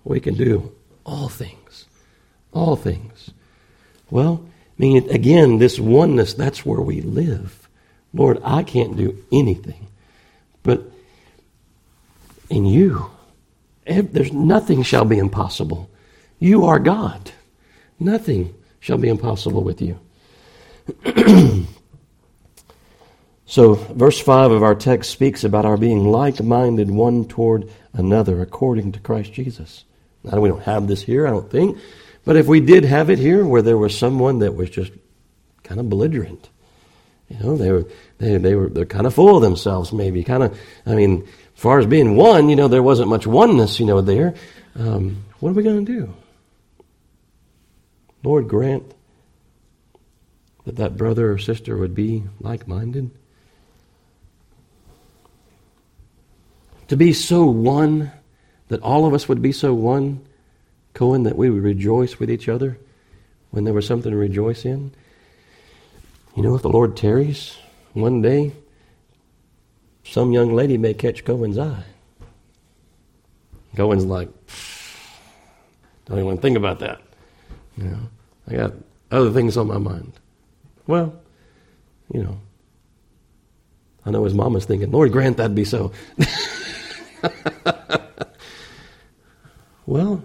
we 0.05 0.21
can 0.21 0.35
do 0.35 0.73
all 1.05 1.29
things. 1.29 1.87
All 2.53 2.77
things. 2.77 3.31
Well, 4.11 4.45
I 4.45 4.83
mean, 4.83 5.11
again, 5.11 5.59
this 5.59 5.79
oneness, 5.79 6.35
that's 6.35 6.65
where 6.65 6.81
we 6.81 7.01
live. 7.01 7.66
Lord, 8.17 8.41
I 8.45 8.63
can't 8.63 8.97
do 8.97 9.23
anything. 9.31 9.89
But 10.63 10.91
in 12.51 12.65
you, 12.65 13.11
there's 13.87 14.33
nothing 14.33 14.83
shall 14.83 15.05
be 15.05 15.19
impossible. 15.19 15.91
You 16.39 16.65
are 16.65 16.79
God. 16.79 17.31
Nothing 17.99 18.55
shall 18.81 18.99
be 18.99 19.09
impossible 19.09 19.63
with 19.63 19.81
you. 19.81 19.99
so, 23.47 23.75
verse 23.75 24.21
5 24.21 24.51
of 24.51 24.63
our 24.63 24.75
text 24.75 25.11
speaks 25.11 25.45
about 25.45 25.65
our 25.65 25.77
being 25.77 26.11
like 26.11 26.43
minded 26.43 26.91
one 26.91 27.27
toward 27.27 27.71
another 27.93 28.43
according 28.43 28.93
to 28.93 29.01
Christ 29.01 29.33
Jesus. 29.33 29.85
Now, 30.23 30.41
we 30.41 30.49
don't 30.49 30.63
have 30.63 30.87
this 30.87 31.03
here, 31.03 31.27
I 31.27 31.31
don't 31.31 31.51
think. 31.51 31.79
But 32.25 32.37
if 32.37 32.47
we 32.47 32.61
did 32.61 32.85
have 32.85 33.09
it 33.09 33.19
here 33.19 33.45
where 33.47 33.63
there 33.63 33.79
was 33.79 33.97
someone 33.97 34.41
that 34.41 34.55
was 34.55 34.69
just 34.69 34.93
kind 35.63 35.81
of 35.81 35.89
belligerent, 35.89 36.51
you 37.29 37.39
know, 37.41 37.57
they 37.57 37.73
were 37.73 37.87
they, 38.19 38.37
they 38.37 38.55
were 38.55 38.69
they're 38.69 38.87
kind 38.87 39.07
of 39.07 39.15
full 39.15 39.37
of 39.37 39.43
themselves, 39.43 39.93
maybe. 39.93 40.23
Kind 40.23 40.43
of, 40.43 40.59
I 40.85 40.95
mean, 40.95 41.23
as 41.23 41.61
far 41.61 41.79
as 41.79 41.87
being 41.87 42.17
one, 42.17 42.49
you 42.49 42.57
know, 42.57 42.69
there 42.69 42.83
wasn't 42.83 43.09
much 43.09 43.27
oneness, 43.27 43.81
you 43.81 43.87
know, 43.87 44.01
there. 44.01 44.35
Um, 44.77 45.25
what 45.41 45.51
are 45.51 45.55
we 45.55 45.63
going 45.63 45.85
to 45.85 45.93
do? 45.93 46.15
Lord, 48.23 48.49
grant 48.49 48.93
that 50.65 50.77
that 50.77 50.97
brother 50.97 51.33
or 51.33 51.39
sister 51.39 51.77
would 51.77 51.95
be 51.95 52.25
like-minded. 52.41 53.11
To 56.89 56.97
be 56.97 57.13
so 57.13 57.47
one 57.47 58.13
that 58.69 58.83
all 58.83 59.07
of 59.07 59.15
us 59.15 59.29
would 59.29 59.43
be 59.43 59.53
so 59.53 59.75
one, 59.75 60.27
Cohen, 60.93 61.23
that 61.23 61.37
we 61.37 61.51
would 61.51 61.63
rejoice 61.63 62.19
with 62.19 62.31
each 62.31 62.49
other 62.49 62.79
when 63.51 63.65
there 63.65 63.75
was 63.75 63.87
something 63.87 64.11
to 64.11 64.17
rejoice 64.17 64.65
in. 64.65 64.93
You 66.37 66.43
know, 66.43 66.55
if 66.55 66.61
the 66.61 66.69
Lord 66.69 66.99
tarries 66.99 67.57
one 67.95 68.21
day, 68.21 68.53
some 70.05 70.33
young 70.33 70.55
lady 70.55 70.77
may 70.77 70.93
catch 70.93 71.25
Cohen's 71.25 71.57
eye. 71.57 71.85
Cohen's 73.75 74.05
like, 74.05 74.29
don't 76.05 76.19
even 76.19 76.37
think 76.37 76.59
about 76.59 76.81
that. 76.81 77.01
You 77.79 77.85
know, 77.85 77.99
I 78.49 78.55
got 78.55 78.75
other 79.11 79.33
things 79.33 79.57
on 79.57 79.67
my 79.67 79.79
mind. 79.79 80.13
Well, 80.87 81.19
you 82.13 82.23
know, 82.23 82.39
I 84.05 84.11
know 84.11 84.25
his 84.25 84.35
mama's 84.35 84.67
thinking, 84.67 84.91
Lord 84.91 85.13
grant 85.13 85.39
that 85.39 85.55
be 85.55 85.65
so. 85.65 85.91
well, 89.87 90.23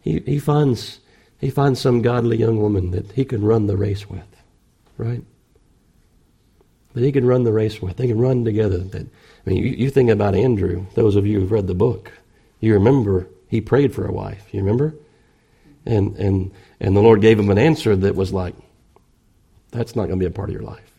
he, 0.00 0.20
he 0.20 0.38
finds 0.38 1.00
he 1.38 1.50
finds 1.50 1.80
some 1.80 2.00
godly 2.00 2.38
young 2.38 2.60
woman 2.60 2.92
that 2.92 3.12
he 3.12 3.26
can 3.26 3.44
run 3.44 3.66
the 3.66 3.76
race 3.76 4.08
with, 4.08 4.26
right? 4.96 5.22
That 6.94 7.02
he 7.02 7.12
can 7.12 7.26
run 7.26 7.44
the 7.44 7.52
race 7.52 7.82
with. 7.82 7.96
They 7.96 8.06
can 8.06 8.20
run 8.20 8.44
together. 8.44 8.84
I 8.94 9.50
mean, 9.50 9.58
you, 9.58 9.70
you 9.70 9.90
think 9.90 10.10
about 10.10 10.34
Andrew. 10.34 10.86
Those 10.94 11.16
of 11.16 11.26
you 11.26 11.40
who've 11.40 11.52
read 11.52 11.66
the 11.66 11.74
book, 11.74 12.12
you 12.60 12.74
remember 12.74 13.28
he 13.48 13.60
prayed 13.60 13.94
for 13.94 14.06
a 14.06 14.12
wife. 14.12 14.46
You 14.52 14.60
remember, 14.60 14.94
and 15.84 16.16
and 16.16 16.52
and 16.80 16.96
the 16.96 17.00
Lord 17.00 17.20
gave 17.20 17.38
him 17.38 17.50
an 17.50 17.58
answer 17.58 17.94
that 17.96 18.14
was 18.14 18.32
like, 18.32 18.54
"That's 19.72 19.96
not 19.96 20.06
going 20.06 20.18
to 20.18 20.22
be 20.22 20.26
a 20.26 20.30
part 20.30 20.48
of 20.48 20.54
your 20.54 20.62
life." 20.62 20.94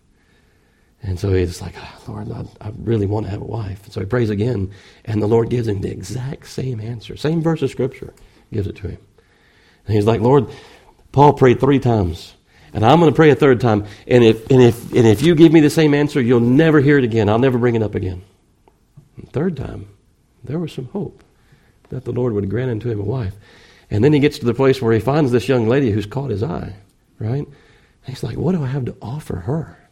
And 1.02 1.20
so 1.20 1.32
he's 1.34 1.62
like, 1.62 1.76
oh, 1.78 2.12
Lord, 2.12 2.32
I, 2.32 2.46
I, 2.68 2.72
really 2.80 3.06
want 3.06 3.28
to 3.28 3.30
have 3.30 3.42
a 3.42 3.46
wife. 3.46 3.84
And 3.84 3.94
so 3.94 4.00
he 4.00 4.08
prays 4.08 4.32
again, 4.32 4.72
and 5.04 5.22
the 5.22 5.28
Lord 5.28 5.52
gives 5.52 5.68
him 5.68 5.82
the 5.82 5.92
exact 5.92 6.48
same 6.48 6.82
answer, 6.82 7.16
same 7.16 7.44
verse 7.44 7.62
of 7.62 7.70
Scripture, 7.70 8.12
gives 8.52 8.66
it 8.66 8.76
to 8.78 8.88
him. 8.88 8.98
And 9.86 9.96
he's 9.96 10.08
like, 10.08 10.22
Lord, 10.22 10.48
Paul 11.12 11.34
prayed 11.34 11.60
three 11.60 11.78
times, 11.78 12.34
and 12.76 12.86
I'm 12.86 13.00
going 13.00 13.10
to 13.10 13.16
pray 13.16 13.30
a 13.30 13.36
third 13.36 13.62
time. 13.62 13.86
And 14.06 14.22
if, 14.22 14.52
and, 14.52 14.62
if, 14.62 14.92
and 14.92 15.08
if 15.08 15.22
you 15.22 15.34
give 15.34 15.54
me 15.54 15.62
the 15.62 15.70
same 15.70 15.94
answer, 15.94 16.22
you'll 16.22 16.42
never 16.42 16.82
hear 16.82 16.98
it 16.98 17.06
again. 17.06 17.30
I'll 17.30 17.40
never 17.40 17.58
bring 17.58 17.76
it 17.76 17.82
up 17.82 17.96
again. 17.96 18.22
And 19.16 19.32
third 19.32 19.56
time, 19.56 19.88
there 20.44 20.60
was 20.60 20.74
some 20.74 20.88
hope 20.88 21.24
that 21.88 22.04
the 22.04 22.12
Lord 22.12 22.34
would 22.34 22.50
grant 22.50 22.70
unto 22.70 22.90
him 22.90 23.00
a 23.00 23.04
wife. 23.04 23.34
And 23.90 24.04
then 24.04 24.12
he 24.12 24.20
gets 24.20 24.40
to 24.40 24.46
the 24.46 24.54
place 24.54 24.82
where 24.82 24.94
he 24.94 25.00
finds 25.00 25.32
this 25.32 25.48
young 25.48 25.70
lady 25.70 25.90
who's 25.90 26.06
caught 26.06 26.32
his 26.32 26.44
eye, 26.44 26.76
right? 27.18 27.48
And 27.48 27.56
he's 28.06 28.24
like, 28.24 28.36
what 28.36 28.52
do 28.54 28.62
I 28.62 28.68
have 28.68 28.84
to 28.86 28.98
offer 29.02 29.38
her? 29.38 29.85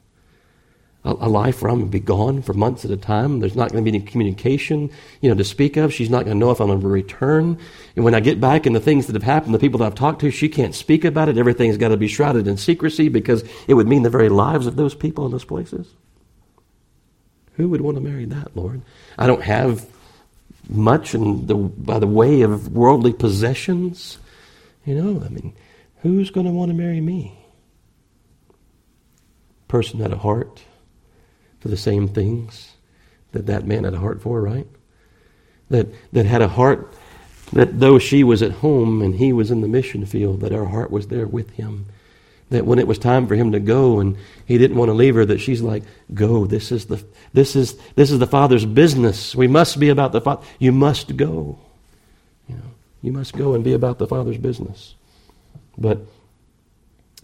A, 1.06 1.28
life 1.28 1.62
where 1.62 1.70
I'm 1.70 1.80
going 1.80 1.91
to 1.91 1.91
be 1.91 1.99
gone 1.99 2.41
for 2.41 2.54
months 2.54 2.86
at 2.86 2.91
a 2.91 2.97
time. 2.97 3.39
There's 3.39 3.56
not 3.56 3.72
going 3.72 3.84
to 3.84 3.91
be 3.91 3.97
any 3.97 4.06
communication, 4.06 4.89
you 5.22 5.30
know, 5.30 5.36
to 5.36 5.43
speak 5.43 5.76
of. 5.76 5.93
She's 5.93 6.10
not 6.10 6.24
going 6.24 6.36
to 6.36 6.39
know 6.39 6.51
if 6.51 6.62
I'm 6.62 6.68
going 6.68 6.80
to 6.80 6.88
return. 6.88 7.58
And 7.95 8.06
when 8.06 8.16
I 8.16 8.22
get 8.22 8.39
back 8.39 8.66
and 8.66 8.76
the 8.76 8.80
things 8.80 9.08
that 9.08 9.14
have 9.14 9.24
happened, 9.24 9.54
the 9.54 9.60
people 9.60 9.80
that 9.80 9.86
I've 9.86 9.95
talked 9.95 10.22
to, 10.22 10.32
she 10.32 10.47
can't 10.47 10.74
speak 10.74 11.04
about 11.04 11.28
it. 11.28 11.38
Everything's 11.38 11.78
got 11.78 11.89
to 11.89 11.97
be 11.97 12.08
shrouded 12.08 12.47
in 12.47 12.56
secrecy 12.56 13.10
because 13.10 13.43
it 13.68 13.74
would 13.74 13.88
mean 13.88 14.04
the 14.04 14.10
very 14.10 14.30
lives 14.30 14.66
of 14.66 14.78
those 14.78 14.95
people 14.95 15.26
in 15.26 15.32
those 15.32 15.43
places. 15.43 15.88
Who 17.56 17.68
would 17.70 17.82
want 17.82 17.97
to 17.97 18.01
marry 18.01 18.26
that, 18.26 18.56
Lord? 18.56 18.82
I 19.18 19.28
don't 19.28 19.43
have 19.43 19.86
much 20.70 21.14
in 21.14 21.47
the, 21.47 21.56
by 21.56 21.99
the 21.99 22.08
way 22.08 22.41
of 22.41 22.70
worldly 22.70 23.12
possessions. 23.12 24.20
You 24.86 24.95
know, 24.95 25.24
I 25.24 25.28
mean, 25.28 25.54
who's 25.97 26.32
going 26.32 26.45
to 26.45 26.54
want 26.54 26.72
to 26.72 26.78
marry 26.78 27.01
me? 27.01 27.38
Person 29.68 29.99
had 29.99 30.14
a 30.14 30.18
heart 30.18 30.64
for 31.64 31.70
the 31.70 31.78
same 31.78 32.09
things 32.09 32.74
that 33.32 33.45
that 33.45 33.66
man 33.66 33.86
had 33.86 33.93
a 33.93 33.99
heart 33.99 34.22
for, 34.22 34.41
right? 34.41 34.68
That, 35.70 35.88
that 36.11 36.26
had 36.26 36.41
a 36.41 36.49
heart 36.49 36.93
that 37.53 37.80
though 37.80 37.99
she 37.99 38.22
was 38.22 38.41
at 38.41 38.51
home 38.51 39.01
and 39.01 39.16
he 39.16 39.32
was 39.32 39.49
in 39.49 39.61
the 39.61 39.70
mission 39.70 40.05
field, 40.05 40.41
that 40.41 40.51
her 40.51 40.66
heart 40.66 40.91
was 40.91 41.07
there 41.07 41.26
with 41.26 41.51
him. 41.51 41.86
That 42.49 42.66
when 42.66 42.80
it 42.80 42.88
was 42.88 42.99
time 42.99 43.28
for 43.28 43.36
him 43.36 43.53
to 43.53 43.61
go 43.61 44.01
and 44.01 44.18
he 44.45 44.57
didn't 44.57 44.76
want 44.76 44.89
to 44.89 44.93
leave 44.93 45.16
her, 45.16 45.24
that 45.26 45.39
she's 45.39 45.61
like, 45.61 45.84
Go, 46.14 46.45
this 46.45 46.70
is 46.70 46.86
the 46.86 47.01
this 47.32 47.55
is 47.55 47.78
this 47.95 48.11
is 48.11 48.20
the 48.20 48.28
Father's 48.28 48.66
business. 48.66 49.34
We 49.34 49.47
must 49.47 49.80
be 49.80 49.88
about 49.88 50.11
the 50.11 50.20
Father. 50.20 50.45
You 50.59 50.74
must 50.74 51.16
go. 51.16 51.57
You 52.49 52.55
know, 52.55 52.72
you 53.01 53.14
must 53.14 53.38
go 53.38 53.53
and 53.53 53.64
be 53.64 53.72
about 53.72 53.99
the 53.99 54.07
Father's 54.07 54.38
business. 54.38 54.95
But 55.78 56.01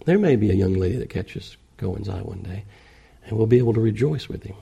there 0.06 0.18
may 0.18 0.36
be 0.36 0.50
a 0.50 0.54
young 0.54 0.74
lady 0.74 0.96
that 0.96 1.10
catches 1.10 1.58
Cohen's 1.76 2.08
eye 2.08 2.22
one 2.22 2.40
day 2.40 2.64
and 3.30 3.38
we'll 3.38 3.46
be 3.46 3.58
able 3.58 3.72
to 3.74 3.80
rejoice 3.80 4.28
with 4.28 4.42
him. 4.42 4.56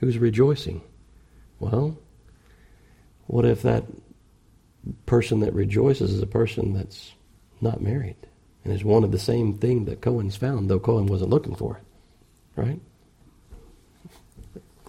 Who's 0.00 0.18
rejoicing? 0.18 0.82
Well, 1.60 1.96
what 3.28 3.44
if 3.44 3.62
that 3.62 3.84
person 5.06 5.40
that 5.40 5.54
rejoices 5.54 6.12
is 6.12 6.20
a 6.20 6.26
person 6.26 6.74
that's 6.74 7.12
not 7.60 7.80
married 7.80 8.16
and 8.64 8.74
is 8.74 8.84
wanted 8.84 9.12
the 9.12 9.18
same 9.18 9.54
thing 9.54 9.86
that 9.86 10.00
Cohen's 10.00 10.36
found, 10.36 10.68
though 10.68 10.78
Cohen 10.78 11.06
wasn't 11.06 11.30
looking 11.30 11.54
for 11.54 11.76
it? 11.76 12.60
Right? 12.60 12.80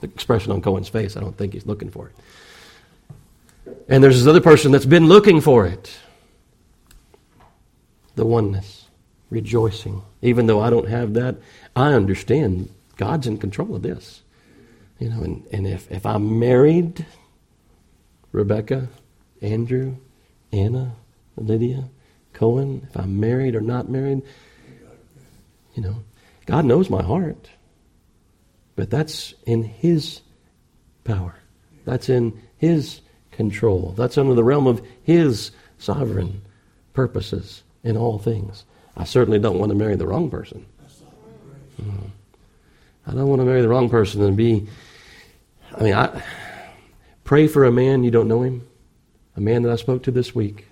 The 0.01 0.07
expression 0.07 0.51
on 0.51 0.61
Cohen's 0.61 0.89
face, 0.89 1.15
I 1.15 1.21
don't 1.21 1.37
think 1.37 1.53
he's 1.53 1.65
looking 1.65 1.89
for 1.89 2.09
it. 2.09 2.15
And 3.87 4.03
there's 4.03 4.17
this 4.17 4.27
other 4.27 4.41
person 4.41 4.71
that's 4.71 4.85
been 4.85 5.07
looking 5.07 5.41
for 5.41 5.65
it. 5.65 5.95
The 8.15 8.25
oneness, 8.25 8.87
rejoicing. 9.29 10.01
Even 10.21 10.47
though 10.47 10.59
I 10.59 10.69
don't 10.69 10.87
have 10.87 11.13
that, 11.13 11.37
I 11.77 11.93
understand 11.93 12.73
God's 12.97 13.27
in 13.27 13.37
control 13.37 13.75
of 13.75 13.83
this. 13.83 14.23
You 14.97 15.09
know, 15.09 15.21
and, 15.21 15.45
and 15.51 15.67
if, 15.67 15.91
if 15.91 16.07
I'm 16.07 16.39
married, 16.39 17.05
Rebecca, 18.31 18.87
Andrew, 19.43 19.97
Anna, 20.51 20.95
Lydia, 21.35 21.87
Cohen, 22.33 22.87
if 22.89 22.97
I'm 22.97 23.19
married 23.19 23.55
or 23.55 23.61
not 23.61 23.89
married, 23.89 24.23
you 25.75 25.83
know, 25.83 26.03
God 26.47 26.65
knows 26.65 26.89
my 26.89 27.03
heart. 27.03 27.47
But 28.75 28.89
that's 28.89 29.35
in 29.45 29.63
His 29.63 30.21
power. 31.03 31.35
That's 31.85 32.09
in 32.09 32.41
His 32.57 33.01
control. 33.29 33.93
That's 33.95 34.17
under 34.17 34.33
the 34.33 34.43
realm 34.43 34.65
of 34.65 34.81
His 35.03 35.51
sovereign 35.77 36.41
purposes 36.93 37.61
in 37.83 37.95
all 37.97 38.17
things. 38.17 38.65
I 38.95 39.03
certainly 39.03 39.37
don't 39.37 39.59
want 39.59 39.69
to 39.69 39.77
marry 39.77 39.95
the 39.95 40.07
wrong 40.07 40.31
person. 40.31 40.65
I 41.79 43.11
don't 43.11 43.27
want 43.27 43.41
to 43.41 43.45
marry 43.45 43.61
the 43.61 43.69
wrong 43.69 43.89
person 43.89 44.21
and 44.23 44.35
be. 44.35 44.67
I 45.75 45.83
mean, 45.83 45.93
I 45.93 46.23
pray 47.23 47.47
for 47.47 47.65
a 47.65 47.71
man 47.71 48.03
you 48.03 48.11
don't 48.11 48.27
know 48.27 48.41
him. 48.41 48.67
a 49.37 49.41
man 49.41 49.61
that 49.61 49.71
I 49.71 49.75
spoke 49.75 50.03
to 50.03 50.11
this 50.11 50.33
week, 50.33 50.67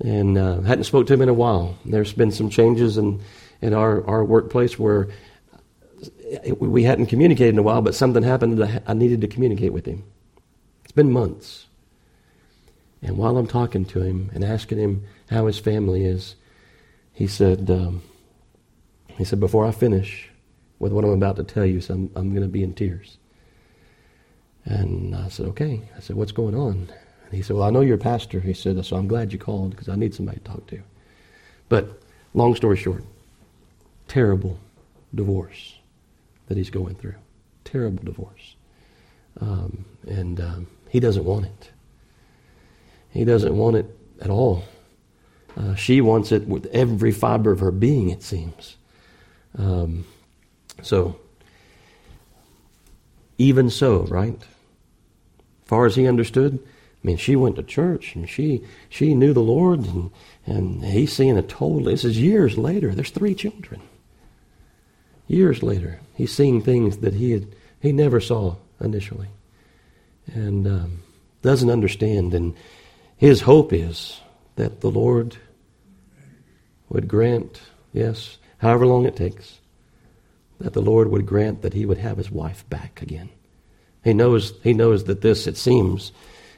and 0.00 0.36
uh, 0.36 0.60
hadn't 0.62 0.84
spoke 0.84 1.06
to 1.06 1.14
him 1.14 1.22
in 1.22 1.28
a 1.28 1.34
while. 1.34 1.78
There's 1.84 2.12
been 2.12 2.32
some 2.32 2.50
changes 2.50 2.98
in 2.98 3.20
in 3.62 3.72
our 3.72 4.06
our 4.06 4.24
workplace 4.24 4.78
where 4.78 5.08
we 6.58 6.82
hadn't 6.82 7.06
communicated 7.06 7.54
in 7.54 7.58
a 7.58 7.62
while, 7.62 7.80
but 7.80 7.94
something 7.94 8.22
happened 8.22 8.58
that 8.58 8.82
I 8.86 8.92
needed 8.92 9.22
to 9.22 9.28
communicate 9.28 9.72
with 9.72 9.86
him. 9.86 10.04
It's 10.84 10.92
been 10.92 11.10
months. 11.10 11.66
And 13.00 13.16
while 13.16 13.38
I'm 13.38 13.46
talking 13.46 13.84
to 13.86 14.02
him 14.02 14.30
and 14.34 14.44
asking 14.44 14.78
him 14.78 15.04
how 15.30 15.46
his 15.46 15.58
family 15.58 16.04
is, 16.04 16.34
he 17.12 17.26
said, 17.28 17.70
um, 17.70 18.02
he 19.18 19.24
said, 19.24 19.40
before 19.40 19.66
I 19.66 19.72
finish 19.72 20.30
with 20.78 20.92
what 20.92 21.04
I'm 21.04 21.10
about 21.10 21.36
to 21.36 21.44
tell 21.44 21.66
you, 21.66 21.82
I'm, 21.90 22.10
I'm 22.14 22.30
going 22.30 22.42
to 22.42 22.48
be 22.48 22.62
in 22.62 22.72
tears. 22.72 23.18
And 24.64 25.14
I 25.14 25.28
said, 25.28 25.46
okay. 25.46 25.82
I 25.96 26.00
said, 26.00 26.16
what's 26.16 26.32
going 26.32 26.54
on? 26.54 26.88
And 27.24 27.32
he 27.32 27.42
said, 27.42 27.56
well, 27.56 27.66
I 27.66 27.70
know 27.70 27.80
you're 27.80 27.96
a 27.96 27.98
pastor. 27.98 28.40
He 28.40 28.54
said, 28.54 28.82
so 28.84 28.96
I'm 28.96 29.08
glad 29.08 29.32
you 29.32 29.38
called 29.38 29.70
because 29.70 29.88
I 29.88 29.96
need 29.96 30.14
somebody 30.14 30.38
to 30.38 30.44
talk 30.44 30.66
to. 30.68 30.80
But 31.68 32.00
long 32.32 32.54
story 32.54 32.76
short, 32.76 33.02
terrible 34.06 34.58
divorce 35.14 35.74
that 36.46 36.56
he's 36.56 36.70
going 36.70 36.94
through. 36.94 37.16
Terrible 37.64 38.04
divorce. 38.04 38.54
Um, 39.40 39.84
and 40.06 40.40
um, 40.40 40.66
he 40.88 41.00
doesn't 41.00 41.24
want 41.24 41.46
it. 41.46 41.70
He 43.10 43.24
doesn't 43.24 43.56
want 43.56 43.76
it 43.76 43.86
at 44.20 44.30
all. 44.30 44.64
Uh, 45.56 45.74
she 45.74 46.00
wants 46.00 46.32
it 46.32 46.46
with 46.46 46.66
every 46.66 47.12
fiber 47.12 47.52
of 47.52 47.60
her 47.60 47.70
being, 47.70 48.10
it 48.10 48.22
seems. 48.22 48.77
Um, 49.56 50.04
so, 50.82 51.18
even 53.38 53.70
so, 53.70 54.02
right? 54.04 54.40
Far 55.64 55.86
as 55.86 55.96
he 55.96 56.06
understood, 56.06 56.58
I 56.62 57.06
mean, 57.06 57.16
she 57.16 57.36
went 57.36 57.56
to 57.56 57.62
church 57.62 58.14
and 58.14 58.28
she 58.28 58.64
she 58.88 59.14
knew 59.14 59.32
the 59.32 59.40
Lord, 59.40 59.80
and 59.80 60.10
and 60.46 60.84
he's 60.84 61.12
seeing 61.12 61.38
a 61.38 61.42
totally. 61.42 61.92
This 61.92 62.04
is 62.04 62.20
years 62.20 62.58
later. 62.58 62.94
There's 62.94 63.10
three 63.10 63.34
children. 63.34 63.80
Years 65.28 65.62
later, 65.62 66.00
he's 66.14 66.32
seeing 66.32 66.60
things 66.62 66.98
that 66.98 67.14
he 67.14 67.32
had 67.32 67.46
he 67.80 67.92
never 67.92 68.20
saw 68.20 68.56
initially, 68.80 69.28
and 70.26 70.66
um, 70.66 71.02
doesn't 71.42 71.70
understand. 71.70 72.34
And 72.34 72.54
his 73.16 73.42
hope 73.42 73.72
is 73.72 74.20
that 74.56 74.80
the 74.80 74.90
Lord 74.90 75.36
would 76.88 77.06
grant, 77.06 77.60
yes, 77.92 78.38
however 78.58 78.86
long 78.86 79.06
it 79.06 79.16
takes, 79.16 79.58
that 80.60 80.72
the 80.72 80.82
Lord 80.82 81.10
would 81.10 81.26
grant 81.26 81.62
that 81.62 81.74
he 81.74 81.86
would 81.86 81.98
have 81.98 82.18
his 82.18 82.30
wife 82.30 82.68
back 82.68 83.02
again. 83.02 83.30
He 84.04 84.12
knows 84.12 84.52
he 84.62 84.72
knows 84.72 85.04
that 85.04 85.20
this, 85.20 85.46
it 85.46 85.56
seems, 85.56 86.12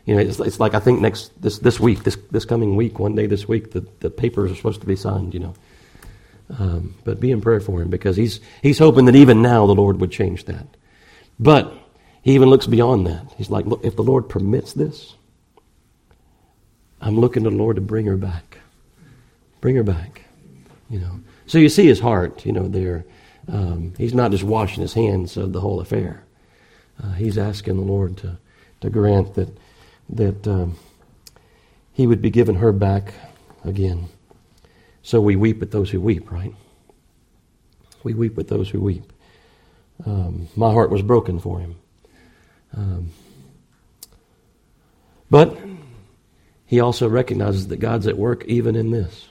you 0.04 0.14
know, 0.14 0.20
it's, 0.20 0.40
it's 0.40 0.60
like 0.60 0.74
I 0.74 0.80
think 0.80 1.00
next 1.00 1.40
this 1.40 1.58
this 1.58 1.80
week, 1.80 2.04
this 2.04 2.16
this 2.30 2.44
coming 2.44 2.76
week, 2.76 2.98
one 2.98 3.14
day 3.14 3.26
this 3.26 3.48
week, 3.48 3.72
the, 3.72 3.86
the 4.00 4.10
papers 4.10 4.52
are 4.52 4.56
supposed 4.56 4.80
to 4.80 4.86
be 4.86 4.96
signed, 4.96 5.34
you 5.34 5.40
know. 5.40 5.54
Um, 6.58 6.94
but 7.04 7.20
be 7.20 7.30
in 7.30 7.40
prayer 7.40 7.60
for 7.60 7.80
him 7.80 7.90
because 7.90 8.16
he's, 8.16 8.40
he's 8.60 8.78
hoping 8.78 9.04
that 9.04 9.14
even 9.14 9.40
now 9.40 9.66
the 9.66 9.74
Lord 9.74 10.00
would 10.00 10.10
change 10.10 10.46
that. 10.46 10.66
But 11.38 11.72
he 12.22 12.34
even 12.34 12.50
looks 12.50 12.66
beyond 12.66 13.06
that. 13.06 13.32
He's 13.36 13.50
like, 13.50 13.66
look, 13.66 13.84
if 13.84 13.94
the 13.94 14.02
Lord 14.02 14.28
permits 14.28 14.72
this, 14.72 15.14
I'm 17.00 17.18
looking 17.18 17.44
to 17.44 17.50
the 17.50 17.56
Lord 17.56 17.76
to 17.76 17.82
bring 17.82 18.06
her 18.06 18.16
back. 18.16 18.58
Bring 19.60 19.76
her 19.76 19.82
back. 19.82 20.22
You 20.88 20.98
know. 21.00 21.20
So 21.50 21.58
you 21.58 21.68
see 21.68 21.86
his 21.86 21.98
heart, 21.98 22.46
you 22.46 22.52
know, 22.52 22.68
there. 22.68 23.04
Um, 23.48 23.94
he's 23.98 24.14
not 24.14 24.30
just 24.30 24.44
washing 24.44 24.82
his 24.82 24.94
hands 24.94 25.36
of 25.36 25.52
the 25.52 25.58
whole 25.58 25.80
affair. 25.80 26.22
Uh, 27.02 27.10
he's 27.14 27.36
asking 27.36 27.74
the 27.74 27.82
Lord 27.82 28.16
to, 28.18 28.38
to 28.82 28.88
grant 28.88 29.34
that, 29.34 29.58
that 30.10 30.46
um, 30.46 30.78
he 31.92 32.06
would 32.06 32.22
be 32.22 32.30
given 32.30 32.54
her 32.54 32.70
back 32.70 33.14
again. 33.64 34.06
So 35.02 35.20
we 35.20 35.34
weep 35.34 35.58
with 35.58 35.72
those 35.72 35.90
who 35.90 36.00
weep, 36.00 36.30
right? 36.30 36.54
We 38.04 38.14
weep 38.14 38.36
with 38.36 38.46
those 38.46 38.70
who 38.70 38.80
weep. 38.80 39.12
Um, 40.06 40.46
my 40.54 40.70
heart 40.70 40.90
was 40.90 41.02
broken 41.02 41.40
for 41.40 41.58
him. 41.58 41.74
Um, 42.76 43.10
but 45.28 45.58
he 46.64 46.78
also 46.78 47.08
recognizes 47.08 47.66
that 47.66 47.78
God's 47.78 48.06
at 48.06 48.16
work 48.16 48.44
even 48.44 48.76
in 48.76 48.92
this. 48.92 49.29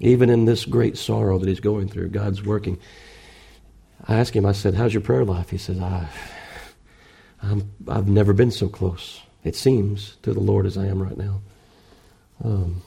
Even 0.00 0.30
in 0.30 0.44
this 0.44 0.64
great 0.64 0.96
sorrow 0.96 1.38
that 1.38 1.48
he's 1.48 1.60
going 1.60 1.88
through, 1.88 2.08
God's 2.10 2.42
working. 2.42 2.78
I 4.06 4.16
asked 4.16 4.34
him, 4.34 4.46
I 4.46 4.52
said, 4.52 4.74
How's 4.74 4.94
your 4.94 5.00
prayer 5.00 5.24
life? 5.24 5.50
He 5.50 5.58
says, 5.58 5.80
I, 5.80 6.08
I'm, 7.42 7.70
I've 7.88 8.08
never 8.08 8.32
been 8.32 8.50
so 8.50 8.68
close, 8.68 9.20
it 9.44 9.56
seems, 9.56 10.16
to 10.22 10.32
the 10.32 10.40
Lord 10.40 10.66
as 10.66 10.78
I 10.78 10.86
am 10.86 11.02
right 11.02 11.16
now. 11.16 11.40
Um, 12.44 12.82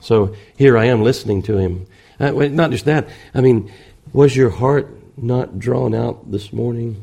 so 0.00 0.34
here 0.56 0.76
I 0.76 0.86
am 0.86 1.02
listening 1.02 1.42
to 1.42 1.56
him. 1.58 1.86
Uh, 2.18 2.30
not 2.30 2.70
just 2.70 2.84
that, 2.84 3.08
I 3.34 3.40
mean, 3.40 3.72
was 4.12 4.36
your 4.36 4.50
heart 4.50 4.88
not 5.16 5.58
drawn 5.58 5.94
out 5.94 6.30
this 6.30 6.52
morning? 6.52 7.02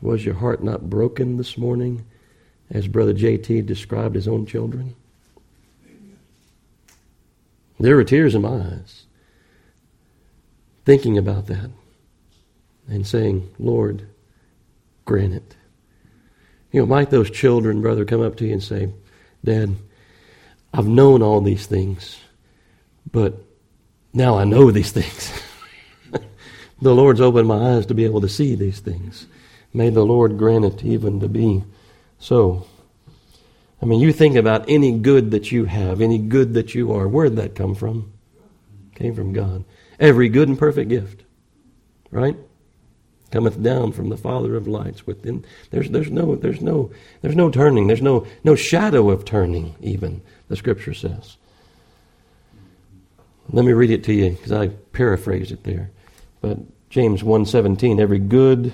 Was 0.00 0.24
your 0.24 0.34
heart 0.34 0.62
not 0.62 0.88
broken 0.88 1.36
this 1.36 1.56
morning 1.56 2.04
as 2.70 2.86
Brother 2.86 3.14
JT 3.14 3.66
described 3.66 4.14
his 4.14 4.28
own 4.28 4.46
children? 4.46 4.94
There 7.78 7.96
were 7.96 8.04
tears 8.04 8.34
in 8.34 8.42
my 8.42 8.56
eyes 8.56 9.06
thinking 10.84 11.18
about 11.18 11.46
that 11.46 11.70
and 12.88 13.06
saying, 13.06 13.50
Lord, 13.58 14.08
grant 15.04 15.34
it. 15.34 15.56
You 16.72 16.80
know, 16.80 16.86
might 16.86 17.10
those 17.10 17.30
children, 17.30 17.82
brother, 17.82 18.04
come 18.04 18.22
up 18.22 18.36
to 18.36 18.46
you 18.46 18.52
and 18.52 18.62
say, 18.62 18.92
Dad, 19.44 19.76
I've 20.72 20.86
known 20.86 21.22
all 21.22 21.40
these 21.40 21.66
things, 21.66 22.18
but 23.10 23.34
now 24.12 24.38
I 24.38 24.44
know 24.44 24.70
these 24.70 24.92
things. 24.92 25.32
the 26.80 26.94
Lord's 26.94 27.20
opened 27.20 27.48
my 27.48 27.76
eyes 27.76 27.86
to 27.86 27.94
be 27.94 28.04
able 28.04 28.20
to 28.20 28.28
see 28.28 28.54
these 28.54 28.80
things. 28.80 29.26
May 29.72 29.90
the 29.90 30.04
Lord 30.04 30.38
grant 30.38 30.64
it 30.64 30.84
even 30.84 31.20
to 31.20 31.28
be 31.28 31.64
so. 32.18 32.66
I 33.80 33.84
mean, 33.84 34.00
you 34.00 34.12
think 34.12 34.36
about 34.36 34.64
any 34.68 34.98
good 34.98 35.30
that 35.32 35.52
you 35.52 35.66
have, 35.66 36.00
any 36.00 36.18
good 36.18 36.54
that 36.54 36.74
you 36.74 36.92
are. 36.92 37.06
Where'd 37.06 37.36
that 37.36 37.54
come 37.54 37.74
from? 37.74 38.12
Came 38.94 39.14
from 39.14 39.32
God. 39.32 39.64
Every 40.00 40.28
good 40.28 40.48
and 40.48 40.58
perfect 40.58 40.88
gift, 40.88 41.24
right? 42.10 42.36
Cometh 43.30 43.62
down 43.62 43.92
from 43.92 44.08
the 44.08 44.16
Father 44.16 44.56
of 44.56 44.66
lights. 44.66 45.06
Within 45.06 45.44
there's 45.70 45.90
there's 45.90 46.10
no 46.10 46.36
there's 46.36 46.60
no 46.62 46.90
there's 47.20 47.36
no 47.36 47.50
turning. 47.50 47.86
There's 47.86 48.02
no 48.02 48.26
no 48.44 48.54
shadow 48.54 49.10
of 49.10 49.24
turning 49.24 49.74
even 49.80 50.22
the 50.48 50.56
scripture 50.56 50.94
says. 50.94 51.36
Let 53.50 53.64
me 53.64 53.72
read 53.72 53.90
it 53.90 54.04
to 54.04 54.12
you 54.12 54.30
because 54.30 54.52
I 54.52 54.68
paraphrased 54.68 55.52
it 55.52 55.64
there. 55.64 55.90
But 56.40 56.58
James 56.88 57.22
1:17 57.22 58.00
every 58.00 58.18
good 58.18 58.72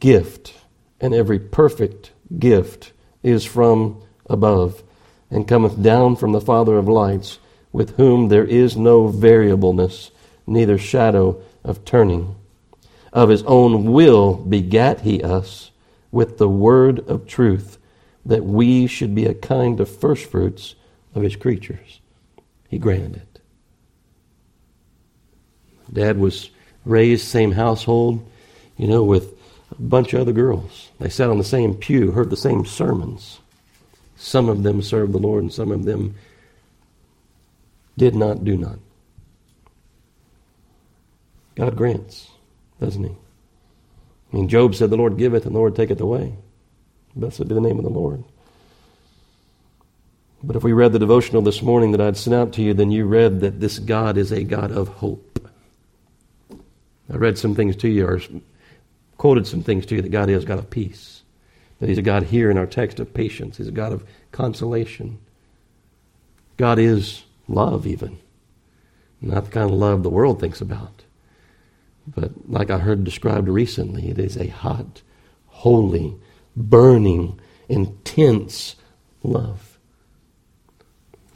gift 0.00 0.54
and 1.00 1.14
every 1.14 1.38
perfect 1.38 2.12
gift 2.38 2.92
is 3.22 3.44
from 3.44 4.02
above 4.28 4.82
and 5.30 5.48
cometh 5.48 5.82
down 5.82 6.16
from 6.16 6.32
the 6.32 6.40
Father 6.40 6.76
of 6.76 6.88
lights 6.88 7.38
with 7.72 7.96
whom 7.96 8.28
there 8.28 8.44
is 8.44 8.76
no 8.76 9.08
variableness 9.08 10.10
neither 10.46 10.78
shadow 10.78 11.40
of 11.64 11.84
turning. 11.84 12.34
Of 13.12 13.28
his 13.28 13.42
own 13.44 13.92
will 13.92 14.34
begat 14.34 15.00
he 15.00 15.22
us 15.22 15.70
with 16.10 16.38
the 16.38 16.48
word 16.48 17.00
of 17.08 17.26
truth 17.26 17.78
that 18.24 18.44
we 18.44 18.86
should 18.86 19.14
be 19.14 19.26
a 19.26 19.34
kind 19.34 19.80
of 19.80 19.88
firstfruits 19.88 20.74
of 21.14 21.22
his 21.22 21.36
creatures. 21.36 22.00
He 22.68 22.78
granted 22.78 23.16
it. 23.16 23.40
Dad 25.92 26.18
was 26.18 26.50
raised 26.84 27.26
same 27.26 27.52
household, 27.52 28.28
you 28.76 28.86
know, 28.86 29.04
with 29.04 29.34
a 29.70 29.82
bunch 29.82 30.12
of 30.12 30.20
other 30.20 30.32
girls. 30.32 30.90
They 30.98 31.08
sat 31.08 31.30
on 31.30 31.38
the 31.38 31.44
same 31.44 31.74
pew, 31.74 32.12
heard 32.12 32.30
the 32.30 32.36
same 32.36 32.64
sermons. 32.64 33.40
Some 34.16 34.48
of 34.48 34.62
them 34.62 34.82
served 34.82 35.12
the 35.12 35.18
Lord, 35.18 35.42
and 35.42 35.52
some 35.52 35.70
of 35.70 35.84
them 35.84 36.14
did 37.96 38.14
not, 38.14 38.44
do 38.44 38.56
not. 38.56 38.78
God 41.54 41.76
grants, 41.76 42.30
doesn't 42.80 43.02
He? 43.02 43.10
I 44.32 44.36
mean, 44.36 44.48
Job 44.48 44.74
said, 44.74 44.90
The 44.90 44.96
Lord 44.96 45.16
giveth, 45.16 45.46
and 45.46 45.54
the 45.54 45.58
Lord 45.58 45.76
taketh 45.76 46.00
away. 46.00 46.34
Blessed 47.14 47.48
be 47.48 47.54
the 47.54 47.60
name 47.60 47.78
of 47.78 47.84
the 47.84 47.90
Lord. 47.90 48.24
But 50.42 50.56
if 50.56 50.62
we 50.62 50.72
read 50.72 50.92
the 50.92 50.98
devotional 50.98 51.42
this 51.42 51.62
morning 51.62 51.92
that 51.92 52.00
I'd 52.00 52.16
sent 52.16 52.34
out 52.34 52.52
to 52.54 52.62
you, 52.62 52.74
then 52.74 52.90
you 52.90 53.06
read 53.06 53.40
that 53.40 53.58
this 53.58 53.78
God 53.78 54.18
is 54.18 54.32
a 54.32 54.44
God 54.44 54.70
of 54.70 54.88
hope. 54.88 55.50
I 57.10 57.16
read 57.16 57.38
some 57.38 57.54
things 57.54 57.76
to 57.76 57.88
you, 57.88 58.06
or 58.06 58.20
quoted 59.16 59.46
some 59.46 59.62
things 59.62 59.86
to 59.86 59.96
you 59.96 60.02
that 60.02 60.10
God 60.10 60.28
is 60.28 60.44
God 60.44 60.58
of 60.58 60.68
peace. 60.68 61.22
That 61.80 61.88
He's 61.88 61.98
a 61.98 62.02
God 62.02 62.24
here 62.24 62.50
in 62.50 62.58
our 62.58 62.66
text 62.66 63.00
of 63.00 63.12
patience. 63.12 63.58
He's 63.58 63.68
a 63.68 63.72
God 63.72 63.92
of 63.92 64.04
consolation. 64.32 65.18
God 66.56 66.78
is 66.78 67.24
love, 67.48 67.86
even. 67.86 68.18
Not 69.20 69.46
the 69.46 69.50
kind 69.50 69.70
of 69.70 69.76
love 69.76 70.02
the 70.02 70.10
world 70.10 70.40
thinks 70.40 70.60
about. 70.60 71.02
But 72.06 72.48
like 72.48 72.70
I 72.70 72.78
heard 72.78 73.04
described 73.04 73.48
recently, 73.48 74.08
it 74.08 74.18
is 74.18 74.36
a 74.36 74.46
hot, 74.46 75.02
holy, 75.46 76.16
burning, 76.54 77.40
intense 77.68 78.76
love. 79.22 79.78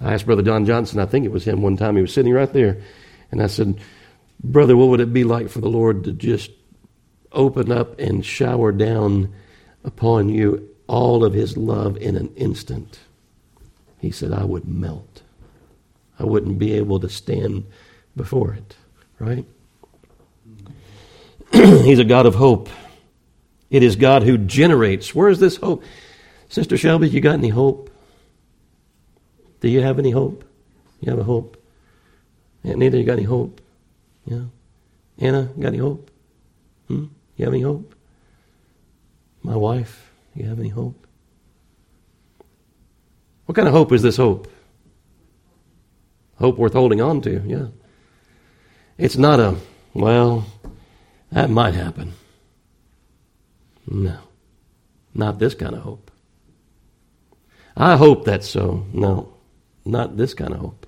I 0.00 0.14
asked 0.14 0.26
Brother 0.26 0.42
Don 0.42 0.64
Johnson, 0.64 1.00
I 1.00 1.06
think 1.06 1.24
it 1.24 1.32
was 1.32 1.44
him 1.44 1.60
one 1.60 1.76
time, 1.76 1.96
he 1.96 2.02
was 2.02 2.14
sitting 2.14 2.32
right 2.32 2.52
there, 2.52 2.80
and 3.30 3.42
I 3.42 3.48
said, 3.48 3.80
Brother, 4.42 4.76
what 4.76 4.88
would 4.88 5.00
it 5.00 5.12
be 5.12 5.24
like 5.24 5.50
for 5.50 5.60
the 5.60 5.68
Lord 5.68 6.04
to 6.04 6.12
just 6.12 6.50
open 7.32 7.70
up 7.70 7.98
and 7.98 8.24
shower 8.24 8.72
down 8.72 9.32
upon 9.84 10.28
you 10.28 10.68
all 10.86 11.24
of 11.24 11.32
his 11.32 11.56
love 11.56 11.96
in 11.96 12.16
an 12.16 12.32
instant? 12.36 13.00
He 13.98 14.10
said, 14.10 14.32
I 14.32 14.44
would 14.44 14.66
melt. 14.66 15.22
I 16.18 16.24
wouldn't 16.24 16.58
be 16.58 16.74
able 16.74 17.00
to 17.00 17.08
stand 17.08 17.66
before 18.16 18.54
it, 18.54 18.76
right? 19.18 19.44
He's 21.52 21.98
a 21.98 22.04
God 22.04 22.26
of 22.26 22.34
hope. 22.34 22.68
It 23.70 23.82
is 23.82 23.96
God 23.96 24.22
who 24.22 24.36
generates. 24.36 25.14
Where 25.14 25.28
is 25.28 25.38
this 25.38 25.56
hope? 25.56 25.84
Sister 26.48 26.76
Shelby, 26.76 27.08
you 27.08 27.20
got 27.20 27.34
any 27.34 27.48
hope? 27.48 27.90
Do 29.60 29.68
you 29.68 29.80
have 29.82 29.98
any 29.98 30.10
hope? 30.10 30.44
You 31.00 31.10
have 31.10 31.18
a 31.18 31.24
hope? 31.24 31.56
Aunt 32.64 32.78
Neither 32.78 32.98
you 32.98 33.04
got 33.04 33.14
any 33.14 33.22
hope? 33.22 33.60
Yeah. 34.24 34.44
Anna, 35.18 35.50
got 35.58 35.68
any 35.68 35.78
hope? 35.78 36.10
Hmm? 36.88 37.06
You 37.36 37.44
have 37.44 37.54
any 37.54 37.62
hope? 37.62 37.94
My 39.42 39.56
wife, 39.56 40.12
you 40.34 40.46
have 40.46 40.58
any 40.58 40.68
hope? 40.68 41.06
What 43.46 43.54
kind 43.54 43.68
of 43.68 43.74
hope 43.74 43.92
is 43.92 44.02
this 44.02 44.16
hope? 44.16 44.50
Hope 46.36 46.56
worth 46.56 46.72
holding 46.72 47.00
on 47.00 47.20
to, 47.22 47.42
yeah. 47.46 47.66
It's 48.96 49.16
not 49.16 49.40
a, 49.40 49.56
well, 49.94 50.46
that 51.32 51.50
might 51.50 51.74
happen. 51.74 52.12
No, 53.86 54.18
not 55.14 55.38
this 55.38 55.54
kind 55.54 55.74
of 55.74 55.82
hope. 55.82 56.10
I 57.76 57.96
hope 57.96 58.24
that's 58.24 58.48
so. 58.48 58.86
No, 58.92 59.32
not 59.84 60.16
this 60.16 60.34
kind 60.34 60.52
of 60.52 60.60
hope. 60.60 60.86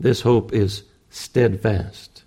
This 0.00 0.22
hope 0.22 0.52
is 0.52 0.84
steadfast. 1.10 2.24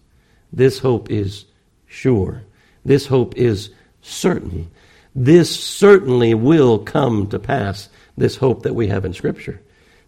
This 0.53 0.79
hope 0.79 1.11
is 1.11 1.45
sure. 1.85 2.43
This 2.85 3.07
hope 3.07 3.35
is 3.35 3.71
certain. 4.01 4.71
This 5.19 5.59
certainly 5.59 6.35
will 6.35 6.77
come 6.77 7.25
to 7.29 7.39
pass, 7.39 7.89
this 8.15 8.35
hope 8.35 8.63
that 8.63 8.75
we 8.75 8.87
have 8.89 9.03
in 9.03 9.13
Scripture. 9.13 9.59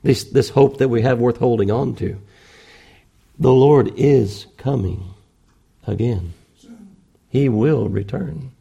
This, 0.04 0.26
this 0.26 0.50
hope 0.50 0.78
that 0.78 0.90
we 0.90 1.02
have 1.02 1.18
worth 1.20 1.38
holding 1.38 1.72
on 1.72 1.96
to. 1.96 2.22
The 3.40 3.52
Lord 3.52 3.92
is 3.98 4.46
coming 4.58 5.04
again. 5.88 6.34
He 7.30 7.50
will 7.50 7.90
return. 7.90 8.52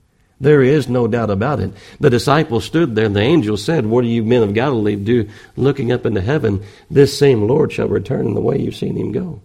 There 0.41 0.63
is 0.63 0.89
no 0.89 1.07
doubt 1.07 1.29
about 1.29 1.61
it. 1.61 1.73
The 2.01 2.09
disciples 2.09 2.65
stood 2.65 2.95
there, 2.95 3.05
and 3.05 3.15
the 3.15 3.21
angel 3.21 3.59
said, 3.59 3.85
What 3.85 4.01
do 4.01 4.09
you 4.09 4.25
men 4.25 4.43
of 4.43 4.55
Galilee 4.55 4.97
do 4.97 5.29
looking 5.55 5.93
up 5.93 6.07
into 6.07 6.23
heaven? 6.23 6.65
This 6.91 7.17
same 7.17 7.47
Lord 7.47 7.73
shall 7.73 7.89
return 7.89 8.27
in 8.27 8.33
the 8.33 8.41
way 8.41 8.59
you've 8.59 8.75
seen 8.75 8.97
him 8.97 9.13
go. 9.13 9.43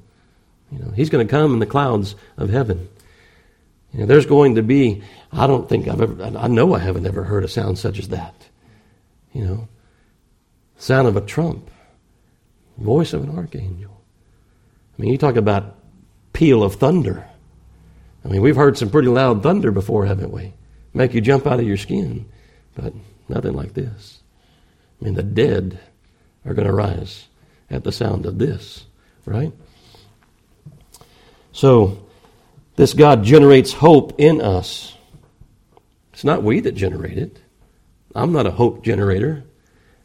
You 0.72 0.80
know, 0.80 0.92
he's 0.92 1.10
going 1.10 1.28
to 1.28 1.32
come 1.32 1.52
in 1.54 1.60
the 1.60 1.66
clouds 1.66 2.16
of 2.38 2.50
heaven. 2.50 2.88
You 3.94 4.00
know, 4.02 4.06
there's 4.06 4.26
going 4.26 4.56
to 4.56 4.64
be, 4.64 5.04
I 5.32 5.48
don't 5.48 5.70
think 5.70 5.88
I've 5.88 6.02
ever, 6.02 6.24
I 6.24 6.48
know 6.48 6.74
I 6.74 6.80
haven't 6.80 7.06
ever 7.06 7.24
heard 7.24 7.44
a 7.44 7.48
sound 7.48 7.78
such 7.78 8.00
as 8.00 8.10
that. 8.10 8.34
You 9.34 9.46
know, 9.46 9.68
sound 10.78 11.08
of 11.08 11.16
a 11.16 11.22
trump, 11.22 11.70
voice 12.78 13.14
of 13.14 13.24
an 13.24 13.38
archangel. 13.38 14.02
I 14.98 15.02
mean, 15.02 15.12
you 15.12 15.18
talk 15.18 15.36
about 15.36 15.76
peal 16.34 16.64
of 16.64 16.76
thunder. 16.76 17.28
I 18.26 18.28
mean, 18.28 18.42
we've 18.42 18.56
heard 18.56 18.78
some 18.78 18.90
pretty 18.90 19.10
loud 19.10 19.44
thunder 19.44 19.72
before, 19.72 20.06
haven't 20.06 20.32
we? 20.32 20.54
make 20.94 21.14
you 21.14 21.22
jump 21.22 21.48
out 21.48 21.60
of 21.60 21.68
your 21.68 21.78
skin, 21.78 22.30
but 22.76 22.94
nothing 23.28 23.54
like 23.54 23.74
this. 23.74 24.22
I 25.02 25.06
mean, 25.06 25.16
the 25.16 25.24
dead 25.24 25.80
are 26.46 26.54
going 26.54 26.68
to 26.68 26.74
rise 26.74 27.28
at 27.70 27.84
the 27.84 27.92
sound 27.92 28.26
of 28.26 28.38
this, 28.38 28.86
right? 29.26 29.52
So, 31.52 32.03
this 32.76 32.94
God 32.94 33.24
generates 33.24 33.74
hope 33.74 34.20
in 34.20 34.42
us. 34.42 34.96
It's 36.14 36.24
not 36.24 36.44
we 36.44 36.60
that 36.62 36.76
generate 36.76 37.18
it. 37.18 37.38
I'm 38.16 38.32
not 38.32 38.46
a 38.46 38.52
hope 38.52 38.84
generator. 38.84 39.44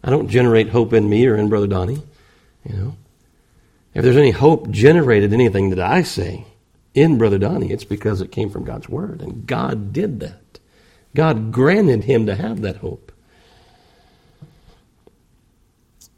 I 0.02 0.10
don't 0.10 0.28
generate 0.28 0.70
hope 0.70 0.92
in 0.92 1.08
me 1.08 1.26
or 1.26 1.36
in 1.36 1.48
Brother 1.48 1.66
Donnie. 1.66 2.02
You 2.64 2.76
know, 2.76 2.96
if 3.94 4.02
there's 4.02 4.16
any 4.16 4.30
hope 4.30 4.70
generated, 4.70 5.32
anything 5.32 5.70
that 5.70 5.80
I 5.80 6.02
say 6.02 6.44
in 6.94 7.18
Brother 7.18 7.38
Donnie, 7.38 7.70
it's 7.70 7.84
because 7.84 8.20
it 8.20 8.32
came 8.32 8.50
from 8.50 8.64
God's 8.64 8.88
Word, 8.88 9.20
and 9.20 9.46
God 9.46 9.92
did 9.92 10.20
that. 10.20 10.58
God 11.14 11.52
granted 11.52 12.04
him 12.04 12.26
to 12.26 12.34
have 12.34 12.62
that 12.62 12.76
hope. 12.76 13.12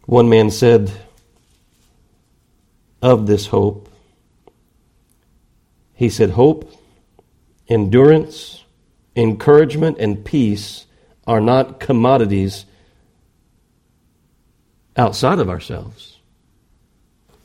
One 0.07 0.29
man 0.29 0.51
said 0.51 0.91
of 3.03 3.27
this 3.27 3.47
hope, 3.47 3.89
he 6.01 6.09
said, 6.09 6.31
Hope, 6.31 6.73
endurance, 7.69 8.65
encouragement, 9.15 9.99
and 9.99 10.25
peace 10.25 10.87
are 11.27 11.43
not 11.43 11.79
commodities 11.79 12.65
outside 14.97 15.39
of 15.39 15.51
ourselves. 15.51 16.19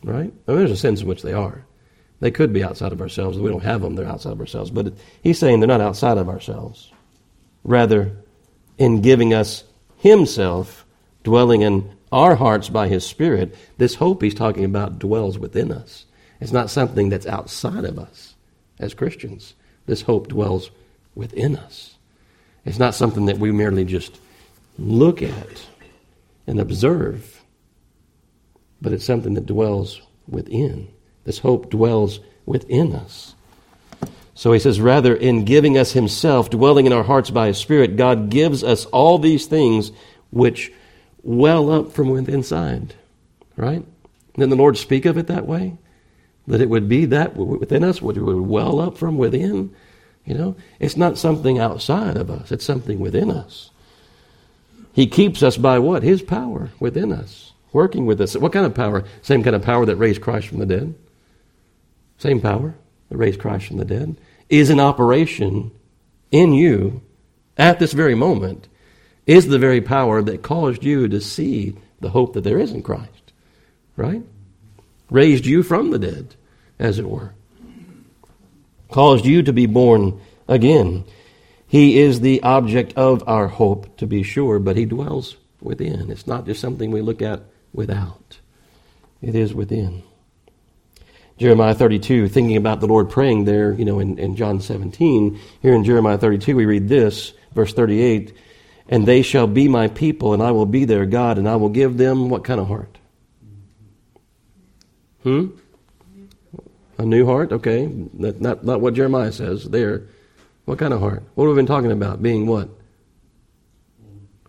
Right? 0.05 0.31
I 0.47 0.51
mean, 0.51 0.59
there's 0.59 0.71
a 0.71 0.77
sense 0.77 1.01
in 1.01 1.07
which 1.07 1.21
they 1.21 1.33
are. 1.33 1.65
They 2.21 2.31
could 2.31 2.53
be 2.53 2.63
outside 2.63 2.93
of 2.93 3.01
ourselves. 3.01 3.37
We 3.37 3.49
don't 3.49 3.61
have 3.61 3.81
them, 3.81 3.95
they're 3.95 4.07
outside 4.07 4.31
of 4.31 4.39
ourselves. 4.39 4.71
But 4.71 4.93
he's 5.21 5.37
saying 5.37 5.59
they're 5.59 5.67
not 5.67 5.81
outside 5.81 6.17
of 6.17 6.29
ourselves. 6.29 6.93
Rather, 7.65 8.15
in 8.77 9.01
giving 9.01 9.33
us 9.33 9.65
Himself, 9.97 10.85
dwelling 11.25 11.61
in 11.61 11.93
our 12.09 12.35
hearts 12.35 12.69
by 12.69 12.87
His 12.87 13.05
Spirit, 13.05 13.53
this 13.77 13.95
hope 13.95 14.21
He's 14.21 14.33
talking 14.33 14.63
about 14.63 14.97
dwells 14.97 15.37
within 15.37 15.73
us. 15.73 16.05
It's 16.39 16.53
not 16.53 16.69
something 16.69 17.09
that's 17.09 17.27
outside 17.27 17.83
of 17.83 17.99
us 17.99 18.34
as 18.79 18.93
Christians. 18.93 19.55
This 19.85 20.01
hope 20.01 20.27
dwells 20.27 20.71
within 21.13 21.55
us. 21.55 21.95
It's 22.65 22.79
not 22.79 22.95
something 22.95 23.25
that 23.25 23.37
we 23.37 23.51
merely 23.51 23.85
just 23.85 24.19
look 24.77 25.21
at 25.21 25.65
and 26.47 26.59
observe, 26.59 27.43
but 28.81 28.91
it's 28.91 29.05
something 29.05 29.35
that 29.35 29.45
dwells 29.45 30.01
within. 30.27 30.87
This 31.23 31.39
hope 31.39 31.69
dwells 31.69 32.19
within 32.45 32.93
us. 32.93 33.35
So 34.33 34.51
he 34.51 34.59
says, 34.59 34.81
rather, 34.81 35.15
in 35.15 35.45
giving 35.45 35.77
us 35.77 35.93
himself, 35.93 36.49
dwelling 36.49 36.85
in 36.85 36.93
our 36.93 37.03
hearts 37.03 37.29
by 37.29 37.47
his 37.47 37.57
Spirit, 37.57 37.95
God 37.95 38.29
gives 38.29 38.63
us 38.63 38.85
all 38.85 39.17
these 39.17 39.45
things 39.45 39.91
which 40.31 40.73
well 41.23 41.71
up 41.71 41.93
from 41.93 42.09
within 42.09 42.33
inside. 42.33 42.93
Right? 43.55 43.85
Didn't 44.33 44.49
the 44.49 44.57
Lord 44.57 44.77
speak 44.77 45.05
of 45.05 45.17
it 45.17 45.27
that 45.27 45.47
way? 45.47 45.77
That 46.47 46.61
it 46.61 46.69
would 46.69 46.87
be 46.87 47.05
that 47.05 47.35
within 47.35 47.83
us, 47.83 48.01
which 48.01 48.17
would 48.17 48.41
well 48.41 48.79
up 48.79 48.97
from 48.97 49.17
within. 49.17 49.73
You 50.25 50.33
know, 50.33 50.55
it's 50.79 50.97
not 50.97 51.17
something 51.17 51.59
outside 51.59 52.17
of 52.17 52.29
us, 52.29 52.51
it's 52.51 52.65
something 52.65 52.99
within 52.99 53.29
us. 53.31 53.69
He 54.93 55.07
keeps 55.07 55.43
us 55.43 55.57
by 55.57 55.79
what? 55.79 56.03
His 56.03 56.21
power 56.21 56.69
within 56.79 57.11
us, 57.11 57.53
working 57.73 58.05
with 58.05 58.21
us. 58.21 58.35
What 58.35 58.53
kind 58.53 58.65
of 58.65 58.73
power? 58.73 59.03
Same 59.21 59.43
kind 59.43 59.55
of 59.55 59.61
power 59.61 59.85
that 59.85 59.97
raised 59.97 60.21
Christ 60.21 60.47
from 60.47 60.59
the 60.59 60.65
dead. 60.65 60.95
Same 62.17 62.39
power 62.39 62.75
that 63.09 63.17
raised 63.17 63.39
Christ 63.39 63.67
from 63.67 63.77
the 63.77 63.85
dead 63.85 64.17
is 64.49 64.69
in 64.69 64.79
operation 64.79 65.71
in 66.31 66.53
you 66.53 67.01
at 67.57 67.79
this 67.79 67.93
very 67.93 68.15
moment 68.15 68.67
is 69.25 69.47
the 69.47 69.59
very 69.59 69.81
power 69.81 70.21
that 70.21 70.43
caused 70.43 70.83
you 70.83 71.07
to 71.07 71.19
see 71.19 71.75
the 71.99 72.09
hope 72.09 72.33
that 72.33 72.43
there 72.43 72.59
is 72.59 72.71
in 72.71 72.83
Christ. 72.83 73.33
Right? 73.95 74.23
Raised 75.15 75.45
you 75.45 75.63
from 75.63 75.91
the 75.91 75.97
dead, 75.97 76.35
as 76.77 76.99
it 76.99 77.09
were. 77.09 77.33
Caused 78.91 79.25
you 79.25 79.43
to 79.43 79.53
be 79.53 79.65
born 79.65 80.19
again. 80.45 81.05
He 81.65 82.01
is 82.01 82.19
the 82.19 82.43
object 82.43 82.91
of 82.97 83.23
our 83.25 83.47
hope, 83.47 83.95
to 83.95 84.07
be 84.07 84.23
sure, 84.23 84.59
but 84.59 84.75
He 84.75 84.83
dwells 84.83 85.37
within. 85.61 86.11
It's 86.11 86.27
not 86.27 86.45
just 86.45 86.59
something 86.59 86.91
we 86.91 86.99
look 86.99 87.21
at 87.21 87.43
without, 87.71 88.39
it 89.21 89.35
is 89.35 89.53
within. 89.53 90.03
Jeremiah 91.37 91.75
32, 91.75 92.27
thinking 92.27 92.57
about 92.57 92.81
the 92.81 92.87
Lord 92.87 93.09
praying 93.09 93.45
there, 93.45 93.71
you 93.71 93.85
know, 93.85 93.99
in, 93.99 94.19
in 94.19 94.35
John 94.35 94.59
17. 94.59 95.39
Here 95.61 95.73
in 95.73 95.85
Jeremiah 95.85 96.17
32, 96.17 96.57
we 96.57 96.65
read 96.65 96.89
this, 96.89 97.31
verse 97.53 97.73
38 97.73 98.33
And 98.89 99.05
they 99.05 99.21
shall 99.21 99.47
be 99.47 99.69
my 99.69 99.87
people, 99.87 100.33
and 100.33 100.43
I 100.43 100.51
will 100.51 100.65
be 100.65 100.83
their 100.83 101.05
God, 101.05 101.37
and 101.37 101.47
I 101.47 101.55
will 101.55 101.69
give 101.69 101.95
them 101.95 102.27
what 102.27 102.43
kind 102.43 102.59
of 102.59 102.67
heart? 102.67 102.94
Hmm? 105.25 105.47
A 106.99 107.03
new 107.03 107.25
heart? 107.25 107.51
Okay. 107.51 107.87
Not, 108.13 108.39
not, 108.39 108.63
not 108.63 108.79
what 108.79 108.93
Jeremiah 108.93 109.31
says 109.31 109.63
there. 109.65 110.03
What 110.65 110.77
kind 110.77 110.93
of 110.93 110.99
heart? 110.99 111.23
What 111.33 111.45
have 111.45 111.55
we 111.55 111.59
been 111.59 111.65
talking 111.65 111.91
about? 111.91 112.21
Being 112.21 112.45
what? 112.45 112.69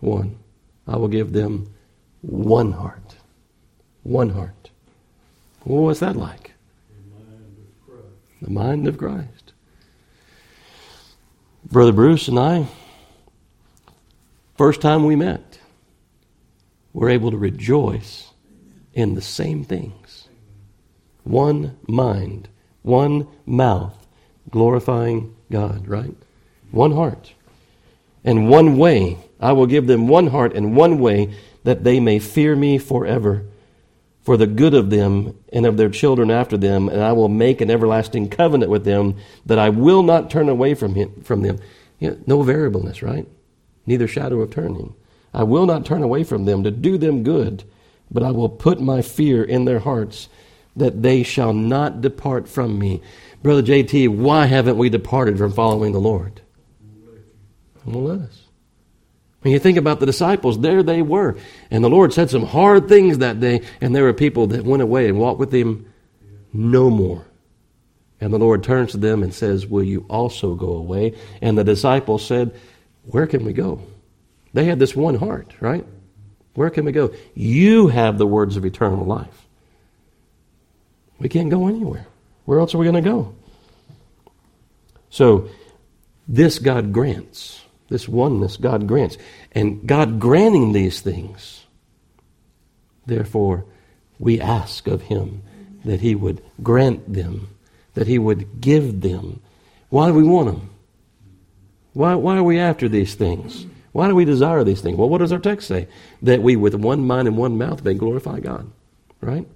One. 0.01 0.39
I 0.87 0.97
will 0.97 1.09
give 1.09 1.33
them 1.33 1.75
one 2.21 2.73
heart. 2.73 3.17
One 4.03 4.29
heart. 4.29 4.71
Well, 5.65 5.85
what's 5.85 6.01
that 6.01 6.15
like? 6.15 6.53
the 8.43 8.51
mind 8.51 8.87
of 8.87 8.99
Christ. 8.99 9.55
Brother 11.65 11.93
Bruce 11.93 12.29
and 12.29 12.39
I, 12.39 12.67
first 14.59 14.83
time 14.83 15.05
we 15.05 15.17
met, 15.17 15.59
we're 16.93 17.09
able 17.09 17.31
to 17.31 17.39
rejoice 17.39 18.31
in 18.93 19.15
the 19.15 19.23
same 19.23 19.65
things. 19.65 20.06
One 21.27 21.77
mind, 21.89 22.49
one 22.83 23.27
mouth, 23.45 24.07
glorifying 24.49 25.35
God, 25.51 25.89
right? 25.89 26.15
One 26.71 26.93
heart. 26.93 27.35
And 28.23 28.49
one 28.49 28.79
way. 28.79 29.19
I 29.41 29.51
will 29.53 29.67
give 29.67 29.89
them 29.89 30.07
one 30.07 30.29
heart 30.29 30.55
and 30.55 30.77
one 30.77 31.01
way 31.01 31.35
that 31.65 31.83
they 31.83 31.99
may 31.99 32.21
fear 32.21 32.55
me 32.55 32.79
forever 32.79 33.45
for 34.23 34.37
the 34.37 34.47
good 34.47 34.73
of 34.73 34.91
them 34.91 35.37
and 35.53 35.67
of 35.67 35.77
their 35.77 35.91
children 35.91 36.31
after 36.31 36.57
them, 36.57 36.89
and 36.89 37.03
I 37.03 37.13
will 37.13 37.29
make 37.29 37.61
an 37.61 37.73
everlasting 37.73 38.29
covenant 38.29 38.71
with 38.71 38.85
them 38.85 39.17
that 39.47 39.59
I 39.59 39.71
will 39.71 40.05
not 40.05 40.31
turn 40.31 40.49
away 40.49 40.75
from, 40.75 40.95
him, 40.95 41.23
from 41.23 41.43
them. 41.43 41.59
You 41.99 42.11
know, 42.11 42.19
no 42.27 42.43
variableness, 42.43 43.03
right? 43.03 43.27
Neither 43.85 44.07
shadow 44.07 44.41
of 44.43 44.51
turning. 44.51 44.95
I 45.35 45.43
will 45.43 45.67
not 45.67 45.85
turn 45.85 46.05
away 46.05 46.23
from 46.23 46.45
them 46.45 46.63
to 46.63 46.71
do 46.71 46.97
them 46.99 47.25
good, 47.25 47.65
but 48.13 48.23
I 48.23 48.31
will 48.31 48.49
put 48.49 48.81
my 48.81 49.03
fear 49.03 49.43
in 49.43 49.65
their 49.65 49.81
hearts 49.81 50.29
that 50.77 51.03
they 51.03 51.23
shall 51.23 51.53
not 51.53 52.01
depart 52.01 52.49
from 52.49 52.79
me. 52.79 53.03
Brother 53.43 53.63
JT, 53.63 54.09
why 54.09 54.47
haven't 54.47 54.79
we 54.79 54.89
departed 54.89 55.39
from 55.39 55.53
following 55.53 55.93
the 55.93 56.01
Lord? 56.01 56.41
Won't 57.85 58.07
let 58.07 58.21
us. 58.21 58.43
When 59.41 59.53
you 59.53 59.59
think 59.59 59.79
about 59.79 60.01
the 60.01 60.07
disciples, 60.07 60.61
there 60.61 60.83
they 60.83 61.03
were. 61.03 61.37
And 61.71 61.85
the 61.85 61.91
Lord 61.91 62.13
said 62.13 62.31
some 62.31 62.45
hard 62.45 62.89
things 62.89 63.19
that 63.19 63.39
day, 63.39 63.63
and 63.81 63.95
there 63.95 64.03
were 64.03 64.13
people 64.13 64.49
that 64.49 64.65
went 64.65 64.83
away 64.83 65.09
and 65.09 65.19
walked 65.19 65.39
with 65.39 65.55
Him 65.55 65.93
no 66.53 66.91
more. 66.91 67.25
And 68.21 68.33
the 68.33 68.39
Lord 68.39 68.65
turns 68.65 68.93
to 68.93 68.97
them 68.97 69.23
and 69.23 69.33
says, 69.33 69.67
Will 69.67 69.85
you 69.85 70.05
also 70.09 70.55
go 70.55 70.73
away? 70.73 71.17
And 71.41 71.57
the 71.57 71.65
disciples 71.65 72.27
said, 72.27 72.59
Where 73.05 73.27
can 73.27 73.45
we 73.45 73.53
go? 73.53 73.83
They 74.53 74.65
had 74.65 74.79
this 74.79 74.97
one 74.97 75.17
heart, 75.17 75.53
right? 75.61 75.87
Where 76.55 76.71
can 76.71 76.85
we 76.85 76.93
go? 76.93 77.15
You 77.35 77.89
have 77.89 78.19
the 78.19 78.27
words 78.27 78.57
of 78.57 78.65
eternal 78.65 79.05
life. 79.05 79.46
We 81.19 81.29
can't 81.29 81.51
go 81.51 81.69
anywhere. 81.69 82.07
Where 82.45 82.59
else 82.59 82.75
are 82.75 82.79
we 82.79 82.85
going 82.85 83.03
to 83.03 83.11
go? 83.11 83.35
So, 85.11 85.49
this 86.29 86.59
God 86.59 86.93
grants. 86.93 87.63
This 87.89 88.09
oneness 88.09 88.57
God 88.57 88.87
grants. 88.87 89.17
And 89.53 89.87
God 89.87 90.19
granting 90.21 90.73
these 90.73 91.01
things, 91.01 91.65
therefore, 93.07 93.65
we 94.19 94.41
ask 94.41 94.87
of 94.87 95.03
Him 95.03 95.43
that 95.85 96.01
He 96.01 96.15
would 96.15 96.43
grant 96.63 97.13
them, 97.13 97.49
that 97.95 98.07
He 98.07 98.19
would 98.19 98.61
give 98.61 99.01
them. 99.01 99.41
Why 99.89 100.09
do 100.09 100.15
we 100.15 100.25
want 100.25 100.49
them? 100.49 100.71
Why, 101.93 102.15
why 102.15 102.37
are 102.37 102.43
we 102.43 102.59
after 102.59 102.89
these 102.89 103.15
things? 103.15 103.67
Why 103.93 104.09
do 104.09 104.15
we 104.15 104.27
desire 104.27 104.63
these 104.65 104.83
things? 104.83 104.99
Well, 104.99 105.09
what 105.09 105.19
does 105.19 105.33
our 105.33 105.39
text 105.39 105.69
say? 105.69 105.89
That 106.21 106.43
we, 106.43 106.57
with 106.57 106.75
one 106.75 107.07
mind 107.07 107.29
and 107.29 107.39
one 107.39 107.57
mouth, 107.57 107.83
may 107.83 107.95
glorify 107.95 108.41
God, 108.41 108.71
right? 109.23 109.47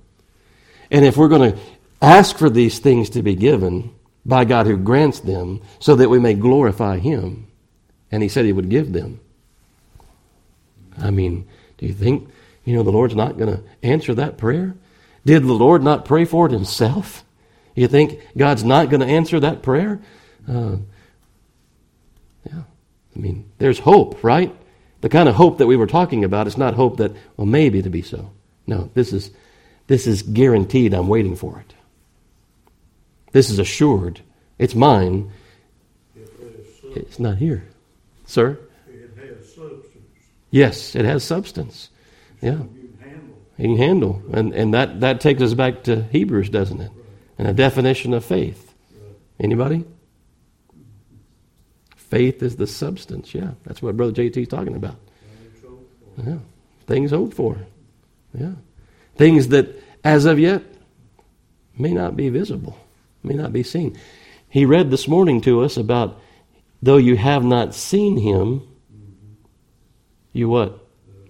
And 0.91 1.05
if 1.05 1.17
we're 1.17 1.29
going 1.29 1.53
to 1.53 1.59
ask 2.03 2.37
for 2.37 2.51
these 2.51 2.79
things 2.79 3.11
to 3.11 3.23
be 3.23 3.35
given 3.35 3.95
by 4.25 4.45
God 4.45 4.67
who 4.67 4.77
grants 4.77 5.21
them 5.21 5.63
so 5.79 5.95
that 5.97 6.09
we 6.09 6.19
may 6.19 6.35
glorify 6.35 6.99
Him, 6.99 7.47
and 8.11 8.23
He 8.23 8.29
said 8.29 8.45
He 8.45 8.53
would 8.53 8.69
give 8.69 8.93
them, 8.93 9.21
I 10.99 11.11
mean, 11.11 11.47
do 11.79 11.87
you 11.87 11.95
think, 11.95 12.29
you 12.65 12.75
know, 12.75 12.83
the 12.83 12.93
Lord's 12.93 13.15
not 13.15 13.39
going 13.39 13.55
to 13.55 13.63
answer 13.83 14.15
that 14.15 14.37
prayer? 14.37 14.75
Did 15.25 15.45
the 15.45 15.53
Lord 15.53 15.83
not 15.83 16.05
pray 16.05 16.25
for 16.25 16.47
it 16.47 16.53
Himself? 16.53 17.25
You 17.75 17.89
think 17.89 18.21
God's 18.37 18.65
not 18.65 18.91
going 18.91 19.01
to 19.01 19.07
answer 19.07 19.41
that 19.41 19.63
prayer? 19.63 20.01
Uh, 20.49 20.77
yeah. 22.45 22.63
I 23.17 23.19
mean, 23.19 23.51
there's 23.59 23.79
hope, 23.79 24.23
right? 24.23 24.55
The 25.01 25.09
kind 25.09 25.29
of 25.29 25.35
hope 25.35 25.59
that 25.59 25.67
we 25.67 25.77
were 25.77 25.87
talking 25.87 26.25
about 26.25 26.47
is 26.47 26.59
not 26.59 26.75
hope 26.75 26.99
that, 26.99 27.13
well, 27.37 27.47
maybe 27.47 27.81
to 27.83 27.91
be 27.91 28.03
so. 28.03 28.31
No, 28.67 28.91
this 28.95 29.13
is, 29.13 29.31
this 29.91 30.07
is 30.07 30.23
guaranteed. 30.23 30.95
I'm 30.95 31.09
waiting 31.09 31.35
for 31.35 31.59
it. 31.59 31.75
This 33.33 33.51
is 33.51 33.59
assured. 33.59 34.21
It's 34.57 34.77
mine. 34.77 35.33
It's 36.95 37.19
not 37.19 37.39
here. 37.39 37.65
Sir? 38.25 38.57
It 38.87 39.11
has 39.17 39.53
substance. 39.53 40.17
Yes, 40.53 40.95
it 40.95 41.05
has 41.05 41.25
substance. 41.25 41.89
Yeah. 42.41 42.53
You 42.53 42.95
can 43.01 43.11
handle. 43.11 43.37
You 43.59 43.65
can 43.65 43.77
handle. 43.77 44.23
And, 44.33 44.55
and 44.55 44.75
that, 44.75 45.01
that 45.01 45.21
takes 45.21 45.43
us 45.43 45.55
back 45.55 45.83
to 45.83 46.05
Hebrews, 46.05 46.51
doesn't 46.51 46.81
it? 46.81 46.93
And 47.37 47.49
a 47.49 47.53
definition 47.53 48.15
of 48.15 48.25
faith. 48.25 48.73
Anybody? 49.41 49.85
Faith 51.97 52.45
is 52.45 52.55
the 52.55 52.69
substance. 52.69 53.35
Yeah, 53.35 53.55
that's 53.65 53.83
what 53.83 53.97
Brother 53.97 54.13
JT 54.13 54.37
is 54.37 54.47
talking 54.47 54.77
about. 54.77 55.01
Yeah, 56.25 56.39
things 56.87 57.11
hoped 57.11 57.35
for. 57.35 57.59
Yeah, 58.33 58.53
things 59.17 59.49
that 59.49 59.80
as 60.05 60.25
of 60.25 60.39
yet 60.39 60.63
may 61.77 61.93
not 61.93 62.17
be 62.17 62.29
visible, 62.29 62.79
may 63.23 63.35
not 63.35 63.53
be 63.53 63.63
seen. 63.63 63.99
He 64.49 64.65
read 64.65 64.91
this 64.91 65.07
morning 65.07 65.41
to 65.43 65.63
us 65.63 65.77
about 65.77 66.21
though 66.83 66.97
you 66.97 67.17
have 67.17 67.45
not 67.45 67.75
seen 67.75 68.17
him, 68.17 68.63
you 70.33 70.49
what? 70.49 70.79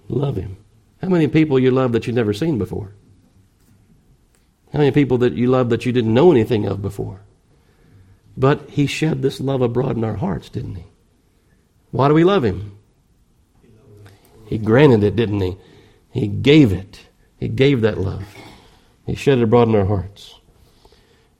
Love 0.09 0.37
him. 0.37 0.57
How 1.01 1.09
many 1.09 1.29
people 1.29 1.59
you 1.59 1.71
love 1.71 1.93
that 1.93 2.07
you've 2.07 2.17
never 2.17 2.33
seen 2.33 2.59
before? 2.59 2.93
How 4.73 4.79
many 4.79 4.91
people 4.91 5.19
that 5.19 5.33
you 5.33 5.49
love 5.49 5.71
that 5.71 5.85
you 5.85 5.93
didn't 5.93 6.15
know 6.15 6.31
anything 6.31 6.67
of 6.67 6.83
before? 6.83 7.23
But 8.37 8.71
he 8.71 8.87
shed 8.87 9.23
this 9.23 9.41
love 9.41 9.63
abroad 9.63 9.97
in 9.97 10.05
our 10.05 10.17
hearts, 10.17 10.49
didn't 10.49 10.77
he? 10.77 10.85
Why 11.91 12.09
do 12.09 12.15
we 12.15 12.25
love 12.25 12.45
him? 12.45 12.79
He 14.47 14.59
granted 14.59 15.03
it, 15.03 15.17
didn't 15.17 15.41
he? 15.41 15.57
He 16.11 16.27
gave 16.29 16.73
it. 16.73 17.01
He 17.39 17.49
gave 17.49 17.81
that 17.81 17.99
love. 17.99 18.25
He 19.07 19.15
shed 19.15 19.39
it 19.39 19.45
abroad 19.45 19.69
in 19.69 19.75
our 19.75 19.87
hearts. 19.87 20.41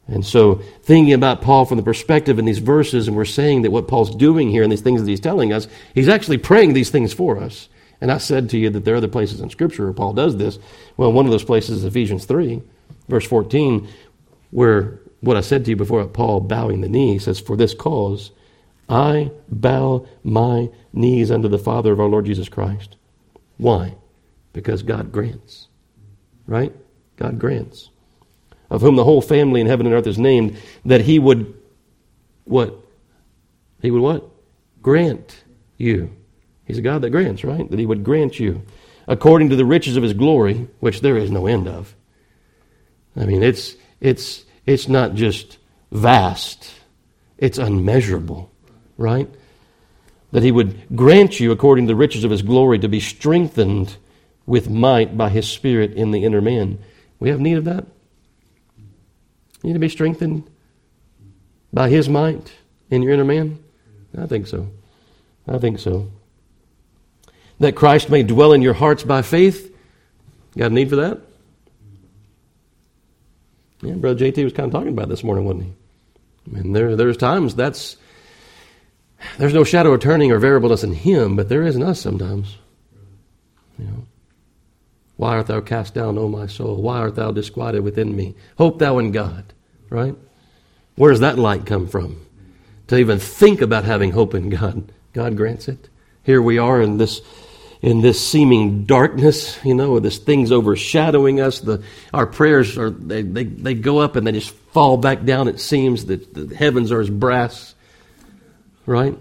And 0.09 0.27
so, 0.27 0.57
thinking 0.83 1.13
about 1.13 1.41
Paul 1.41 1.65
from 1.65 1.77
the 1.77 1.85
perspective 1.85 2.39
in 2.39 2.45
these 2.45 2.59
verses, 2.59 3.07
and 3.07 3.17
we're 3.17 3.25
saying 3.25 3.63
that 3.63 3.71
what 3.71 3.87
Paul's 3.87 4.15
doing 4.15 4.51
here 4.51 4.65
and 4.65 4.73
these 4.73 4.81
things 4.81 5.01
that 5.01 5.09
he's 5.09 5.21
telling 5.21 5.53
us, 5.53 5.69
he's 5.95 6.09
actually 6.09 6.39
praying 6.39 6.73
these 6.73 6.91
things 6.91 7.13
for 7.13 7.39
us. 7.39 7.69
And 8.01 8.11
I 8.11 8.19
said 8.19 8.51
to 8.51 8.59
you 8.59 8.71
that 8.71 8.85
there 8.85 8.95
are 8.95 8.97
other 8.97 9.09
places 9.09 9.41
in 9.41 9.51
Scripture 9.51 9.85
where 9.85 9.93
Paul 9.93 10.15
does 10.15 10.37
this. 10.37 10.59
Well, 10.97 11.13
one 11.13 11.27
of 11.27 11.31
those 11.31 11.45
places 11.45 11.79
is 11.79 11.85
Ephesians 11.85 12.25
3, 12.25 12.61
verse 13.09 13.27
14, 13.27 13.89
where 14.51 15.01
what 15.21 15.37
I 15.37 15.43
said 15.43 15.65
to 15.65 15.71
you 15.71 15.77
before 15.77 16.05
Paul 16.07 16.41
bowing 16.41 16.81
the 16.81 16.89
knee 16.89 17.19
says, 17.19 17.39
For 17.39 17.57
this 17.57 17.75
cause 17.75 18.33
I 18.89 19.31
bow 19.49 20.07
my 20.25 20.71
knees 20.93 21.31
unto 21.31 21.47
the 21.47 21.59
Father 21.59 21.93
of 21.93 22.01
our 22.01 22.09
Lord 22.09 22.25
Jesus 22.25 22.49
Christ. 22.49 22.97
Why? 23.59 23.95
Because 24.53 24.83
God 24.83 25.13
grants. 25.13 25.69
Right? 26.47 26.75
God 27.21 27.39
grants. 27.39 27.91
Of 28.71 28.81
whom 28.81 28.97
the 28.97 29.05
whole 29.05 29.21
family 29.21 29.61
in 29.61 29.67
heaven 29.67 29.87
and 29.87 29.95
earth 29.95 30.07
is 30.07 30.19
named, 30.19 30.57
that 30.85 31.03
he 31.03 31.19
would 31.19 31.55
what? 32.45 32.75
He 33.83 33.91
would 33.91 34.03
what? 34.03 34.29
Grant 34.81 35.45
you. 35.77 36.17
He's 36.65 36.79
a 36.79 36.83
God 36.83 37.03
that 37.03 37.11
grants, 37.11 37.45
right? 37.45 37.69
That 37.69 37.79
he 37.79 37.87
would 37.87 38.05
grant 38.05 38.39
you 38.39 38.63
according 39.07 39.51
to 39.51 39.57
the 39.57 39.65
riches 39.65 39.97
of 39.97 40.03
his 40.03 40.13
glory, 40.13 40.69
which 40.79 41.01
there 41.01 41.17
is 41.17 41.31
no 41.31 41.47
end 41.47 41.69
of. 41.69 41.95
I 43.17 43.27
mean, 43.27 43.43
it's 43.43 43.77
it's 44.01 44.45
it's 44.67 44.89
not 44.89 45.15
just 45.15 45.59
vast, 45.91 46.73
it's 47.39 47.59
unmeasurable, 47.59 48.51
right? 48.97 49.29
That 50.33 50.45
he 50.45 50.53
would 50.53 50.97
grant 50.97 51.41
you, 51.41 51.51
according 51.51 51.87
to 51.87 51.93
the 51.93 51.97
riches 51.97 52.23
of 52.23 52.31
his 52.31 52.43
glory, 52.43 52.79
to 52.79 52.89
be 52.89 53.01
strengthened 53.01 53.97
with 54.47 54.71
might 54.71 55.19
by 55.19 55.29
his 55.29 55.49
Spirit 55.49 55.93
in 55.95 56.13
the 56.13 56.25
inner 56.25 56.41
man. 56.41 56.79
We 57.21 57.29
have 57.29 57.39
need 57.39 57.59
of 57.59 57.67
that. 57.67 57.87
You 59.63 59.69
need 59.69 59.75
to 59.75 59.79
be 59.79 59.91
strengthened 59.91 60.51
by 61.73 61.89
his 61.91 62.09
might 62.09 62.53
in 62.91 63.03
your 63.03 63.13
inner 63.13 63.25
man? 63.25 63.63
I 64.19 64.27
think 64.27 64.47
so. 64.47 64.69
I 65.47 65.59
think 65.59 65.79
so. 65.79 66.11
That 67.61 67.77
Christ 67.77 68.09
may 68.09 68.23
dwell 68.23 68.53
in 68.53 68.63
your 68.63 68.75
hearts 68.75 69.05
by 69.05 69.23
faith. 69.23 69.75
Got 70.57 70.71
a 70.71 70.75
need 70.75 70.89
for 70.89 70.97
that? 70.97 71.21
Yeah, 73.83 73.95
Brother 73.95 74.25
JT 74.25 74.43
was 74.45 74.53
kind 74.53 74.67
of 74.67 74.73
talking 74.73 74.93
about 74.93 75.09
this 75.09 75.23
morning, 75.23 75.45
wasn't 75.45 75.65
he? 75.65 75.73
I 76.47 76.55
mean, 76.55 76.73
there, 76.73 76.97
there's 76.97 77.17
times 77.17 77.55
that's, 77.55 77.97
there's 79.39 79.55
no 79.55 79.65
shadow 79.65 79.93
of 79.93 80.01
turning 80.01 80.33
or 80.33 80.39
variableness 80.39 80.85
in 80.85 80.93
him, 80.93 81.37
but 81.37 81.49
there 81.49 81.63
is 81.63 81.77
in 81.77 81.83
us 81.83 82.01
sometimes. 82.01 82.57
Why 85.21 85.37
art 85.37 85.49
thou 85.49 85.61
cast 85.61 85.93
down, 85.93 86.17
O 86.17 86.29
my 86.29 86.47
soul? 86.47 86.81
Why 86.81 86.97
art 86.97 87.15
thou 87.15 87.31
disquieted 87.31 87.85
within 87.85 88.17
me? 88.17 88.35
Hope 88.57 88.79
thou 88.79 88.97
in 88.97 89.13
God, 89.13 89.53
right? 89.91 90.17
Where 90.97 91.11
does 91.11 91.21
that 91.21 91.39
light 91.39 91.67
come 91.67 91.89
from? 91.89 92.25
To 92.87 92.97
even 92.97 93.19
think 93.19 93.61
about 93.61 93.85
having 93.85 94.13
hope 94.13 94.35
in 94.35 94.49
God. 94.49 94.91
God 95.13 95.37
grants 95.37 95.69
it. 95.69 95.91
Here 96.23 96.41
we 96.41 96.57
are 96.57 96.81
in 96.81 96.97
this 96.97 97.21
in 97.83 98.01
this 98.01 98.27
seeming 98.27 98.87
darkness, 98.87 99.63
you 99.63 99.75
know, 99.75 100.01
this 100.01 100.17
thing's 100.17 100.53
overshadowing 100.53 101.39
us. 101.39 101.61
The, 101.61 101.83
our 102.15 102.27
prayers 102.27 102.79
are, 102.79 102.89
they, 102.89 103.21
they, 103.21 103.45
they 103.45 103.75
go 103.75 103.99
up 103.99 104.17
and 104.17 104.27
they 104.27 104.33
just 104.33 104.55
fall 104.73 104.97
back 104.97 105.25
down. 105.25 105.49
It 105.49 105.61
seems 105.61 106.07
that 106.07 106.33
the 106.33 106.55
heavens 106.57 106.93
are 106.93 107.01
as 107.01 107.11
brass, 107.11 107.75
right? 108.87 109.19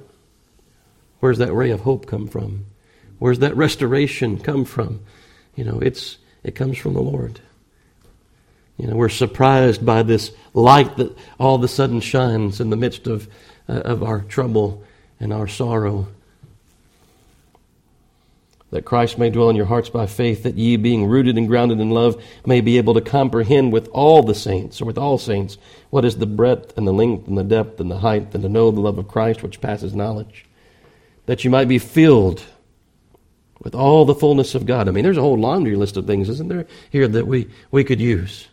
Where's 1.20 1.40
that 1.40 1.52
ray 1.52 1.72
of 1.72 1.82
hope 1.82 2.06
come 2.06 2.30
from? 2.30 2.68
Where's 3.18 3.40
that 3.40 3.58
restoration 3.58 4.40
come 4.40 4.64
from? 4.64 5.02
You 5.60 5.66
know, 5.66 5.80
it's 5.82 6.18
it 6.42 6.56
comes 6.56 6.78
from 6.78 6.94
the 6.94 7.02
Lord. 7.02 7.42
You 8.78 8.88
know, 8.88 8.96
we're 8.96 9.10
surprised 9.10 9.86
by 9.86 10.04
this 10.04 10.32
light 10.54 10.96
that 10.96 11.18
all 11.38 11.56
of 11.56 11.64
a 11.64 11.68
sudden 11.68 12.00
shines 12.00 12.62
in 12.62 12.70
the 12.70 12.78
midst 12.78 13.08
of, 13.08 13.28
uh, 13.68 13.74
of 13.74 14.02
our 14.02 14.22
trouble 14.22 14.82
and 15.20 15.34
our 15.34 15.50
sorrow. 15.50 16.08
That 18.72 18.86
Christ 18.86 19.18
may 19.18 19.32
dwell 19.32 19.50
in 19.50 19.58
your 19.58 19.66
hearts 19.66 19.90
by 19.90 20.06
faith, 20.06 20.44
that 20.44 20.56
ye, 20.56 20.78
being 20.78 21.06
rooted 21.06 21.38
and 21.38 21.50
grounded 21.50 21.82
in 21.82 21.90
love, 21.90 22.24
may 22.46 22.62
be 22.62 22.78
able 22.78 22.94
to 22.94 23.02
comprehend 23.02 23.74
with 23.74 23.90
all 23.90 24.24
the 24.24 24.36
saints, 24.36 24.82
or 24.82 24.86
with 24.86 24.98
all 24.98 25.18
saints, 25.18 25.58
what 25.90 26.06
is 26.06 26.16
the 26.16 26.26
breadth 26.26 26.78
and 26.78 26.88
the 26.88 26.94
length 26.94 27.28
and 27.28 27.38
the 27.38 27.44
depth 27.44 27.82
and 27.82 27.92
the 27.92 28.00
height, 28.00 28.34
and 28.34 28.44
to 28.44 28.48
know 28.48 28.72
the 28.72 28.80
love 28.80 28.98
of 28.98 29.10
Christ 29.10 29.44
which 29.44 29.60
passes 29.60 29.94
knowledge. 29.94 30.46
That 31.26 31.44
you 31.44 31.50
might 31.50 31.68
be 31.68 31.80
filled 31.80 32.46
with 33.62 33.76
all 33.76 34.06
the 34.06 34.16
fullness 34.16 34.56
of 34.56 34.66
God. 34.66 34.88
I 34.88 34.92
mean, 34.92 35.04
there's 35.04 35.18
a 35.18 35.22
whole 35.22 35.38
laundry 35.38 35.76
list 35.76 35.98
of 35.98 36.08
things, 36.08 36.30
isn't 36.30 36.48
there, 36.48 36.66
here 36.90 37.08
that 37.08 37.28
we, 37.28 37.50
we 37.72 37.84
could 37.84 38.00
use. 38.00 38.48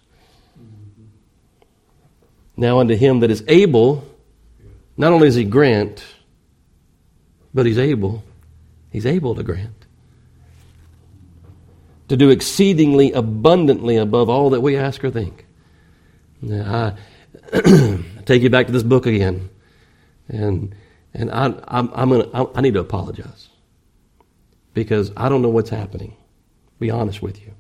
Now 2.57 2.81
unto 2.81 2.97
him 2.97 3.21
that 3.21 3.31
is 3.31 3.45
able, 3.49 4.05
not 4.97 5.13
only 5.13 5.29
does 5.29 5.35
he 5.35 5.45
grant, 5.45 6.05
but 7.53 7.67
he's 7.67 7.79
able. 7.79 8.25
He's 8.91 9.07
able 9.07 9.35
to 9.35 9.43
grant. 9.43 9.87
To 12.09 12.17
do 12.17 12.31
exceedingly 12.31 13.13
abundantly 13.13 13.97
above 13.97 14.29
all 14.29 14.51
that 14.51 14.61
we 14.61 14.77
ask 14.77 15.05
or 15.05 15.11
think. 15.11 15.47
Now, 16.41 16.95
I 17.53 18.05
take 18.25 18.43
you 18.43 18.51
back 18.51 18.67
to 18.67 18.73
this 18.73 18.83
book 18.83 19.07
again. 19.07 19.51
And, 20.29 20.75
and 21.15 21.31
I, 21.31 21.47
I'm, 21.69 21.91
I'm 21.95 22.11
gonna, 22.11 22.29
I, 22.33 22.47
I 22.57 22.61
need 22.61 22.75
to 22.75 22.81
apologize. 22.81 23.49
Because 24.77 25.11
I 25.17 25.29
don't 25.29 25.43
know 25.43 25.49
what's 25.49 25.71
happening. 25.71 26.17
Be 26.79 26.91
honest 26.91 27.21
with 27.21 27.41
you. 27.43 27.53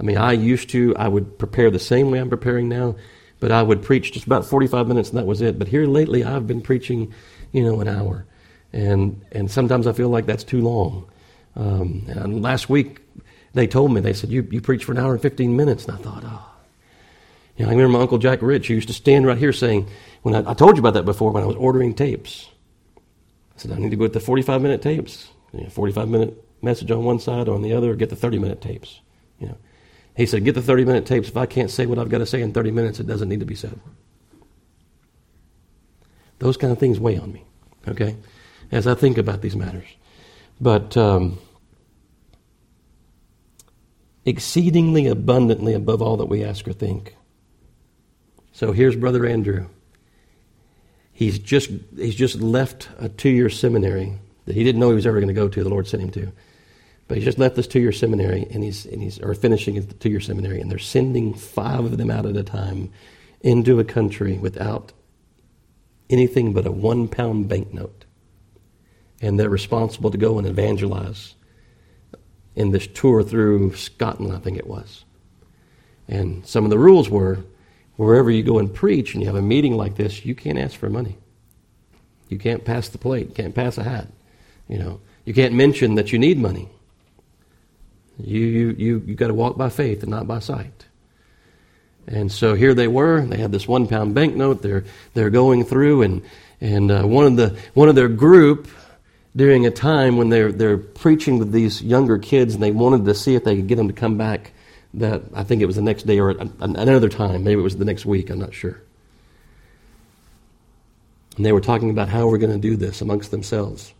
I 0.00 0.02
mean, 0.02 0.16
I 0.16 0.32
used 0.32 0.70
to, 0.70 0.96
I 0.96 1.06
would 1.06 1.38
prepare 1.38 1.70
the 1.70 1.78
same 1.78 2.10
way 2.10 2.18
I'm 2.18 2.30
preparing 2.30 2.68
now 2.68 2.96
but 3.40 3.52
I 3.52 3.62
would 3.62 3.82
preach 3.82 4.12
just 4.12 4.26
about 4.26 4.44
45 4.44 4.88
minutes 4.88 5.10
and 5.10 5.18
that 5.18 5.26
was 5.26 5.40
it. 5.40 5.58
But 5.58 5.68
here 5.68 5.86
lately, 5.86 6.24
I've 6.24 6.46
been 6.46 6.60
preaching, 6.60 7.12
you 7.52 7.62
know, 7.62 7.80
an 7.80 7.88
hour. 7.88 8.26
And, 8.72 9.24
and 9.32 9.50
sometimes 9.50 9.86
I 9.86 9.92
feel 9.92 10.08
like 10.08 10.26
that's 10.26 10.44
too 10.44 10.60
long. 10.60 11.10
Um, 11.56 12.04
and 12.08 12.42
last 12.42 12.68
week, 12.68 13.00
they 13.54 13.66
told 13.66 13.92
me, 13.92 14.00
they 14.00 14.12
said, 14.12 14.30
you, 14.30 14.46
you 14.50 14.60
preach 14.60 14.84
for 14.84 14.92
an 14.92 14.98
hour 14.98 15.12
and 15.12 15.22
15 15.22 15.56
minutes. 15.56 15.86
And 15.86 15.96
I 15.96 16.02
thought, 16.02 16.24
oh. 16.26 16.44
You 17.56 17.64
know, 17.64 17.70
I 17.70 17.74
remember 17.74 17.98
my 17.98 18.02
Uncle 18.02 18.18
Jack 18.18 18.40
Rich 18.42 18.70
used 18.70 18.88
to 18.88 18.94
stand 18.94 19.26
right 19.26 19.38
here 19.38 19.52
saying, 19.52 19.88
when 20.22 20.34
I, 20.34 20.50
I 20.50 20.54
told 20.54 20.76
you 20.76 20.80
about 20.80 20.94
that 20.94 21.04
before 21.04 21.32
when 21.32 21.42
I 21.42 21.46
was 21.46 21.56
ordering 21.56 21.94
tapes. 21.94 22.48
I 22.96 23.60
said, 23.60 23.72
I 23.72 23.76
need 23.76 23.90
to 23.90 23.96
go 23.96 24.02
with 24.02 24.12
the 24.12 24.20
45 24.20 24.62
minute 24.62 24.82
tapes. 24.82 25.28
You 25.52 25.62
know, 25.62 25.70
45 25.70 26.08
minute 26.08 26.44
message 26.62 26.90
on 26.90 27.04
one 27.04 27.18
side, 27.18 27.48
or 27.48 27.54
on 27.54 27.62
the 27.62 27.72
other, 27.72 27.94
get 27.94 28.10
the 28.10 28.16
30 28.16 28.38
minute 28.38 28.60
tapes. 28.60 29.00
You 29.38 29.48
know, 29.48 29.58
he 30.16 30.26
said, 30.26 30.44
Get 30.44 30.54
the 30.54 30.62
30 30.62 30.84
minute 30.84 31.06
tapes. 31.06 31.28
If 31.28 31.36
I 31.36 31.46
can't 31.46 31.70
say 31.70 31.86
what 31.86 31.98
I've 31.98 32.08
got 32.08 32.18
to 32.18 32.26
say 32.26 32.42
in 32.42 32.52
30 32.52 32.70
minutes, 32.70 33.00
it 33.00 33.06
doesn't 33.06 33.28
need 33.28 33.40
to 33.40 33.46
be 33.46 33.54
said. 33.54 33.78
Those 36.38 36.56
kind 36.56 36.72
of 36.72 36.78
things 36.78 37.00
weigh 37.00 37.18
on 37.18 37.32
me, 37.32 37.44
okay, 37.86 38.16
as 38.70 38.86
I 38.86 38.94
think 38.94 39.18
about 39.18 39.42
these 39.42 39.56
matters. 39.56 39.86
But 40.60 40.96
um, 40.96 41.38
exceedingly 44.24 45.06
abundantly 45.06 45.74
above 45.74 46.02
all 46.02 46.16
that 46.18 46.26
we 46.26 46.44
ask 46.44 46.66
or 46.68 46.72
think. 46.72 47.16
So 48.52 48.72
here's 48.72 48.96
Brother 48.96 49.24
Andrew. 49.24 49.68
He's 51.12 51.38
just, 51.38 51.70
he's 51.96 52.14
just 52.14 52.36
left 52.40 52.88
a 52.98 53.08
two 53.08 53.30
year 53.30 53.48
seminary 53.50 54.18
that 54.48 54.56
he 54.56 54.64
didn't 54.64 54.80
know 54.80 54.88
he 54.88 54.94
was 54.94 55.06
ever 55.06 55.20
going 55.20 55.28
to 55.28 55.34
go 55.34 55.48
to, 55.48 55.62
the 55.62 55.68
Lord 55.68 55.86
sent 55.86 56.02
him 56.02 56.10
to. 56.10 56.32
But 57.06 57.18
he's 57.18 57.24
just 57.24 57.38
left 57.38 57.54
this 57.54 57.66
two 57.66 57.80
year 57.80 57.92
seminary 57.92 58.46
and 58.50 58.64
he's, 58.64 58.86
and 58.86 59.02
he's 59.02 59.18
or 59.20 59.34
finishing 59.34 59.74
his 59.74 59.86
two 59.86 60.08
year 60.10 60.20
seminary, 60.20 60.60
and 60.60 60.70
they're 60.70 60.78
sending 60.78 61.34
five 61.34 61.84
of 61.84 61.96
them 61.96 62.10
out 62.10 62.26
at 62.26 62.36
a 62.36 62.42
time 62.42 62.90
into 63.42 63.78
a 63.78 63.84
country 63.84 64.38
without 64.38 64.92
anything 66.10 66.52
but 66.52 66.66
a 66.66 66.72
one 66.72 67.08
pound 67.08 67.48
banknote. 67.48 68.06
And 69.20 69.38
they're 69.38 69.50
responsible 69.50 70.10
to 70.10 70.18
go 70.18 70.38
and 70.38 70.46
evangelize 70.46 71.34
in 72.54 72.70
this 72.70 72.86
tour 72.86 73.22
through 73.22 73.74
Scotland, 73.74 74.34
I 74.34 74.38
think 74.38 74.56
it 74.56 74.66
was. 74.66 75.04
And 76.08 76.46
some 76.46 76.64
of 76.64 76.70
the 76.70 76.78
rules 76.78 77.10
were 77.10 77.44
wherever 77.96 78.30
you 78.30 78.42
go 78.42 78.58
and 78.58 78.72
preach 78.72 79.12
and 79.12 79.22
you 79.22 79.26
have 79.26 79.36
a 79.36 79.42
meeting 79.42 79.76
like 79.76 79.96
this, 79.96 80.24
you 80.24 80.34
can't 80.34 80.58
ask 80.58 80.76
for 80.76 80.88
money. 80.88 81.18
You 82.28 82.38
can't 82.38 82.64
pass 82.64 82.88
the 82.88 82.98
plate, 82.98 83.34
can't 83.34 83.54
pass 83.54 83.76
a 83.78 83.84
hat. 83.84 84.08
You 84.68 84.78
know, 84.78 85.00
you 85.24 85.34
can't 85.34 85.54
mention 85.54 85.94
that 85.96 86.12
you 86.12 86.18
need 86.18 86.38
money. 86.38 86.68
You, 88.18 88.40
you, 88.40 88.70
you, 88.78 89.02
you 89.06 89.14
got 89.14 89.28
to 89.28 89.34
walk 89.34 89.56
by 89.56 89.68
faith 89.68 90.02
and 90.02 90.10
not 90.10 90.26
by 90.26 90.40
sight. 90.40 90.86
And 92.06 92.32
so 92.32 92.54
here 92.54 92.74
they 92.74 92.88
were. 92.88 93.20
They 93.26 93.36
had 93.36 93.52
this 93.52 93.68
one 93.68 93.86
pound 93.86 94.14
banknote. 94.14 94.62
They're, 94.62 94.84
they're 95.14 95.30
going 95.30 95.64
through, 95.64 96.02
and, 96.02 96.22
and 96.60 96.90
uh, 96.90 97.02
one, 97.02 97.26
of 97.26 97.36
the, 97.36 97.58
one 97.74 97.88
of 97.88 97.94
their 97.94 98.08
group, 98.08 98.68
during 99.36 99.66
a 99.66 99.70
time 99.70 100.16
when 100.16 100.30
they're, 100.30 100.50
they're 100.50 100.78
preaching 100.78 101.38
to 101.38 101.44
these 101.44 101.82
younger 101.82 102.18
kids, 102.18 102.54
and 102.54 102.62
they 102.62 102.70
wanted 102.70 103.04
to 103.04 103.14
see 103.14 103.34
if 103.34 103.44
they 103.44 103.56
could 103.56 103.68
get 103.68 103.76
them 103.76 103.88
to 103.88 103.94
come 103.94 104.16
back 104.16 104.52
that 104.94 105.22
I 105.34 105.44
think 105.44 105.60
it 105.62 105.66
was 105.66 105.76
the 105.76 105.82
next 105.82 106.04
day 106.04 106.18
or 106.18 106.30
another 106.30 107.08
time. 107.08 107.44
Maybe 107.44 107.60
it 107.60 107.64
was 107.64 107.76
the 107.76 107.84
next 107.84 108.06
week. 108.06 108.30
I'm 108.30 108.38
not 108.38 108.54
sure. 108.54 108.80
And 111.36 111.44
they 111.44 111.52
were 111.52 111.60
talking 111.60 111.90
about 111.90 112.08
how 112.08 112.26
we're 112.26 112.38
going 112.38 112.52
to 112.52 112.58
do 112.58 112.74
this 112.74 113.00
amongst 113.00 113.30
themselves. 113.30 113.92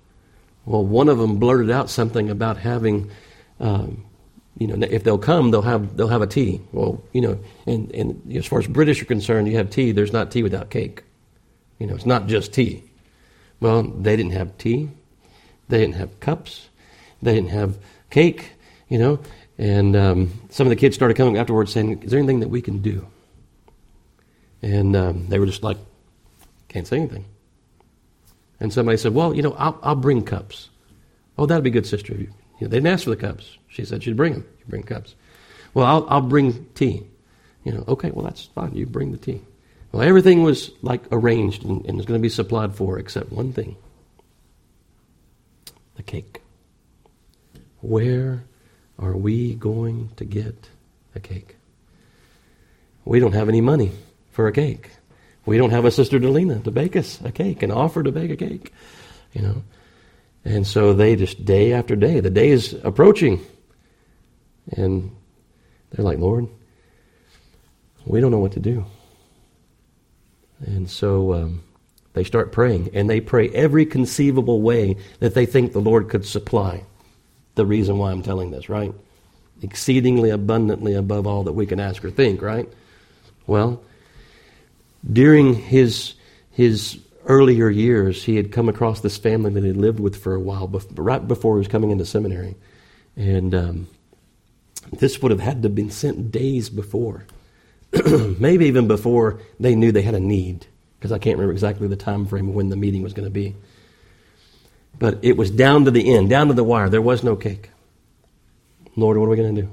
Well, 0.69 0.85
one 0.85 1.09
of 1.09 1.17
them 1.17 1.39
blurted 1.39 1.71
out 1.71 1.89
something 1.89 2.29
about 2.29 2.59
having 2.59 3.11
um, 3.59 4.05
you 4.59 4.67
know, 4.67 4.87
if 4.91 5.05
they'll 5.05 5.19
come, 5.19 5.51
they'll 5.51 5.63
have 5.63 5.97
they'll 5.97 6.09
have 6.09 6.21
a 6.21 6.27
tea. 6.27 6.61
Well, 6.73 7.03
you 7.13 7.21
know, 7.21 7.39
and 7.67 7.91
and 7.93 8.37
as 8.37 8.45
far 8.45 8.59
as 8.59 8.67
British 8.67 9.01
are 9.01 9.07
concerned, 9.07 9.47
you 9.47 9.57
have 9.57 9.71
tea. 9.71 9.93
There's 9.93 10.13
not 10.13 10.31
tea 10.33 10.43
without 10.43 10.69
cake. 10.69 11.05
You 11.79 11.87
know, 11.87 11.95
it's 11.95 12.07
not 12.07 12.27
just 12.27 12.53
tea. 12.53 12.83
Well, 13.61 13.85
they 13.85 14.17
didn't 14.17 14.33
have 14.33 14.59
tea. 14.59 14.91
They 15.69 15.79
didn't 15.79 15.95
have 15.95 16.19
cups. 16.19 16.69
They 17.23 17.35
didn't 17.35 17.51
have 17.51 17.79
cake. 18.11 18.53
You 18.89 18.99
know, 18.99 19.21
and 19.59 19.95
um, 19.95 20.33
some 20.51 20.67
of 20.67 20.71
the 20.71 20.77
kids 20.77 20.97
started 20.97 21.17
coming 21.17 21.39
afterwards 21.39 21.73
saying, 21.73 22.03
"Is 22.03 22.11
there 22.11 22.19
anything 22.19 22.41
that 22.41 22.49
we 22.49 22.61
can 22.61 22.83
do?" 22.83 23.07
And 24.61 24.97
um, 24.97 25.29
they 25.29 25.39
were 25.39 25.47
just 25.47 25.63
like, 25.63 25.79
"Can't 26.69 26.87
say 26.87 26.97
anything." 26.97 27.25
And 28.61 28.73
somebody 28.73 28.99
said, 28.99 29.15
"Well, 29.15 29.35
you 29.35 29.43
know, 29.43 29.53
I'll, 29.53 29.79
I'll 29.83 29.95
bring 29.95 30.23
cups." 30.23 30.69
Oh, 31.37 31.47
that'd 31.47 31.65
be 31.65 31.71
good, 31.71 31.87
sister. 31.87 32.15
You 32.15 32.29
know, 32.61 32.69
they 32.69 32.79
didn't 32.79 32.89
ask 32.89 33.05
for 33.05 33.11
the 33.11 33.17
cups. 33.17 33.57
She 33.69 33.85
said 33.85 34.03
she'd 34.03 34.17
bring 34.17 34.33
them. 34.33 34.47
You 34.59 34.65
bring 34.69 34.83
cups. 34.83 35.15
Well, 35.75 35.87
I'll, 35.87 36.07
I'll 36.09 36.21
bring 36.21 36.67
tea. 36.75 37.05
You 37.65 37.73
know, 37.73 37.85
okay, 37.87 38.11
well, 38.11 38.25
that's 38.25 38.47
fine. 38.47 38.75
You 38.75 38.87
bring 38.87 39.13
the 39.13 39.19
tea. 39.19 39.43
Well, 39.93 40.03
everything 40.03 40.43
was 40.43 40.73
like 40.83 41.03
arranged 41.13 41.65
and, 41.65 41.85
and 41.87 41.97
was 41.97 42.07
going 42.07 42.19
to 42.19 42.23
be 42.23 42.29
supplied 42.29 42.75
for 42.75 42.99
except 42.99 43.33
one 43.33 43.53
thing 43.53 43.77
the 45.97 46.03
cake. 46.03 46.43
Where 47.81 48.45
are 48.99 49.17
we 49.17 49.55
going 49.55 50.11
to 50.17 50.25
get 50.25 50.69
a 51.15 51.21
cake? 51.21 51.57
We 53.05 53.21
don't 53.21 53.35
have 53.35 53.49
any 53.49 53.61
money 53.61 53.93
for 54.31 54.47
a 54.47 54.53
cake. 54.53 54.91
We 55.49 55.57
don't 55.57 55.71
have 55.71 55.87
a 55.87 55.91
sister 55.91 56.21
Delina 56.21 56.63
to 56.65 56.71
bake 56.71 56.95
us 56.95 57.19
a 57.25 57.33
cake 57.33 57.63
and 57.63 57.73
offer 57.73 58.03
to 58.03 58.13
bake 58.13 58.31
a 58.31 58.37
cake. 58.37 58.71
You 59.33 59.41
know, 59.41 59.63
and 60.45 60.67
so 60.67 60.93
they 60.93 61.17
just 61.17 61.43
day 61.47 61.73
after 61.73 61.97
day, 61.97 62.21
the 62.21 62.29
day 62.29 62.51
is 62.51 62.75
approaching. 62.85 63.41
And 64.73 65.11
they're 65.89 66.05
like, 66.05 66.19
Lord, 66.19 66.49
we 68.05 68.21
don't 68.21 68.31
know 68.31 68.41
what 68.41 68.53
to 68.53 68.61
do. 68.61 68.85
And 70.67 70.91
so 70.91 71.33
um, 71.33 71.63
they 72.13 72.25
start 72.25 72.53
praying, 72.53 72.91
and 72.93 73.09
they 73.09 73.23
pray 73.23 73.49
every 73.49 73.87
conceivable 73.87 74.61
way 74.61 74.99
that 75.21 75.33
they 75.33 75.47
think 75.47 75.73
the 75.73 75.79
Lord 75.79 76.11
could 76.11 76.27
supply. 76.27 76.85
The 77.55 77.65
reason 77.65 77.97
why 77.97 78.11
I'm 78.11 78.23
telling 78.23 78.51
this, 78.51 78.69
right? 78.69 78.93
Exceedingly 79.63 80.29
abundantly 80.29 80.93
above 80.93 81.27
all 81.27 81.45
that 81.45 81.53
we 81.53 81.65
can 81.65 81.81
ask 81.81 82.05
or 82.05 82.11
think, 82.11 82.43
right? 82.43 82.69
Well, 83.47 83.83
during 85.11 85.55
his 85.55 86.15
his 86.51 86.99
earlier 87.27 87.69
years, 87.69 88.25
he 88.25 88.37
had 88.37 88.51
come 88.51 88.69
across 88.69 89.01
this 89.01 89.17
family 89.17 89.51
that 89.53 89.63
he 89.63 89.73
lived 89.73 90.01
with 90.01 90.17
for 90.17 90.35
a 90.35 90.41
while, 90.41 90.67
right 90.95 91.29
before 91.29 91.55
he 91.55 91.59
was 91.59 91.69
coming 91.69 91.91
into 91.91 92.05
seminary. 92.05 92.57
And 93.17 93.55
um, 93.55 93.89
this 94.93 95.21
would 95.21 95.31
have 95.31 95.41
had 95.41 95.63
to 95.63 95.69
have 95.69 95.75
been 95.75 95.91
sent 95.91 96.33
days 96.33 96.71
before, 96.71 97.27
maybe 98.39 98.67
even 98.67 98.89
before 98.89 99.41
they 99.61 99.77
knew 99.77 99.93
they 99.93 100.03
had 100.03 100.15
a 100.15 100.21
need, 100.21 100.67
because 100.99 101.13
I 101.13 101.19
can't 101.19 101.37
remember 101.37 101.53
exactly 101.53 101.87
the 101.87 101.97
time 101.97 102.27
frame 102.27 102.55
when 102.55 102.71
the 102.71 102.77
meeting 102.77 103.03
was 103.03 103.13
going 103.13 103.27
to 103.27 103.31
be. 103.31 103.55
But 104.99 105.19
it 105.23 105.37
was 105.37 105.51
down 105.51 105.85
to 105.85 105.91
the 105.91 106.15
end, 106.15 106.31
down 106.31 106.49
to 106.49 106.55
the 106.55 106.65
wire. 106.65 106.89
There 106.89 107.03
was 107.03 107.23
no 107.23 107.37
cake. 107.37 107.71
Lord, 108.97 109.17
what 109.17 109.27
are 109.27 109.29
we 109.29 109.37
going 109.37 109.55
to 109.55 109.63
do? 109.63 109.71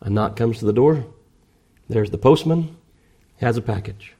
A 0.00 0.10
knock 0.10 0.34
comes 0.34 0.58
to 0.58 0.64
the 0.64 0.72
door. 0.72 1.04
There's 1.88 2.10
the 2.10 2.18
postman, 2.18 2.76
has 3.38 3.56
a 3.56 3.62
package. 3.62 4.14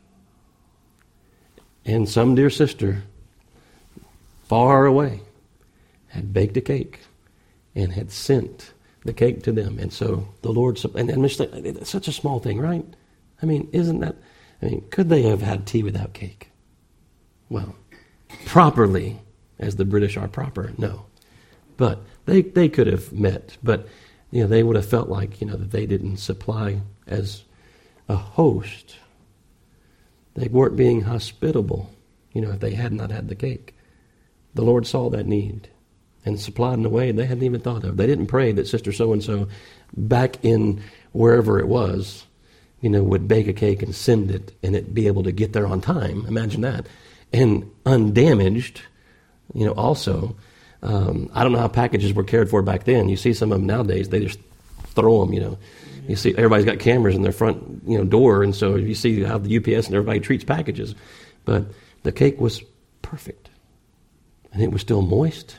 And 1.84 2.08
some 2.08 2.34
dear 2.34 2.50
sister, 2.50 3.02
far 4.44 4.86
away, 4.86 5.20
had 6.08 6.32
baked 6.32 6.56
a 6.56 6.60
cake 6.60 7.00
and 7.74 7.92
had 7.92 8.10
sent 8.10 8.72
the 9.04 9.12
cake 9.12 9.42
to 9.42 9.52
them. 9.52 9.78
And 9.78 9.92
so 9.92 10.28
the 10.42 10.52
Lord, 10.52 10.82
and, 10.94 11.10
and 11.10 11.24
it's 11.24 11.90
such 11.90 12.08
a 12.08 12.12
small 12.12 12.38
thing, 12.38 12.60
right? 12.60 12.84
I 13.42 13.46
mean, 13.46 13.68
isn't 13.72 14.00
that, 14.00 14.16
I 14.62 14.66
mean, 14.66 14.84
could 14.90 15.08
they 15.08 15.22
have 15.22 15.42
had 15.42 15.66
tea 15.66 15.82
without 15.82 16.14
cake? 16.14 16.50
Well, 17.50 17.74
properly, 18.46 19.20
as 19.58 19.76
the 19.76 19.84
British 19.84 20.16
are 20.16 20.28
proper, 20.28 20.72
no. 20.78 21.06
But 21.76 22.00
they, 22.24 22.42
they 22.42 22.68
could 22.68 22.86
have 22.86 23.12
met, 23.12 23.58
but, 23.62 23.88
you 24.30 24.42
know, 24.42 24.46
they 24.48 24.62
would 24.62 24.76
have 24.76 24.88
felt 24.88 25.08
like, 25.08 25.40
you 25.40 25.46
know, 25.46 25.56
that 25.56 25.70
they 25.70 25.84
didn't 25.84 26.16
supply 26.16 26.80
as 27.06 27.44
a 28.08 28.16
host. 28.16 28.96
They 30.34 30.48
weren't 30.48 30.76
being 30.76 31.02
hospitable, 31.02 31.90
you 32.32 32.40
know, 32.40 32.50
if 32.50 32.60
they 32.60 32.74
had 32.74 32.92
not 32.92 33.10
had 33.10 33.28
the 33.28 33.34
cake. 33.34 33.74
The 34.54 34.62
Lord 34.62 34.86
saw 34.86 35.10
that 35.10 35.26
need 35.26 35.68
and 36.24 36.40
supplied 36.40 36.78
in 36.78 36.86
a 36.86 36.90
way 36.90 37.12
they 37.12 37.26
hadn't 37.26 37.44
even 37.44 37.60
thought 37.60 37.84
of. 37.84 37.96
They 37.96 38.06
didn't 38.06 38.26
pray 38.26 38.52
that 38.52 38.66
Sister 38.66 38.92
so 38.92 39.12
and 39.12 39.22
so 39.22 39.48
back 39.96 40.44
in 40.44 40.82
wherever 41.12 41.58
it 41.58 41.68
was, 41.68 42.24
you 42.80 42.90
know, 42.90 43.02
would 43.02 43.28
bake 43.28 43.46
a 43.46 43.52
cake 43.52 43.82
and 43.82 43.94
send 43.94 44.30
it 44.30 44.54
and 44.62 44.74
it 44.74 44.94
be 44.94 45.06
able 45.06 45.22
to 45.22 45.32
get 45.32 45.52
there 45.52 45.66
on 45.66 45.80
time. 45.80 46.24
Imagine 46.26 46.62
that. 46.62 46.86
And 47.32 47.70
undamaged, 47.86 48.82
you 49.54 49.64
know, 49.66 49.72
also. 49.72 50.36
Um, 50.82 51.30
I 51.32 51.42
don't 51.42 51.52
know 51.52 51.58
how 51.58 51.68
packages 51.68 52.12
were 52.12 52.24
cared 52.24 52.50
for 52.50 52.60
back 52.62 52.84
then. 52.84 53.08
You 53.08 53.16
see 53.16 53.32
some 53.32 53.52
of 53.52 53.58
them 53.58 53.66
nowadays, 53.66 54.10
they 54.10 54.20
just 54.20 54.38
throw 54.88 55.24
them, 55.24 55.32
you 55.32 55.40
know. 55.40 55.58
You 56.06 56.16
see, 56.16 56.32
everybody's 56.36 56.66
got 56.66 56.78
cameras 56.78 57.14
in 57.14 57.22
their 57.22 57.32
front, 57.32 57.82
you 57.86 57.96
know, 57.98 58.04
door, 58.04 58.42
and 58.42 58.54
so 58.54 58.76
you 58.76 58.94
see 58.94 59.22
how 59.22 59.38
the 59.38 59.56
UPS 59.56 59.86
and 59.86 59.94
everybody 59.94 60.20
treats 60.20 60.44
packages. 60.44 60.94
But 61.44 61.66
the 62.02 62.12
cake 62.12 62.40
was 62.40 62.62
perfect, 63.02 63.48
and 64.52 64.62
it 64.62 64.70
was 64.70 64.82
still 64.82 65.02
moist, 65.02 65.56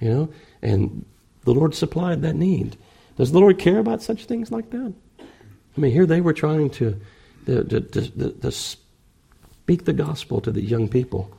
you 0.00 0.08
know, 0.08 0.30
and 0.62 1.04
the 1.44 1.52
Lord 1.52 1.74
supplied 1.74 2.22
that 2.22 2.34
need. 2.34 2.76
Does 3.16 3.32
the 3.32 3.38
Lord 3.38 3.58
care 3.58 3.78
about 3.78 4.02
such 4.02 4.24
things 4.24 4.50
like 4.50 4.70
that? 4.70 4.94
I 5.20 5.80
mean, 5.80 5.92
here 5.92 6.06
they 6.06 6.20
were 6.20 6.32
trying 6.32 6.70
to, 6.70 7.00
to, 7.46 7.64
to, 7.64 7.80
to, 7.80 8.30
to 8.30 8.50
speak 8.50 9.84
the 9.84 9.92
gospel 9.92 10.40
to 10.40 10.50
the 10.50 10.62
young 10.62 10.88
people. 10.88 11.36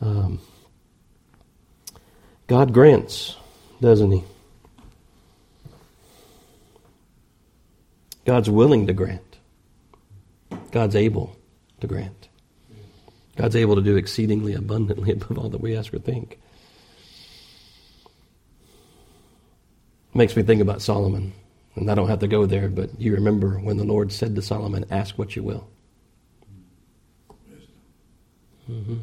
Um, 0.00 0.40
God 2.46 2.72
grants, 2.72 3.36
doesn't 3.80 4.12
He? 4.12 4.24
God's 8.24 8.50
willing 8.50 8.86
to 8.86 8.92
grant. 8.92 9.38
God's 10.70 10.96
able 10.96 11.36
to 11.80 11.86
grant. 11.86 12.28
God's 13.36 13.56
able 13.56 13.76
to 13.76 13.82
do 13.82 13.96
exceedingly 13.96 14.54
abundantly 14.54 15.12
above 15.12 15.38
all 15.38 15.48
that 15.48 15.60
we 15.60 15.76
ask 15.76 15.92
or 15.92 15.98
think. 15.98 16.38
Makes 20.14 20.36
me 20.36 20.42
think 20.42 20.60
about 20.60 20.82
Solomon. 20.82 21.32
And 21.74 21.90
I 21.90 21.94
don't 21.94 22.08
have 22.08 22.18
to 22.18 22.28
go 22.28 22.44
there, 22.44 22.68
but 22.68 23.00
you 23.00 23.14
remember 23.14 23.58
when 23.58 23.78
the 23.78 23.84
Lord 23.84 24.12
said 24.12 24.34
to 24.34 24.42
Solomon, 24.42 24.84
Ask 24.90 25.16
what 25.16 25.34
you 25.34 25.42
will. 25.42 25.68
Mm-hmm. 28.70 28.98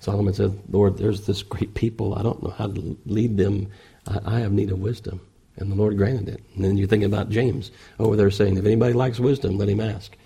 Solomon 0.00 0.32
said, 0.32 0.58
Lord, 0.70 0.96
there's 0.96 1.26
this 1.26 1.42
great 1.42 1.74
people. 1.74 2.14
I 2.14 2.22
don't 2.22 2.42
know 2.42 2.50
how 2.50 2.68
to 2.68 2.96
lead 3.04 3.36
them. 3.36 3.70
I, 4.06 4.36
I 4.36 4.40
have 4.40 4.52
need 4.52 4.70
of 4.70 4.78
wisdom. 4.78 5.20
And 5.58 5.70
the 5.70 5.76
Lord 5.76 5.96
granted 5.96 6.28
it. 6.28 6.42
And 6.54 6.64
then 6.64 6.76
you 6.76 6.86
think 6.86 7.04
about 7.04 7.30
James 7.30 7.70
over 7.98 8.16
there 8.16 8.30
saying, 8.30 8.56
If 8.56 8.64
anybody 8.64 8.92
likes 8.92 9.18
wisdom, 9.18 9.58
let 9.58 9.68
him 9.68 9.80
ask. 9.80 10.16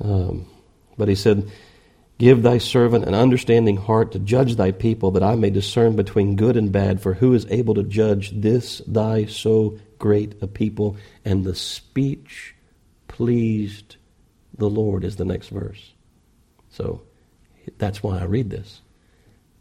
Um, 0.00 0.46
but 0.96 1.08
he 1.08 1.14
said, 1.14 1.50
Give 2.18 2.42
thy 2.42 2.58
servant 2.58 3.04
an 3.04 3.14
understanding 3.14 3.76
heart 3.76 4.12
to 4.12 4.20
judge 4.20 4.54
thy 4.54 4.70
people, 4.70 5.10
that 5.12 5.22
I 5.22 5.34
may 5.34 5.50
discern 5.50 5.96
between 5.96 6.36
good 6.36 6.56
and 6.56 6.70
bad. 6.70 7.02
For 7.02 7.14
who 7.14 7.34
is 7.34 7.46
able 7.50 7.74
to 7.74 7.82
judge 7.82 8.30
this 8.30 8.80
thy 8.86 9.26
so 9.26 9.78
great 9.98 10.40
a 10.40 10.46
people? 10.46 10.96
And 11.24 11.44
the 11.44 11.56
speech 11.56 12.54
pleased 13.08 13.96
the 14.56 14.70
Lord, 14.70 15.04
is 15.04 15.16
the 15.16 15.24
next 15.24 15.48
verse. 15.48 15.92
So 16.70 17.02
that's 17.78 18.02
why 18.02 18.20
I 18.20 18.24
read 18.24 18.50
this. 18.50 18.80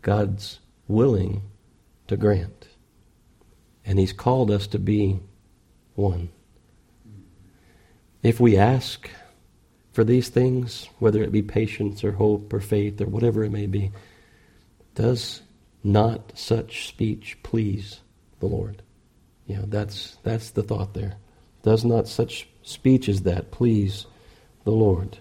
God's 0.03 0.59
willing 0.87 1.41
to 2.07 2.17
grant. 2.17 2.67
And 3.85 3.99
He's 3.99 4.13
called 4.13 4.51
us 4.51 4.67
to 4.67 4.79
be 4.79 5.19
one. 5.95 6.29
If 8.21 8.39
we 8.39 8.57
ask, 8.57 9.09
for 9.93 10.03
these 10.03 10.27
things, 10.27 10.89
whether 10.97 11.21
it 11.21 11.31
be 11.31 11.43
patience 11.43 12.03
or 12.03 12.13
hope 12.13 12.51
or 12.51 12.59
faith 12.59 12.99
or 12.99 13.05
whatever 13.05 13.43
it 13.43 13.51
may 13.51 13.67
be, 13.67 13.91
does 14.95 15.43
not 15.83 16.31
such 16.35 16.87
speech 16.87 17.37
please 17.43 18.01
the 18.39 18.47
Lord? 18.47 18.81
You 19.45 19.57
know, 19.57 19.65
that's, 19.67 20.17
that's 20.23 20.49
the 20.49 20.63
thought 20.63 20.95
there. 20.95 21.17
Does 21.61 21.85
not 21.85 22.07
such 22.07 22.47
speech 22.63 23.07
as 23.07 23.21
that 23.21 23.51
please 23.51 24.07
the 24.63 24.71
Lord? 24.71 25.19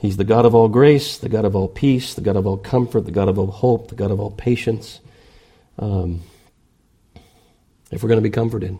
He's 0.00 0.16
the 0.16 0.24
God 0.24 0.46
of 0.46 0.54
all 0.54 0.68
grace, 0.68 1.18
the 1.18 1.28
God 1.28 1.44
of 1.44 1.56
all 1.56 1.68
peace, 1.68 2.14
the 2.14 2.20
God 2.20 2.36
of 2.36 2.46
all 2.46 2.56
comfort, 2.56 3.04
the 3.04 3.10
God 3.10 3.28
of 3.28 3.38
all 3.38 3.50
hope, 3.50 3.88
the 3.88 3.96
God 3.96 4.10
of 4.10 4.20
all 4.20 4.30
patience. 4.30 5.00
Um, 5.78 6.22
if 7.90 8.02
we're 8.02 8.08
going 8.08 8.20
to 8.20 8.28
be 8.28 8.30
comforted, 8.30 8.78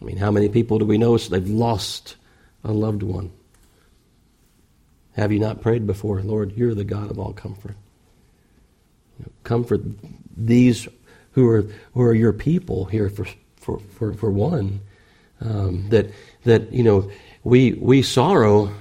I 0.00 0.04
mean, 0.04 0.18
how 0.18 0.30
many 0.30 0.48
people 0.48 0.78
do 0.78 0.84
we 0.84 0.98
know 0.98 1.16
they've 1.16 1.48
lost 1.48 2.16
a 2.64 2.72
loved 2.72 3.02
one? 3.02 3.32
Have 5.14 5.32
you 5.32 5.38
not 5.38 5.62
prayed 5.62 5.86
before, 5.86 6.20
Lord, 6.20 6.52
you're 6.56 6.74
the 6.74 6.84
God 6.84 7.10
of 7.10 7.18
all 7.18 7.32
comfort? 7.32 7.76
Comfort 9.44 9.80
these 10.36 10.86
who 11.32 11.48
are, 11.48 11.66
who 11.94 12.02
are 12.02 12.14
your 12.14 12.34
people 12.34 12.84
here 12.84 13.08
for, 13.08 13.26
for, 13.56 13.78
for, 13.78 14.12
for 14.12 14.30
one. 14.30 14.80
Um, 15.40 15.88
that, 15.90 16.10
that, 16.44 16.72
you 16.72 16.82
know, 16.82 17.10
we, 17.44 17.72
we 17.72 18.02
sorrow 18.02 18.72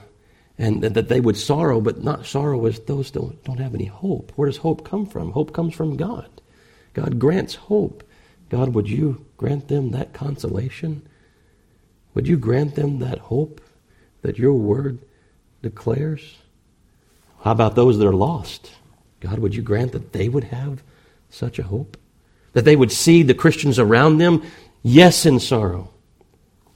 and 0.58 0.82
that, 0.84 1.10
they 1.10 1.20
would 1.20 1.36
sorrow, 1.36 1.82
but 1.82 2.04
not 2.04 2.26
sorrow 2.26 2.66
as 2.66 2.80
those 2.80 3.12
don't, 3.12 3.44
don't 3.44 3.60
have 3.60 3.76
any 3.76 3.86
hope. 3.86 4.32
Where 4.36 4.48
does 4.48 4.58
hope 4.58 4.88
come 4.88 5.06
from? 5.06 5.32
Hope 5.32 5.54
comes 5.54 5.76
from 5.76 5.98
God. 5.98 6.30
God 6.94 7.20
grants 7.20 7.56
hope. 7.56 8.04
God, 8.50 8.74
would 8.74 8.90
you 8.90 9.26
grant 9.36 9.68
them 9.68 9.92
that 9.92 10.14
consolation? 10.14 11.06
Would 12.14 12.28
you 12.28 12.38
grant 12.38 12.76
them 12.76 13.00
that 13.00 13.20
hope 13.20 13.60
that 14.22 14.38
your 14.38 14.54
word 14.54 15.00
declares? 15.62 16.38
How 17.42 17.52
about 17.52 17.76
those 17.76 17.98
that 17.98 18.08
are 18.08 18.14
lost? 18.14 18.72
God, 19.20 19.40
would 19.40 19.56
you 19.56 19.62
grant 19.62 19.92
that 19.92 20.14
they 20.14 20.30
would 20.30 20.46
have 20.46 20.82
such 21.30 21.60
a 21.60 21.64
hope? 21.64 21.98
That 22.54 22.64
they 22.64 22.78
would 22.78 22.92
see 22.92 23.24
the 23.24 23.34
Christians 23.34 23.78
around 23.78 24.20
them, 24.20 24.42
yes, 24.84 25.26
in 25.26 25.42
sorrow, 25.42 25.92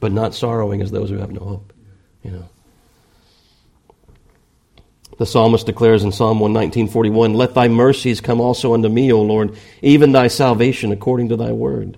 but 0.01 0.11
not 0.11 0.35
sorrowing 0.35 0.81
as 0.81 0.91
those 0.91 1.09
who 1.09 1.17
have 1.17 1.31
no 1.31 1.39
hope. 1.39 1.73
You 2.23 2.31
know. 2.31 2.49
The 5.19 5.25
psalmist 5.25 5.65
declares 5.65 6.05
in 6.05 6.13
Psalm 6.13 6.39
119:41, 6.39 7.33
"Let 7.33 7.53
thy 7.53 7.67
mercies 7.67 8.21
come 8.21 8.39
also 8.39 8.73
unto 8.73 8.87
me, 8.87 9.11
O 9.11 9.21
Lord, 9.21 9.51
even 9.81 10.13
thy 10.13 10.29
salvation 10.29 10.93
according 10.93 11.27
to 11.27 11.35
thy 11.35 11.51
word. 11.51 11.97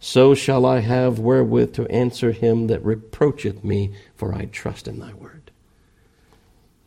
So 0.00 0.34
shall 0.34 0.66
I 0.66 0.80
have 0.80 1.18
wherewith 1.18 1.72
to 1.72 1.90
answer 1.90 2.30
him 2.30 2.66
that 2.66 2.84
reproacheth 2.84 3.64
me, 3.64 3.92
for 4.14 4.34
I 4.34 4.44
trust 4.52 4.86
in 4.86 4.98
thy 4.98 5.14
word." 5.14 5.50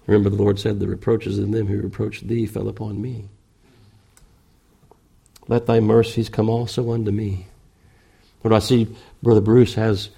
Remember 0.05 0.29
the 0.29 0.35
Lord 0.35 0.59
said, 0.59 0.79
"The 0.79 0.87
reproaches 0.87 1.39
of 1.39 1.49
them 1.49 1.65
who 1.65 1.81
reproach 1.81 2.21
thee 2.21 2.45
fell 2.45 2.67
upon 2.67 3.01
me." 3.01 3.29
Let 5.47 5.65
thy 5.65 5.79
mercies 5.79 6.29
come 6.29 6.47
also 6.47 6.91
unto 6.91 7.09
me. 7.09 7.47
What 8.43 8.53
I 8.53 8.59
see 8.59 8.87
Brother 9.23 9.41
Bruce 9.41 9.73
has 9.73 10.09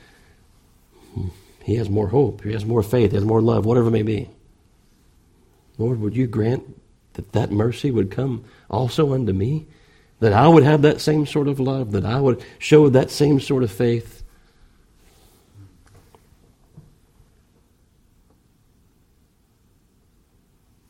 hmm, 1.14 1.30
he 1.64 1.76
has 1.76 1.90
more 1.90 2.10
hope, 2.10 2.44
he 2.44 2.52
has 2.52 2.66
more 2.66 2.84
faith, 2.84 3.12
he 3.12 3.16
has 3.16 3.26
more 3.26 3.42
love, 3.42 3.66
whatever 3.66 3.88
it 3.88 3.92
may 3.92 4.04
be. 4.04 4.28
Lord, 5.78 6.00
would 6.00 6.16
you 6.16 6.28
grant 6.28 6.64
that 7.14 7.32
that 7.34 7.52
mercy 7.52 7.92
would 7.92 8.12
come 8.12 8.46
also 8.70 9.14
unto 9.14 9.34
me? 9.34 9.68
That 10.20 10.34
I 10.34 10.48
would 10.48 10.64
have 10.64 10.84
that 10.84 11.02
same 11.02 11.26
sort 11.26 11.48
of 11.48 11.60
love, 11.60 11.92
that 11.92 12.06
I 12.06 12.20
would 12.20 12.44
show 12.60 12.90
that 12.90 13.12
same 13.12 13.40
sort 13.40 13.64
of 13.64 13.72
faith. 13.72 14.24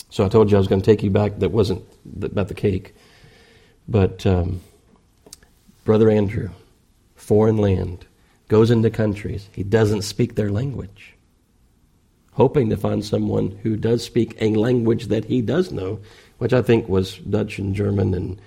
So 0.10 0.24
I 0.24 0.30
told 0.30 0.52
you 0.52 0.58
I 0.58 0.60
was 0.60 0.68
going 0.68 0.82
to 0.82 0.86
take 0.86 1.02
you 1.02 1.10
back. 1.10 1.40
That 1.40 1.50
wasn't 1.50 1.84
about 2.22 2.48
the 2.48 2.54
cake. 2.54 2.94
But 3.88 4.26
um, 4.28 4.62
Brother 5.86 6.12
Andrew, 6.12 6.52
foreign 7.16 7.58
land, 7.58 8.06
goes 8.48 8.70
into 8.70 8.92
countries. 8.92 9.50
He 9.52 9.64
doesn't 9.64 10.04
speak 10.04 10.36
their 10.36 10.52
language 10.52 11.12
hoping 12.34 12.70
to 12.70 12.78
find 12.78 13.04
someone 13.04 13.60
who 13.64 13.76
does 13.76 14.04
speak 14.04 14.36
a 14.40 14.56
language 14.56 15.08
that 15.08 15.26
he 15.26 15.42
does 15.42 15.72
know, 15.72 16.00
which 16.38 16.54
I 16.54 16.62
think 16.62 16.88
was 16.88 17.18
Dutch 17.18 17.60
and 17.60 17.76
German 17.76 18.14
and 18.14 18.42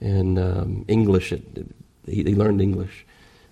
and 0.00 0.38
um, 0.38 0.84
English. 0.88 1.32
It, 1.32 1.42
he, 2.06 2.22
he, 2.22 2.34
learned 2.34 2.60
English, 2.60 3.04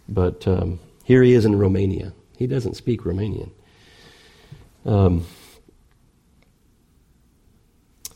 but 0.08 0.46
um, 0.48 0.80
here 1.04 1.22
he 1.22 1.34
is 1.34 1.44
in 1.44 1.56
Romania. 1.56 2.12
He 2.36 2.46
doesn't 2.46 2.74
speak 2.74 3.02
Romanian. 3.02 3.50
Um, 4.86 5.26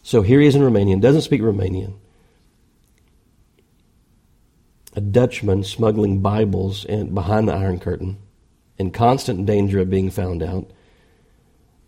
so 0.02 0.22
here 0.22 0.40
he 0.40 0.46
is 0.46 0.54
in 0.54 0.62
Romanian, 0.62 1.00
doesn't 1.00 1.22
speak 1.22 1.42
Romanian. 1.42 1.94
a 4.94 5.00
Dutchman 5.00 5.64
smuggling 5.64 6.20
Bibles 6.20 6.84
in, 6.84 7.14
behind 7.14 7.48
the 7.48 7.54
Iron 7.54 7.78
Curtain, 7.78 8.18
in 8.78 8.90
constant 8.90 9.46
danger 9.46 9.80
of 9.80 9.90
being 9.90 10.10
found 10.10 10.42
out. 10.42 10.70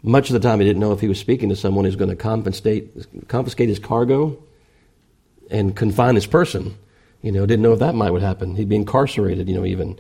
Much 0.07 0.29
of 0.29 0.35
the 0.35 0.41
time, 0.41 0.61
he 0.61 0.67
didn't 0.67 0.81
know 0.81 0.93
if 0.93 1.01
he 1.01 1.09
was 1.09 1.19
speaking 1.19 1.49
to 1.49 1.57
someone 1.57 1.87
who's 1.87 1.97
going 1.97 2.11
to 2.11 2.17
confiscate, 2.17 3.27
confiscate 3.27 3.71
his 3.71 3.79
cargo 3.79 4.37
and 5.51 5.75
confine 5.75 6.15
his 6.15 6.27
person. 6.27 6.77
You 7.23 7.33
know, 7.33 7.47
didn't 7.47 7.63
know 7.63 7.73
if 7.73 7.79
that 7.79 7.95
might 7.95 8.11
would 8.11 8.21
happen. 8.21 8.55
He'd 8.55 8.69
be 8.69 8.77
incarcerated, 8.77 9.49
you 9.49 9.55
know, 9.55 9.65
even. 9.65 9.99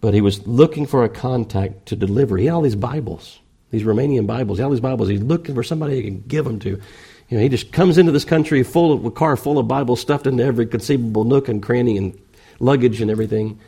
But 0.00 0.14
he 0.14 0.22
was 0.22 0.46
looking 0.46 0.86
for 0.86 1.04
a 1.04 1.10
contact 1.10 1.84
to 1.86 1.96
deliver. 1.96 2.38
He 2.38 2.46
had 2.46 2.54
all 2.54 2.62
these 2.62 2.74
Bibles, 2.74 3.38
these 3.70 3.82
Romanian 3.82 4.26
Bibles. 4.26 4.56
He 4.56 4.62
had 4.62 4.68
all 4.68 4.70
these 4.70 4.80
Bibles. 4.80 5.10
He's 5.10 5.22
looking 5.22 5.54
for 5.54 5.62
somebody 5.62 5.96
he 5.96 6.04
can 6.04 6.24
give 6.26 6.46
them 6.46 6.58
to. 6.60 6.80
You 7.28 7.36
know, 7.36 7.42
he 7.42 7.50
just 7.50 7.70
comes 7.70 7.98
into 7.98 8.12
this 8.12 8.24
country 8.24 8.62
full 8.62 8.94
of 8.94 9.04
a 9.04 9.10
car 9.10 9.36
full 9.36 9.58
of 9.58 9.68
Bibles 9.68 10.00
stuffed 10.00 10.26
into 10.26 10.42
every 10.42 10.64
conceivable 10.64 11.24
nook 11.24 11.48
and 11.48 11.62
cranny 11.62 11.98
and 11.98 12.18
luggage 12.60 13.02
and 13.02 13.10
everything. 13.10 13.60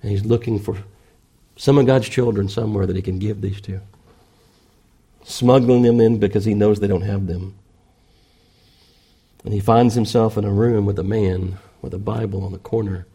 And 0.00 0.12
he's 0.12 0.24
looking 0.24 0.60
for 0.60 0.78
some 1.56 1.76
of 1.76 1.86
God's 1.86 2.08
children 2.08 2.48
somewhere 2.48 2.86
that 2.86 2.94
he 2.94 3.02
can 3.02 3.18
give 3.18 3.40
these 3.40 3.60
to. 3.62 3.80
Smuggling 5.28 5.82
them 5.82 6.00
in 6.00 6.18
because 6.18 6.46
he 6.46 6.54
knows 6.54 6.80
they 6.80 6.86
don't 6.86 7.02
have 7.02 7.26
them. 7.26 7.54
And 9.44 9.52
he 9.52 9.60
finds 9.60 9.94
himself 9.94 10.38
in 10.38 10.44
a 10.46 10.50
room 10.50 10.86
with 10.86 10.98
a 10.98 11.04
man 11.04 11.58
with 11.82 11.92
a 11.92 11.98
Bible 11.98 12.44
on 12.44 12.52
the 12.52 12.58
corner 12.58 13.06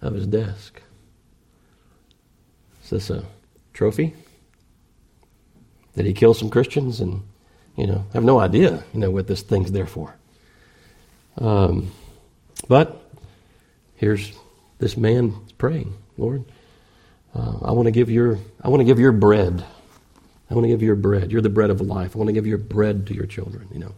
of 0.00 0.14
his 0.14 0.26
desk. 0.26 0.80
Is 2.82 2.88
this 2.88 3.10
a 3.10 3.26
trophy? 3.74 4.14
Did 5.94 6.06
he 6.06 6.14
kill 6.14 6.32
some 6.32 6.48
Christians? 6.48 7.00
And, 7.00 7.22
you 7.76 7.86
know, 7.86 8.06
I 8.10 8.14
have 8.14 8.24
no 8.24 8.40
idea, 8.40 8.82
you 8.94 9.00
know, 9.00 9.10
what 9.10 9.26
this 9.26 9.42
thing's 9.42 9.70
there 9.70 9.86
for. 9.86 10.16
Um, 11.36 11.92
but 12.68 13.04
here's 13.96 14.32
this 14.78 14.96
man 14.96 15.34
praying, 15.58 15.94
Lord, 16.16 16.46
uh, 17.34 17.58
I 17.62 17.72
want 17.72 17.84
to 17.84 17.92
give 17.92 18.10
your, 18.10 18.38
I 18.62 18.70
want 18.70 18.80
to 18.80 18.84
give 18.84 18.98
your 18.98 19.12
bread. 19.12 19.62
I 20.54 20.56
want 20.56 20.66
to 20.66 20.68
give 20.68 20.82
your 20.82 20.94
bread. 20.94 21.32
You're 21.32 21.40
the 21.40 21.48
bread 21.48 21.70
of 21.70 21.80
life. 21.80 22.14
I 22.14 22.18
want 22.18 22.28
to 22.28 22.32
give 22.32 22.46
your 22.46 22.58
bread 22.58 23.08
to 23.08 23.14
your 23.14 23.26
children, 23.26 23.66
you 23.72 23.80
know. 23.80 23.92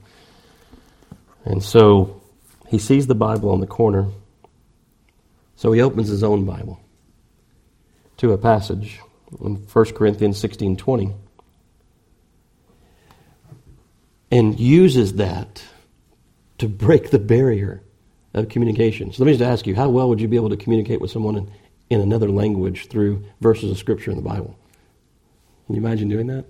And 1.45 1.63
so 1.63 2.23
he 2.69 2.79
sees 2.79 3.07
the 3.07 3.15
Bible 3.15 3.51
on 3.51 3.61
the 3.61 3.67
corner. 3.67 4.07
So 5.57 5.73
he 5.73 5.83
opens 5.83 6.09
his 6.09 6.25
own 6.25 6.47
Bible 6.47 6.81
to 8.17 8.33
a 8.33 8.39
passage 8.39 9.01
in 9.39 9.57
1 9.57 9.85
Corinthians 9.95 10.39
16:20 10.43 11.15
and 14.31 14.59
uses 14.59 15.17
that 15.17 15.63
to 16.57 16.69
break 16.69 17.11
the 17.11 17.19
barrier 17.19 17.83
of 18.33 18.49
communication. 18.49 19.13
So 19.13 19.23
let 19.23 19.27
me 19.27 19.37
just 19.37 19.47
ask 19.47 19.67
you, 19.67 19.75
how 19.77 19.91
well 19.91 20.09
would 20.09 20.23
you 20.23 20.29
be 20.29 20.37
able 20.37 20.51
to 20.51 20.57
communicate 20.57 21.03
with 21.03 21.11
someone 21.11 21.37
in, 21.37 21.51
in 21.91 22.01
another 22.01 22.31
language 22.31 22.89
through 22.89 23.27
verses 23.43 23.71
of 23.71 23.77
scripture 23.77 24.11
in 24.11 24.17
the 24.17 24.23
Bible? 24.23 24.59
Can 25.67 25.75
you 25.75 25.81
imagine 25.81 26.09
doing 26.09 26.29
that? 26.29 26.45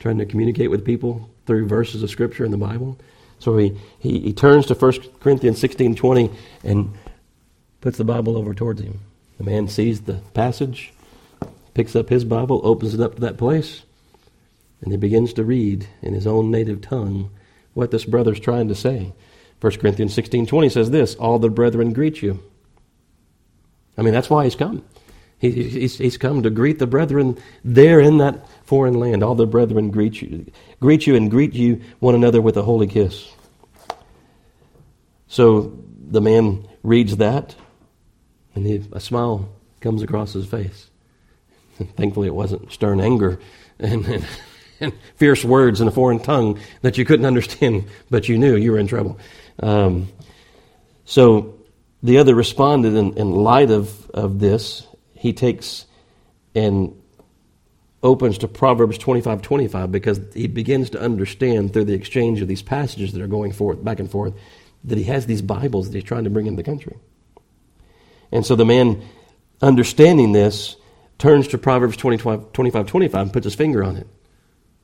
Trying 0.00 0.18
to 0.18 0.26
communicate 0.26 0.70
with 0.70 0.84
people 0.84 1.30
through 1.46 1.66
verses 1.66 2.02
of 2.02 2.10
scripture 2.10 2.44
in 2.44 2.50
the 2.50 2.56
Bible? 2.56 2.98
So 3.38 3.56
he, 3.56 3.76
he, 3.98 4.20
he 4.20 4.32
turns 4.32 4.66
to 4.66 4.74
1 4.74 4.92
Corinthians 5.20 5.58
16 5.58 5.94
20 5.94 6.30
and 6.64 6.92
puts 7.80 7.96
the 7.98 8.04
Bible 8.04 8.36
over 8.36 8.54
towards 8.54 8.80
him. 8.80 9.00
The 9.38 9.44
man 9.44 9.68
sees 9.68 10.02
the 10.02 10.20
passage, 10.34 10.92
picks 11.74 11.96
up 11.96 12.10
his 12.10 12.24
Bible, 12.24 12.60
opens 12.62 12.92
it 12.92 13.00
up 13.00 13.14
to 13.14 13.20
that 13.22 13.38
place, 13.38 13.82
and 14.82 14.92
he 14.92 14.98
begins 14.98 15.32
to 15.34 15.44
read 15.44 15.86
in 16.02 16.12
his 16.12 16.26
own 16.26 16.50
native 16.50 16.82
tongue 16.82 17.30
what 17.72 17.90
this 17.90 18.04
brother's 18.04 18.40
trying 18.40 18.68
to 18.68 18.74
say. 18.74 19.12
1 19.60 19.72
Corinthians 19.76 20.14
16 20.14 20.46
20 20.46 20.68
says 20.68 20.90
this 20.90 21.14
All 21.14 21.38
the 21.38 21.48
brethren 21.48 21.92
greet 21.92 22.22
you. 22.22 22.42
I 23.96 24.02
mean, 24.02 24.14
that's 24.14 24.30
why 24.30 24.44
he's 24.44 24.54
come. 24.54 24.84
He, 25.40 25.50
he's, 25.50 25.96
he's 25.96 26.18
come 26.18 26.42
to 26.42 26.50
greet 26.50 26.78
the 26.78 26.86
brethren 26.86 27.38
there 27.64 27.98
in 27.98 28.18
that 28.18 28.46
foreign 28.64 28.94
land. 28.94 29.22
All 29.22 29.34
the 29.34 29.46
brethren 29.46 29.90
greet 29.90 30.20
you, 30.20 30.46
greet 30.80 31.06
you 31.06 31.16
and 31.16 31.30
greet 31.30 31.54
you 31.54 31.80
one 31.98 32.14
another 32.14 32.42
with 32.42 32.58
a 32.58 32.62
holy 32.62 32.86
kiss. 32.86 33.32
So 35.28 35.78
the 36.10 36.20
man 36.20 36.68
reads 36.82 37.16
that, 37.16 37.54
and 38.54 38.66
he, 38.66 38.84
a 38.92 39.00
smile 39.00 39.48
comes 39.80 40.02
across 40.02 40.34
his 40.34 40.46
face. 40.46 40.90
Thankfully, 41.96 42.26
it 42.26 42.34
wasn't 42.34 42.70
stern 42.70 43.00
anger 43.00 43.40
and, 43.78 44.04
and, 44.06 44.26
and, 44.80 44.92
fierce 45.16 45.42
words 45.42 45.80
in 45.80 45.88
a 45.88 45.90
foreign 45.90 46.18
tongue 46.18 46.60
that 46.82 46.98
you 46.98 47.06
couldn't 47.06 47.24
understand, 47.24 47.86
but 48.10 48.28
you 48.28 48.36
knew 48.36 48.56
you 48.56 48.72
were 48.72 48.78
in 48.78 48.86
trouble. 48.86 49.18
Um, 49.62 50.08
so 51.06 51.58
the 52.02 52.18
other 52.18 52.34
responded 52.34 52.94
in, 52.94 53.16
in 53.16 53.30
light 53.30 53.70
of, 53.70 54.10
of 54.10 54.38
this. 54.38 54.86
He 55.20 55.34
takes 55.34 55.84
and 56.54 56.98
opens 58.02 58.38
to 58.38 58.48
Proverbs 58.48 58.96
25 58.96 59.42
25 59.42 59.92
because 59.92 60.18
he 60.32 60.46
begins 60.46 60.88
to 60.90 60.98
understand 60.98 61.74
through 61.74 61.84
the 61.84 61.92
exchange 61.92 62.40
of 62.40 62.48
these 62.48 62.62
passages 62.62 63.12
that 63.12 63.20
are 63.20 63.26
going 63.26 63.52
forth, 63.52 63.84
back 63.84 64.00
and 64.00 64.10
forth, 64.10 64.32
that 64.82 64.96
he 64.96 65.04
has 65.04 65.26
these 65.26 65.42
Bibles 65.42 65.90
that 65.90 65.94
he's 65.94 66.08
trying 66.08 66.24
to 66.24 66.30
bring 66.30 66.46
in 66.46 66.56
the 66.56 66.62
country. 66.62 66.96
And 68.32 68.46
so 68.46 68.56
the 68.56 68.64
man, 68.64 69.02
understanding 69.60 70.32
this, 70.32 70.76
turns 71.18 71.48
to 71.48 71.58
Proverbs 71.58 71.98
25 71.98 72.54
25, 72.54 72.86
25 72.86 73.20
and 73.20 73.32
puts 73.34 73.44
his 73.44 73.54
finger 73.54 73.84
on 73.84 73.98
it. 73.98 74.06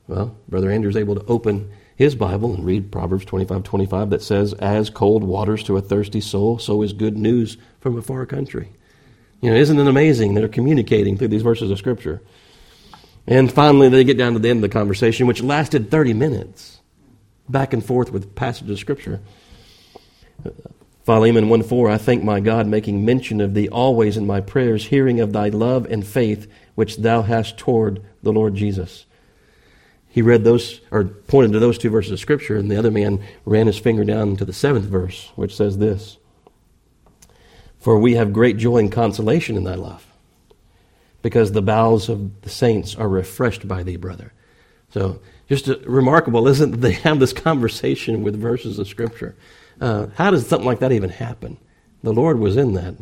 Well, 0.07 0.37
Brother 0.47 0.69
Andrew 0.69 0.91
is 0.91 0.97
able 0.97 1.15
to 1.15 1.25
open 1.25 1.71
his 1.95 2.13
Bible 2.13 2.53
and 2.53 2.63
read 2.63 2.91
Proverbs 2.91 3.25
25 3.25 3.63
25 3.63 4.11
that 4.11 4.21
says, 4.21 4.53
As 4.53 4.91
cold 4.91 5.23
waters 5.23 5.63
to 5.63 5.77
a 5.77 5.81
thirsty 5.81 6.21
soul, 6.21 6.59
so 6.59 6.83
is 6.83 6.93
good 6.93 7.17
news 7.17 7.57
from 7.79 7.97
a 7.97 8.03
far 8.03 8.27
country. 8.27 8.73
You 9.41 9.51
know, 9.51 9.57
isn't 9.57 9.79
it 9.79 9.87
amazing? 9.87 10.33
That 10.33 10.41
they're 10.41 10.49
communicating 10.49 11.17
through 11.17 11.27
these 11.29 11.41
verses 11.41 11.69
of 11.69 11.77
Scripture. 11.77 12.21
And 13.27 13.51
finally, 13.51 13.89
they 13.89 14.03
get 14.03 14.17
down 14.17 14.33
to 14.33 14.39
the 14.39 14.49
end 14.49 14.57
of 14.57 14.69
the 14.69 14.69
conversation, 14.69 15.27
which 15.27 15.43
lasted 15.43 15.91
30 15.91 16.13
minutes, 16.13 16.79
back 17.49 17.73
and 17.73 17.85
forth 17.85 18.11
with 18.11 18.35
passages 18.35 18.71
of 18.71 18.79
Scripture. 18.79 19.19
Philemon 21.03 21.49
1 21.49 21.63
4, 21.63 21.89
I 21.89 21.97
thank 21.97 22.23
my 22.23 22.39
God, 22.39 22.67
making 22.67 23.05
mention 23.05 23.39
of 23.39 23.53
thee 23.53 23.69
always 23.69 24.17
in 24.17 24.25
my 24.25 24.41
prayers, 24.41 24.87
hearing 24.87 25.19
of 25.19 25.33
thy 25.33 25.49
love 25.49 25.85
and 25.89 26.05
faith 26.05 26.51
which 26.75 26.97
thou 26.97 27.21
hast 27.21 27.57
toward 27.57 28.01
the 28.23 28.33
Lord 28.33 28.55
Jesus. 28.55 29.05
He 30.09 30.21
read 30.21 30.43
those, 30.43 30.81
or 30.91 31.03
pointed 31.03 31.53
to 31.53 31.59
those 31.59 31.77
two 31.77 31.89
verses 31.89 32.11
of 32.11 32.19
Scripture, 32.19 32.57
and 32.57 32.71
the 32.71 32.77
other 32.77 32.91
man 32.91 33.23
ran 33.45 33.67
his 33.67 33.77
finger 33.77 34.03
down 34.03 34.35
to 34.37 34.45
the 34.45 34.53
seventh 34.53 34.85
verse, 34.85 35.31
which 35.35 35.55
says 35.55 35.77
this 35.77 36.17
For 37.79 37.97
we 37.97 38.15
have 38.15 38.33
great 38.33 38.57
joy 38.57 38.77
and 38.77 38.91
consolation 38.91 39.55
in 39.55 39.63
thy 39.63 39.75
love 39.75 40.05
because 41.21 41.51
the 41.51 41.61
bowels 41.61 42.09
of 42.09 42.41
the 42.41 42.49
saints 42.49 42.95
are 42.95 43.09
refreshed 43.09 43.67
by 43.67 43.83
thee, 43.83 43.97
brother. 43.97 44.33
So, 44.89 45.19
just 45.47 45.67
remarkable, 45.85 46.47
isn't 46.47 46.75
it? 46.75 46.81
They 46.81 46.93
have 46.93 47.19
this 47.19 47.33
conversation 47.33 48.23
with 48.23 48.39
verses 48.39 48.79
of 48.79 48.87
Scripture. 48.87 49.35
Uh, 49.79 50.07
how 50.15 50.31
does 50.31 50.47
something 50.47 50.65
like 50.65 50.79
that 50.79 50.91
even 50.91 51.09
happen? 51.09 51.57
The 52.03 52.13
Lord 52.13 52.39
was 52.39 52.57
in 52.57 52.73
that, 52.73 52.95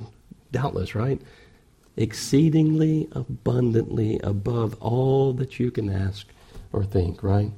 doubtless, 0.52 0.96
right? 0.96 1.22
Exceedingly 1.98 3.08
abundantly 3.12 4.20
above 4.24 4.76
all 4.82 5.34
that 5.34 5.60
you 5.60 5.72
can 5.72 5.90
ask 5.90 6.28
or 6.74 6.84
think, 6.84 7.24
right? 7.24 7.52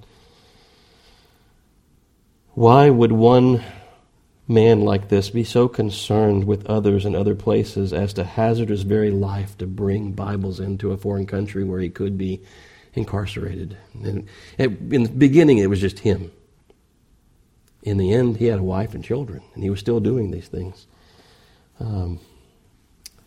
Why 2.54 2.90
would 2.90 3.12
one 3.12 3.64
man 4.48 4.82
like 4.82 5.10
this 5.10 5.30
be 5.30 5.44
so 5.44 5.68
concerned 5.68 6.46
with 6.46 6.66
others 6.68 7.06
and 7.06 7.16
other 7.16 7.36
places 7.36 7.92
as 7.92 8.14
to 8.14 8.24
hazard 8.24 8.70
his 8.70 8.84
very 8.84 9.12
life 9.12 9.58
to 9.58 9.68
bring 9.68 10.14
Bibles 10.14 10.60
into 10.60 10.92
a 10.92 10.98
foreign 10.98 11.26
country 11.26 11.64
where 11.64 11.82
he 11.82 11.90
could 11.90 12.18
be 12.18 12.42
incarcerated. 12.94 13.78
And 13.94 14.28
in 14.58 15.04
the 15.04 15.10
beginning, 15.10 15.58
it 15.58 15.70
was 15.70 15.82
just 15.82 16.00
him. 16.00 16.32
In 17.84 17.98
the 17.98 18.14
end, 18.14 18.38
he 18.38 18.46
had 18.46 18.60
a 18.60 18.64
wife 18.64 18.94
and 18.94 19.04
children, 19.04 19.42
and 19.54 19.64
he 19.64 19.70
was 19.70 19.80
still 19.80 20.00
doing 20.00 20.32
these 20.32 20.48
things. 20.48 20.88
Um, 21.80 22.20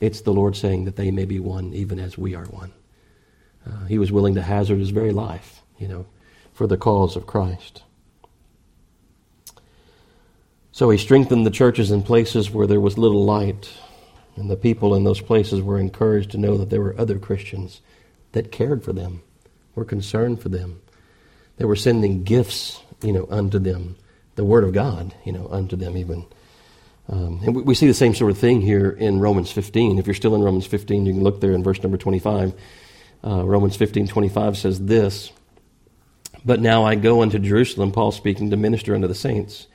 it's 0.01 0.23
the 0.23 0.33
Lord 0.33 0.57
saying 0.57 0.87
that 0.87 0.97
they 0.97 1.11
may 1.11 1.25
be 1.25 1.39
one, 1.39 1.73
even 1.75 1.99
as 1.99 2.19
we 2.19 2.35
are 2.35 2.47
one. 2.47 2.73
Uh, 3.67 3.85
he 3.85 3.99
was 3.99 4.11
willing 4.11 4.35
to 4.35 4.43
hazard 4.43 4.79
his 4.79 4.91
very 4.91 5.13
life, 5.13 5.63
you 5.79 5.87
know, 5.87 6.07
for 6.53 6.67
the 6.67 6.77
cause 6.77 7.15
of 7.15 7.27
Christ. 7.27 7.83
So 10.81 10.89
he 10.89 10.97
strengthened 10.97 11.45
the 11.45 11.51
churches 11.51 11.91
in 11.91 12.03
places 12.03 12.51
where 12.51 12.67
there 12.67 12.81
was 12.81 12.97
little 12.97 13.23
light, 13.27 13.71
and 14.37 14.49
the 14.49 14.57
people 14.57 14.95
in 14.95 15.05
those 15.05 15.21
places 15.21 15.61
were 15.61 15.79
encouraged 15.79 16.31
to 16.31 16.39
know 16.39 16.57
that 16.57 16.71
there 16.71 16.81
were 16.81 16.99
other 16.99 17.19
Christians 17.19 17.83
that 18.33 18.51
cared 18.51 18.83
for 18.83 18.95
them, 18.95 19.21
were 19.75 19.85
concerned 19.85 20.41
for 20.41 20.49
them. 20.49 20.81
They 21.59 21.67
were 21.67 21.77
sending 21.77 22.25
gifts, 22.25 22.81
you 23.03 23.13
know, 23.13 23.27
unto 23.29 23.59
them, 23.59 23.97
the 24.37 24.45
Word 24.47 24.65
of 24.65 24.73
God, 24.73 25.13
you 25.23 25.33
know, 25.33 25.49
unto 25.51 25.77
them 25.77 25.99
even. 25.99 26.25
Um, 27.11 27.43
and 27.45 27.55
we, 27.55 27.61
we, 27.61 27.75
see 27.75 27.87
the 27.87 27.93
same 27.93 28.15
sort 28.15 28.31
of 28.31 28.39
thing 28.39 28.63
here 28.63 28.89
in 28.89 29.21
Romans 29.21 29.53
15. 29.53 29.99
If 29.99 30.07
you're 30.07 30.15
still 30.15 30.35
in 30.35 30.41
Romans 30.41 30.65
15, 30.65 31.05
you 31.05 31.13
can 31.13 31.23
look 31.23 31.43
there 31.43 31.53
in 31.53 31.63
verse 31.63 31.83
number 31.83 31.99
25. 31.99 32.55
Uh, 33.23 33.45
Romans 33.45 33.77
15, 33.77 34.09
25 34.09 34.57
says 34.57 34.81
this, 34.87 35.31
But 36.43 36.59
now 36.59 36.87
I 36.87 36.95
go 36.95 37.21
unto 37.21 37.39
Jerusalem, 37.39 37.93
Paul 37.93 38.13
speaking, 38.13 38.49
to 38.49 38.57
minister 38.57 38.95
unto 38.95 39.09
the 39.09 39.15
saints 39.15 39.67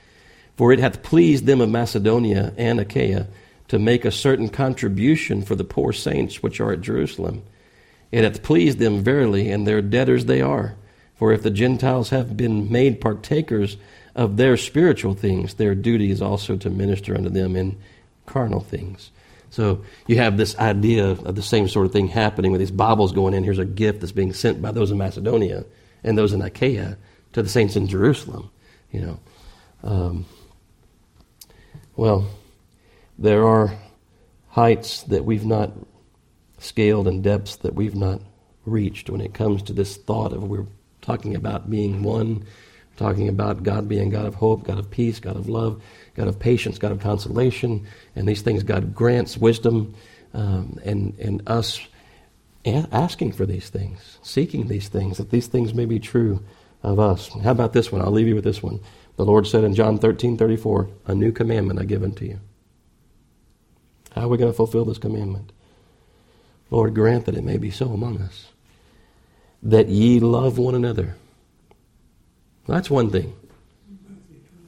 for 0.57 0.71
it 0.71 0.79
hath 0.79 1.03
pleased 1.03 1.45
them 1.45 1.61
of 1.61 1.69
Macedonia 1.69 2.53
and 2.57 2.79
Achaia 2.79 3.27
to 3.67 3.79
make 3.79 4.05
a 4.05 4.11
certain 4.11 4.49
contribution 4.49 5.41
for 5.41 5.55
the 5.55 5.63
poor 5.63 5.91
saints 5.91 6.41
which 6.41 6.59
are 6.59 6.71
at 6.71 6.81
Jerusalem. 6.81 7.43
It 8.11 8.23
hath 8.23 8.43
pleased 8.43 8.79
them 8.79 9.03
verily, 9.03 9.51
and 9.51 9.65
their 9.65 9.81
debtors 9.81 10.25
they 10.25 10.41
are. 10.41 10.75
For 11.15 11.31
if 11.33 11.43
the 11.43 11.51
Gentiles 11.51 12.09
have 12.09 12.37
been 12.37 12.71
made 12.71 13.01
partakers 13.01 13.77
of 14.15 14.37
their 14.37 14.57
spiritual 14.57 15.13
things, 15.13 15.55
their 15.55 15.75
duty 15.75 16.11
is 16.11 16.21
also 16.21 16.55
to 16.57 16.69
minister 16.69 17.15
unto 17.15 17.29
them 17.29 17.55
in 17.55 17.77
carnal 18.25 18.61
things. 18.61 19.11
So 19.49 19.83
you 20.07 20.17
have 20.17 20.37
this 20.37 20.57
idea 20.57 21.07
of 21.07 21.35
the 21.35 21.41
same 21.41 21.67
sort 21.67 21.85
of 21.85 21.93
thing 21.93 22.07
happening 22.09 22.51
with 22.51 22.59
these 22.59 22.71
Bibles 22.71 23.13
going 23.13 23.33
in. 23.33 23.43
Here's 23.43 23.59
a 23.59 23.65
gift 23.65 24.01
that's 24.01 24.11
being 24.11 24.33
sent 24.33 24.61
by 24.61 24.71
those 24.71 24.91
in 24.91 24.97
Macedonia 24.97 25.65
and 26.03 26.17
those 26.17 26.33
in 26.33 26.41
Achaia 26.41 26.97
to 27.33 27.41
the 27.41 27.49
saints 27.49 27.75
in 27.75 27.87
Jerusalem. 27.87 28.49
You 28.91 29.01
know, 29.01 29.19
um, 29.83 30.25
well, 31.95 32.27
there 33.17 33.47
are 33.47 33.73
heights 34.49 35.03
that 35.03 35.25
we've 35.25 35.45
not 35.45 35.71
scaled 36.57 37.07
and 37.07 37.23
depths 37.23 37.57
that 37.57 37.75
we've 37.75 37.95
not 37.95 38.21
reached 38.65 39.09
when 39.09 39.21
it 39.21 39.33
comes 39.33 39.61
to 39.63 39.73
this 39.73 39.97
thought 39.97 40.33
of 40.33 40.43
we're 40.43 40.65
talking 41.01 41.35
about 41.35 41.69
being 41.69 42.03
one, 42.03 42.45
talking 42.97 43.29
about 43.29 43.63
God 43.63 43.87
being 43.87 44.09
God 44.09 44.25
of 44.25 44.35
hope, 44.35 44.63
God 44.63 44.79
of 44.79 44.89
peace, 44.89 45.19
God 45.19 45.35
of 45.35 45.47
love, 45.47 45.81
God 46.15 46.27
of 46.27 46.39
patience, 46.39 46.79
God 46.79 46.91
of 46.91 46.99
consolation, 46.99 47.85
and 48.15 48.27
these 48.27 48.41
things 48.41 48.63
God 48.63 48.95
grants 48.95 49.37
wisdom, 49.37 49.93
um, 50.33 50.79
and 50.83 51.17
and 51.19 51.41
us 51.47 51.79
asking 52.65 53.31
for 53.31 53.45
these 53.45 53.69
things, 53.69 54.17
seeking 54.23 54.67
these 54.67 54.87
things, 54.87 55.17
that 55.17 55.29
these 55.29 55.47
things 55.47 55.73
may 55.73 55.85
be 55.85 55.99
true 55.99 56.43
of 56.81 56.99
us. 56.99 57.29
How 57.43 57.51
about 57.51 57.73
this 57.73 57.91
one? 57.91 58.01
I'll 58.01 58.11
leave 58.11 58.27
you 58.27 58.35
with 58.35 58.43
this 58.43 58.63
one. 58.63 58.79
The 59.15 59.25
Lord 59.25 59.47
said 59.47 59.63
in 59.63 59.75
John 59.75 59.97
13, 59.97 60.37
34, 60.37 60.89
A 61.07 61.15
new 61.15 61.31
commandment 61.31 61.79
I 61.79 61.85
give 61.85 62.03
unto 62.03 62.25
you. 62.25 62.39
How 64.13 64.23
are 64.23 64.27
we 64.27 64.37
going 64.37 64.51
to 64.51 64.55
fulfill 64.55 64.85
this 64.85 64.97
commandment? 64.97 65.51
Lord, 66.69 66.93
grant 66.95 67.25
that 67.25 67.35
it 67.35 67.43
may 67.43 67.57
be 67.57 67.71
so 67.71 67.91
among 67.91 68.21
us, 68.21 68.47
that 69.63 69.87
ye 69.87 70.19
love 70.19 70.57
one 70.57 70.75
another. 70.75 71.15
That's 72.67 72.89
one 72.89 73.09
thing. 73.09 73.35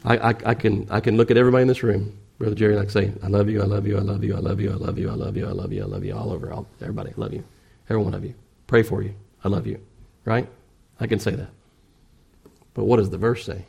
I, 0.05 0.17
I, 0.17 0.35
I, 0.45 0.53
can, 0.53 0.87
I 0.89 0.99
can 0.99 1.17
look 1.17 1.31
at 1.31 1.37
everybody 1.37 1.63
in 1.63 1.67
this 1.67 1.83
room, 1.83 2.17
Brother 2.37 2.55
Jerry, 2.55 2.75
like 2.75 2.91
say, 2.91 3.11
I 3.23 3.27
love 3.27 3.49
you, 3.49 3.61
I 3.61 3.65
love 3.65 3.87
you, 3.87 3.97
I 3.97 4.01
love 4.01 4.23
you, 4.23 4.35
I 4.35 4.39
love 4.39 4.59
you, 4.59 4.71
I 4.71 4.75
love 4.75 4.97
you, 4.99 5.09
I 5.09 5.15
love 5.15 5.35
you, 5.35 5.47
I 5.47 5.51
love 5.51 5.73
you, 5.73 5.83
I 5.83 5.85
love 5.85 6.05
you, 6.05 6.15
all 6.15 6.31
over, 6.31 6.53
all, 6.53 6.67
everybody, 6.81 7.09
I 7.09 7.19
love 7.19 7.33
you. 7.33 7.43
Every 7.89 8.01
one 8.01 8.13
of 8.13 8.23
you. 8.23 8.35
Pray 8.67 8.83
for 8.83 9.01
you. 9.01 9.15
I 9.43 9.47
love 9.47 9.65
you. 9.65 9.79
Right? 10.23 10.47
I 10.99 11.07
can 11.07 11.19
say 11.19 11.31
that. 11.31 11.49
But 12.73 12.83
what 12.83 12.97
does 12.97 13.09
the 13.09 13.17
verse 13.17 13.45
say? 13.45 13.65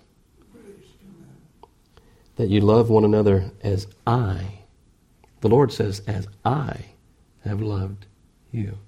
That 2.39 2.49
you 2.49 2.61
love 2.61 2.89
one 2.89 3.05
another 3.05 3.51
as 3.63 3.87
I, 4.07 4.61
the 5.41 5.49
Lord 5.49 5.73
says, 5.73 6.03
as 6.07 6.27
I 6.45 6.87
have 7.45 7.61
loved 7.61 8.07
you. 8.53 8.79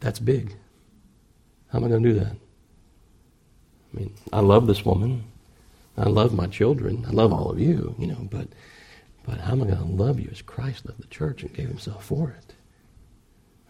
That's 0.00 0.18
big. 0.18 0.56
How 1.68 1.78
am 1.78 1.84
I 1.84 1.88
going 1.88 2.02
to 2.02 2.08
do 2.08 2.18
that? 2.20 2.32
I 3.92 3.98
mean, 3.98 4.14
I 4.32 4.40
love 4.40 4.66
this 4.66 4.84
woman. 4.84 5.24
I 5.98 6.08
love 6.08 6.34
my 6.34 6.46
children. 6.46 7.04
I 7.06 7.10
love 7.10 7.32
all 7.32 7.50
of 7.50 7.60
you, 7.60 7.94
you 7.98 8.06
know, 8.06 8.28
but 8.30 8.48
but 9.26 9.40
how 9.40 9.52
am 9.52 9.62
I 9.62 9.66
going 9.66 9.78
to 9.78 9.84
love 9.84 10.20
you 10.20 10.28
as 10.30 10.40
Christ 10.40 10.86
loved 10.86 11.02
the 11.02 11.08
church 11.08 11.42
and 11.42 11.52
gave 11.52 11.68
himself 11.68 12.04
for 12.04 12.30
it? 12.30 12.54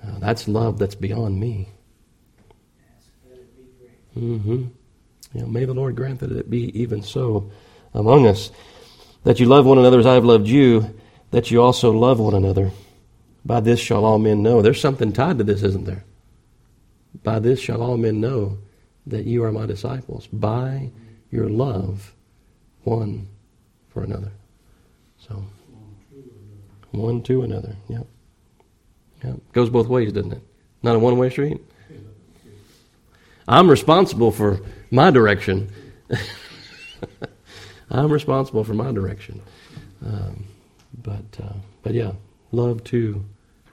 Uh, 0.04 0.18
that's 0.18 0.46
love 0.46 0.78
that's 0.78 0.94
beyond 0.94 1.40
me. 1.40 1.70
Mm-hmm. 4.16 4.64
You 5.36 5.42
know, 5.42 5.48
may 5.48 5.66
the 5.66 5.74
Lord 5.74 5.96
grant 5.96 6.20
that 6.20 6.32
it 6.32 6.48
be 6.48 6.80
even 6.80 7.02
so 7.02 7.50
among 7.92 8.26
us. 8.26 8.50
That 9.24 9.38
you 9.38 9.44
love 9.44 9.66
one 9.66 9.76
another 9.76 9.98
as 9.98 10.06
I 10.06 10.14
have 10.14 10.24
loved 10.24 10.48
you, 10.48 10.98
that 11.30 11.50
you 11.50 11.60
also 11.60 11.92
love 11.92 12.18
one 12.18 12.32
another. 12.32 12.70
By 13.44 13.60
this 13.60 13.78
shall 13.78 14.06
all 14.06 14.18
men 14.18 14.42
know. 14.42 14.62
There's 14.62 14.80
something 14.80 15.12
tied 15.12 15.36
to 15.36 15.44
this, 15.44 15.62
isn't 15.62 15.84
there? 15.84 16.04
By 17.22 17.38
this 17.38 17.60
shall 17.60 17.82
all 17.82 17.98
men 17.98 18.18
know 18.18 18.56
that 19.06 19.26
you 19.26 19.44
are 19.44 19.52
my 19.52 19.66
disciples, 19.66 20.26
by 20.28 20.90
your 21.30 21.50
love 21.50 22.14
one 22.84 23.28
for 23.90 24.04
another. 24.04 24.32
So, 25.18 25.44
one 26.92 27.22
to 27.24 27.42
another. 27.42 27.76
Yep. 27.88 28.06
Yep. 29.22 29.36
Goes 29.52 29.68
both 29.68 29.88
ways, 29.88 30.14
doesn't 30.14 30.32
it? 30.32 30.42
Not 30.82 30.96
a 30.96 30.98
one 30.98 31.18
way 31.18 31.28
street. 31.28 31.60
I'm 33.48 33.70
responsible 33.70 34.32
for 34.32 34.60
my 34.90 35.10
direction. 35.10 35.70
I'm 37.90 38.12
responsible 38.12 38.64
for 38.64 38.74
my 38.74 38.92
direction. 38.92 39.40
Um, 40.04 40.46
but, 41.02 41.24
uh, 41.42 41.54
but 41.82 41.94
yeah, 41.94 42.12
love 42.52 42.82
to 42.84 43.24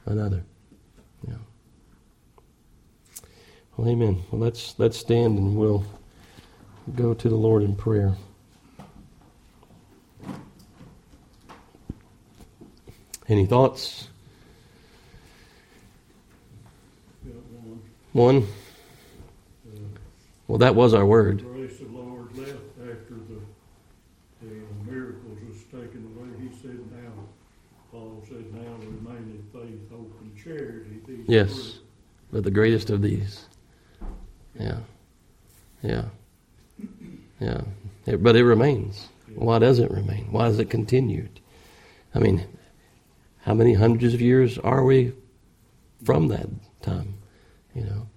another. 0.06 0.44
Yeah. 1.28 1.36
Well, 3.78 3.90
amen. 3.90 4.24
Well, 4.32 4.42
let's 4.42 4.78
let's 4.78 4.98
stand 4.98 5.38
and 5.38 5.56
we'll 5.56 5.84
go 6.96 7.14
to 7.14 7.30
the 7.30 7.36
Lord 7.36 7.64
in 7.64 7.76
prayer. 7.76 8.16
Any 13.28 13.46
thoughts? 13.46 14.10
one. 18.14 18.48
Well, 20.48 20.58
that 20.60 20.76
was 20.76 20.94
our 20.94 21.06
word. 21.06 21.44
Grace 21.44 21.78
the 21.80 21.86
Lord 21.86 22.38
left 22.38 22.52
after 22.82 23.16
the, 23.16 23.40
the 24.42 24.92
miracles 24.92 25.40
was 25.48 25.64
taken 25.64 26.06
away. 26.16 26.30
He 26.50 26.56
said, 26.62 26.80
now, 26.92 27.12
Paul 27.92 28.24
said, 28.28 28.54
now 28.54 28.74
remain 28.80 29.18
in 29.18 29.44
faith, 29.54 29.90
hope, 29.90 30.14
and 30.22 30.38
charity. 30.38 31.02
These 31.08 31.26
yes, 31.28 31.80
but 32.32 32.44
the 32.44 32.52
greatest 32.52 32.90
of 32.90 33.02
these. 33.02 33.46
Yeah. 34.60 34.80
Yeah. 35.82 36.06
Yeah. 37.40 37.62
It, 38.06 38.22
but 38.22 38.36
it 38.36 38.44
remains. 38.44 39.08
Why 39.36 39.60
does 39.60 39.80
it 39.80 39.90
remain? 39.90 40.32
Why 40.32 40.48
is 40.48 40.60
it 40.60 40.70
continued? 40.70 41.40
I 42.14 42.20
mean, 42.20 42.46
how 43.42 43.54
many 43.54 43.74
hundreds 43.74 44.14
of 44.14 44.22
years 44.22 44.58
are 44.60 44.84
we 44.84 45.14
from 46.04 46.28
that 46.28 46.48
time? 46.82 47.16
You 47.74 47.84
know? 47.84 48.08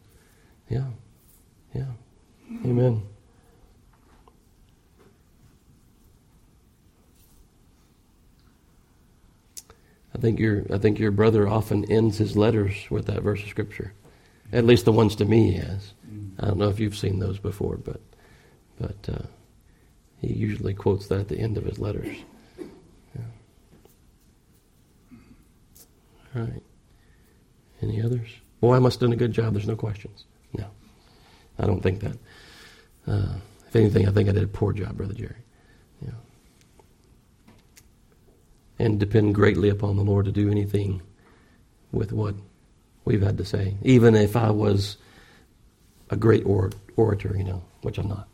Yeah. 0.68 0.86
Amen. 2.64 3.02
I 10.14 10.18
think 10.18 10.40
your 10.40 10.64
I 10.72 10.78
think 10.78 10.98
your 10.98 11.10
brother 11.10 11.46
often 11.46 11.84
ends 11.90 12.16
his 12.18 12.36
letters 12.36 12.74
with 12.90 13.06
that 13.06 13.22
verse 13.22 13.42
of 13.42 13.48
scripture. 13.48 13.92
At 14.52 14.64
least 14.64 14.86
the 14.86 14.92
ones 14.92 15.14
to 15.16 15.24
me 15.24 15.52
he 15.52 15.58
has. 15.58 15.92
I 16.38 16.46
don't 16.46 16.58
know 16.58 16.68
if 16.68 16.80
you've 16.80 16.96
seen 16.96 17.18
those 17.18 17.38
before, 17.38 17.76
but 17.76 18.00
but 18.78 19.08
uh, 19.12 19.26
he 20.20 20.32
usually 20.32 20.74
quotes 20.74 21.08
that 21.08 21.20
at 21.20 21.28
the 21.28 21.38
end 21.38 21.58
of 21.58 21.64
his 21.64 21.78
letters. 21.78 22.16
All 26.34 26.42
right. 26.42 26.62
Any 27.80 28.02
others? 28.02 28.28
Boy, 28.60 28.76
I 28.76 28.78
must 28.78 29.00
have 29.00 29.08
done 29.08 29.12
a 29.12 29.16
good 29.16 29.32
job. 29.32 29.54
There's 29.54 29.66
no 29.66 29.76
questions. 29.76 30.24
No, 30.56 30.66
I 31.58 31.66
don't 31.66 31.82
think 31.82 32.00
that. 32.00 32.16
Uh, 33.06 33.34
if 33.68 33.76
anything, 33.76 34.08
I 34.08 34.12
think 34.12 34.28
I 34.28 34.32
did 34.32 34.44
a 34.44 34.48
poor 34.48 34.72
job, 34.72 34.96
Brother 34.96 35.14
Jerry. 35.14 35.36
Yeah. 36.02 36.10
And 38.78 38.98
depend 38.98 39.34
greatly 39.34 39.68
upon 39.68 39.96
the 39.96 40.02
Lord 40.02 40.26
to 40.26 40.32
do 40.32 40.50
anything 40.50 41.02
with 41.92 42.12
what 42.12 42.34
we've 43.04 43.22
had 43.22 43.38
to 43.38 43.44
say, 43.44 43.76
even 43.82 44.14
if 44.14 44.36
I 44.36 44.50
was 44.50 44.96
a 46.10 46.16
great 46.16 46.44
or- 46.44 46.72
orator, 46.96 47.34
you 47.36 47.44
know, 47.44 47.62
which 47.82 47.98
I'm 47.98 48.08
not. 48.08 48.28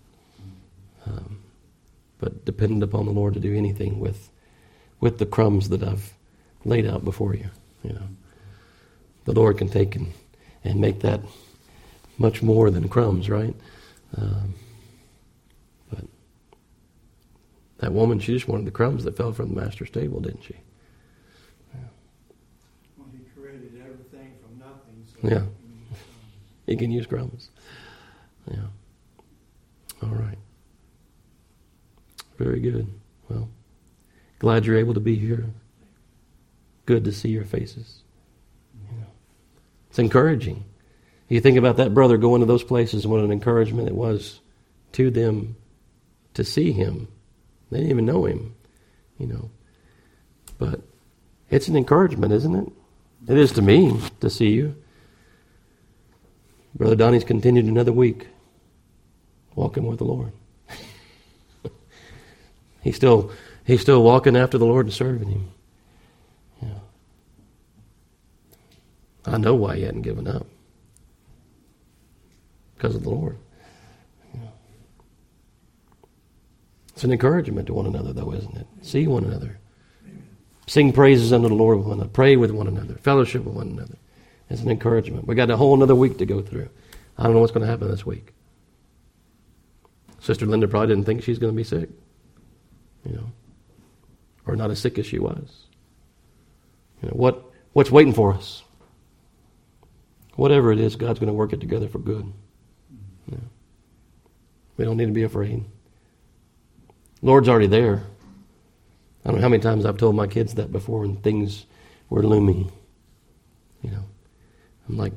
Um, 1.07 1.43
but 2.19 2.45
dependent 2.45 2.83
upon 2.83 3.07
the 3.07 3.13
Lord 3.13 3.35
to 3.35 3.41
do 3.41 3.55
anything 3.55 3.99
with 3.99 4.31
with 5.01 5.19
the 5.19 5.27
crumbs 5.27 5.69
that 5.71 5.83
I've 5.83 6.15
laid 6.65 6.87
out 6.87 7.05
before 7.05 7.35
you. 7.35 7.51
You 7.83 7.95
know, 7.95 8.09
the 9.25 9.33
Lord 9.33 9.59
can 9.59 9.69
take 9.69 9.97
and, 9.97 10.13
and 10.63 10.81
make 10.81 11.01
that 11.01 11.21
much 12.19 12.41
more 12.41 12.71
than 12.71 12.89
crumbs, 12.89 13.29
right? 13.29 13.55
Um, 14.17 14.55
but 15.91 16.05
that 17.79 17.93
woman, 17.93 18.19
she 18.19 18.33
just 18.33 18.49
wanted 18.49 18.67
the 18.67 18.71
crumbs 18.71 19.05
that 19.05 19.17
fell 19.17 19.33
from 19.33 19.55
the 19.55 19.61
master's 19.61 19.91
table, 19.91 20.21
didn't 20.21 20.45
she? 20.45 20.57
Yeah. 21.75 21.81
Well, 22.97 23.09
he 23.13 23.19
created 23.41 23.73
everything 23.81 24.35
from 24.43 24.59
nothing. 24.59 25.07
So 25.07 25.29
yeah. 25.29 25.97
He 26.67 26.77
can 26.77 26.91
use 26.91 27.07
crumbs. 27.07 27.51
Yeah. 28.51 28.67
All 30.03 30.15
right. 30.15 30.39
Very 32.39 32.61
good. 32.61 32.87
Well, 33.29 33.49
glad 34.39 34.67
you're 34.67 34.77
able 34.77 34.95
to 34.95 35.01
be 35.01 35.17
here 35.17 35.47
good 36.87 37.05
to 37.05 37.13
see 37.13 37.29
your 37.29 37.45
faces. 37.45 38.03
You 38.91 38.97
know, 38.99 39.07
it's 39.89 39.99
encouraging. 39.99 40.65
You 41.33 41.41
think 41.41 41.57
about 41.57 41.79
that 41.79 41.95
brother 41.95 42.19
going 42.19 42.41
to 42.41 42.47
those 42.47 42.63
places 42.63 43.05
and 43.05 43.11
what 43.11 43.25
an 43.25 43.33
encouragement 43.33 43.89
it 43.89 43.95
was 43.95 44.39
to 44.93 45.11
them 45.11 45.57
to 46.35 46.45
see 46.45 46.73
him 46.73 47.09
They 47.71 47.79
didn't 47.79 47.91
even 47.91 48.05
know 48.05 48.27
him, 48.27 48.55
you 49.17 49.29
know. 49.29 49.51
But 50.59 50.83
it's 51.49 51.69
an 51.69 51.77
encouragement, 51.77 52.35
isn't 52.35 52.55
it? 52.55 52.69
It 53.33 53.39
is 53.39 53.53
to 53.53 53.63
me 53.63 53.99
to 54.21 54.29
see 54.29 54.51
you. 54.51 54.77
Brother 56.75 56.97
Donnie's 56.97 57.25
continued 57.25 57.65
another 57.65 57.93
week 57.93 58.29
walking 59.55 59.87
with 59.87 60.01
the 60.01 60.05
Lord. 60.05 60.33
he's 62.83 62.97
still 62.97 63.33
he's 63.65 63.81
still 63.81 64.03
walking 64.03 64.37
after 64.37 64.59
the 64.59 64.67
Lord 64.67 64.85
and 64.85 64.93
serving 64.93 65.31
him. 65.31 65.51
Yeah. 66.61 66.79
I 69.25 69.39
know 69.39 69.55
why 69.55 69.77
he 69.77 69.85
hadn't 69.85 70.03
given 70.03 70.29
up. 70.29 70.47
Because 72.83 72.97
of 72.97 73.05
the 73.05 73.11
Lord. 73.11 73.39
Yeah. 74.35 74.41
It's 76.89 77.05
an 77.05 77.13
encouragement 77.13 77.69
to 77.69 77.75
one 77.75 77.87
another, 77.87 78.13
though, 78.13 78.33
isn't 78.33 78.57
it? 78.57 78.67
See 78.81 79.07
one 79.07 79.23
another. 79.23 79.61
Sing 80.67 80.93
praises 80.93 81.33
unto 81.33 81.47
the 81.47 81.55
Lord 81.55 81.79
with 81.79 81.87
one 81.87 81.99
another. 81.99 82.11
Pray 82.11 82.35
with 82.35 82.51
one 82.51 82.67
another. 82.67 82.95
Fellowship 82.95 83.45
with 83.45 83.55
one 83.55 83.69
another. 83.69 83.95
It's 84.51 84.63
an 84.63 84.69
encouragement. 84.69 85.29
We've 85.29 85.37
got 85.37 85.49
a 85.49 85.57
whole 85.57 85.75
another 85.75 85.95
week 85.95 86.19
to 86.19 86.27
go 86.27 86.43
through. 86.43 86.69
I 87.17 87.23
don't 87.23 87.35
know 87.35 87.39
what's 87.39 87.53
going 87.53 87.65
to 87.65 87.71
happen 87.71 87.89
this 87.89 88.05
week. 88.05 88.33
Sister 90.19 90.45
Linda 90.45 90.67
probably 90.67 90.89
didn't 90.89 91.05
think 91.05 91.23
she's 91.23 91.39
going 91.39 91.53
to 91.53 91.57
be 91.57 91.63
sick, 91.63 91.89
you 93.05 93.13
know, 93.13 93.31
or 94.45 94.57
not 94.57 94.73
as 94.73 94.81
sick 94.81 94.99
as 94.99 95.07
she 95.07 95.21
was. 95.21 95.67
You 97.01 97.11
know 97.11 97.15
what? 97.15 97.45
What's 97.75 97.93
waiting 97.93 98.13
for 98.13 98.35
us? 98.35 98.65
Whatever 100.35 100.73
it 100.73 100.81
is, 100.81 100.97
God's 100.97 101.21
going 101.21 101.29
to 101.29 101.33
work 101.33 101.53
it 101.53 101.61
together 101.61 101.87
for 101.87 102.01
good. 102.01 102.33
We 104.77 104.85
don't 104.85 104.97
need 104.97 105.07
to 105.07 105.13
be 105.13 105.23
afraid. 105.23 105.65
Lord's 107.21 107.49
already 107.49 107.67
there. 107.67 108.03
I 109.25 109.29
don't 109.29 109.37
know 109.37 109.43
how 109.43 109.49
many 109.49 109.63
times 109.63 109.87
I've 109.87 109.99
told 109.99 110.17
my 110.17 110.27
kids 110.27 110.55
that 110.55 110.73
before 110.73 111.01
when 111.01 111.17
things 111.17 111.67
were 112.09 112.23
looming. 112.23 112.73
You 113.83 113.91
know, 113.93 114.05
I'm 114.89 114.97
like, 114.97 115.13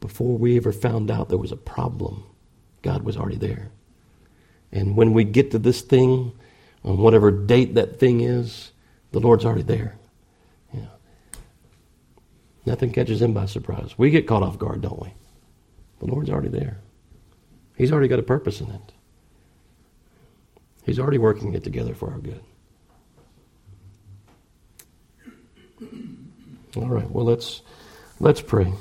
before 0.00 0.38
we 0.38 0.56
ever 0.56 0.72
found 0.72 1.10
out 1.10 1.28
there 1.28 1.38
was 1.38 1.52
a 1.52 1.56
problem, 1.56 2.24
God 2.82 3.02
was 3.02 3.16
already 3.16 3.36
there. 3.36 3.70
And 4.70 4.96
when 4.96 5.12
we 5.14 5.24
get 5.24 5.50
to 5.52 5.58
this 5.58 5.80
thing, 5.80 6.32
on 6.84 6.98
whatever 6.98 7.30
date 7.30 7.74
that 7.74 7.98
thing 7.98 8.20
is, 8.20 8.72
the 9.10 9.20
Lord's 9.20 9.44
already 9.44 9.62
there. 9.62 9.98
You 10.72 10.82
know, 10.82 10.90
nothing 12.66 12.92
catches 12.92 13.20
him 13.20 13.32
by 13.32 13.46
surprise. 13.46 13.98
We 13.98 14.10
get 14.10 14.28
caught 14.28 14.42
off 14.42 14.58
guard, 14.58 14.82
don't 14.82 15.02
we? 15.02 15.12
The 15.98 16.06
Lord's 16.06 16.30
already 16.30 16.48
there. 16.48 16.78
He's 17.78 17.92
already 17.92 18.08
got 18.08 18.18
a 18.18 18.24
purpose 18.24 18.60
in 18.60 18.68
it. 18.70 18.92
He's 20.84 20.98
already 20.98 21.18
working 21.18 21.54
it 21.54 21.62
together 21.62 21.94
for 21.94 22.10
our 22.10 22.18
good. 22.18 22.42
All 26.76 26.88
right, 26.88 27.08
well 27.08 27.24
let's 27.24 27.62
let's 28.18 28.40
pray. 28.40 28.72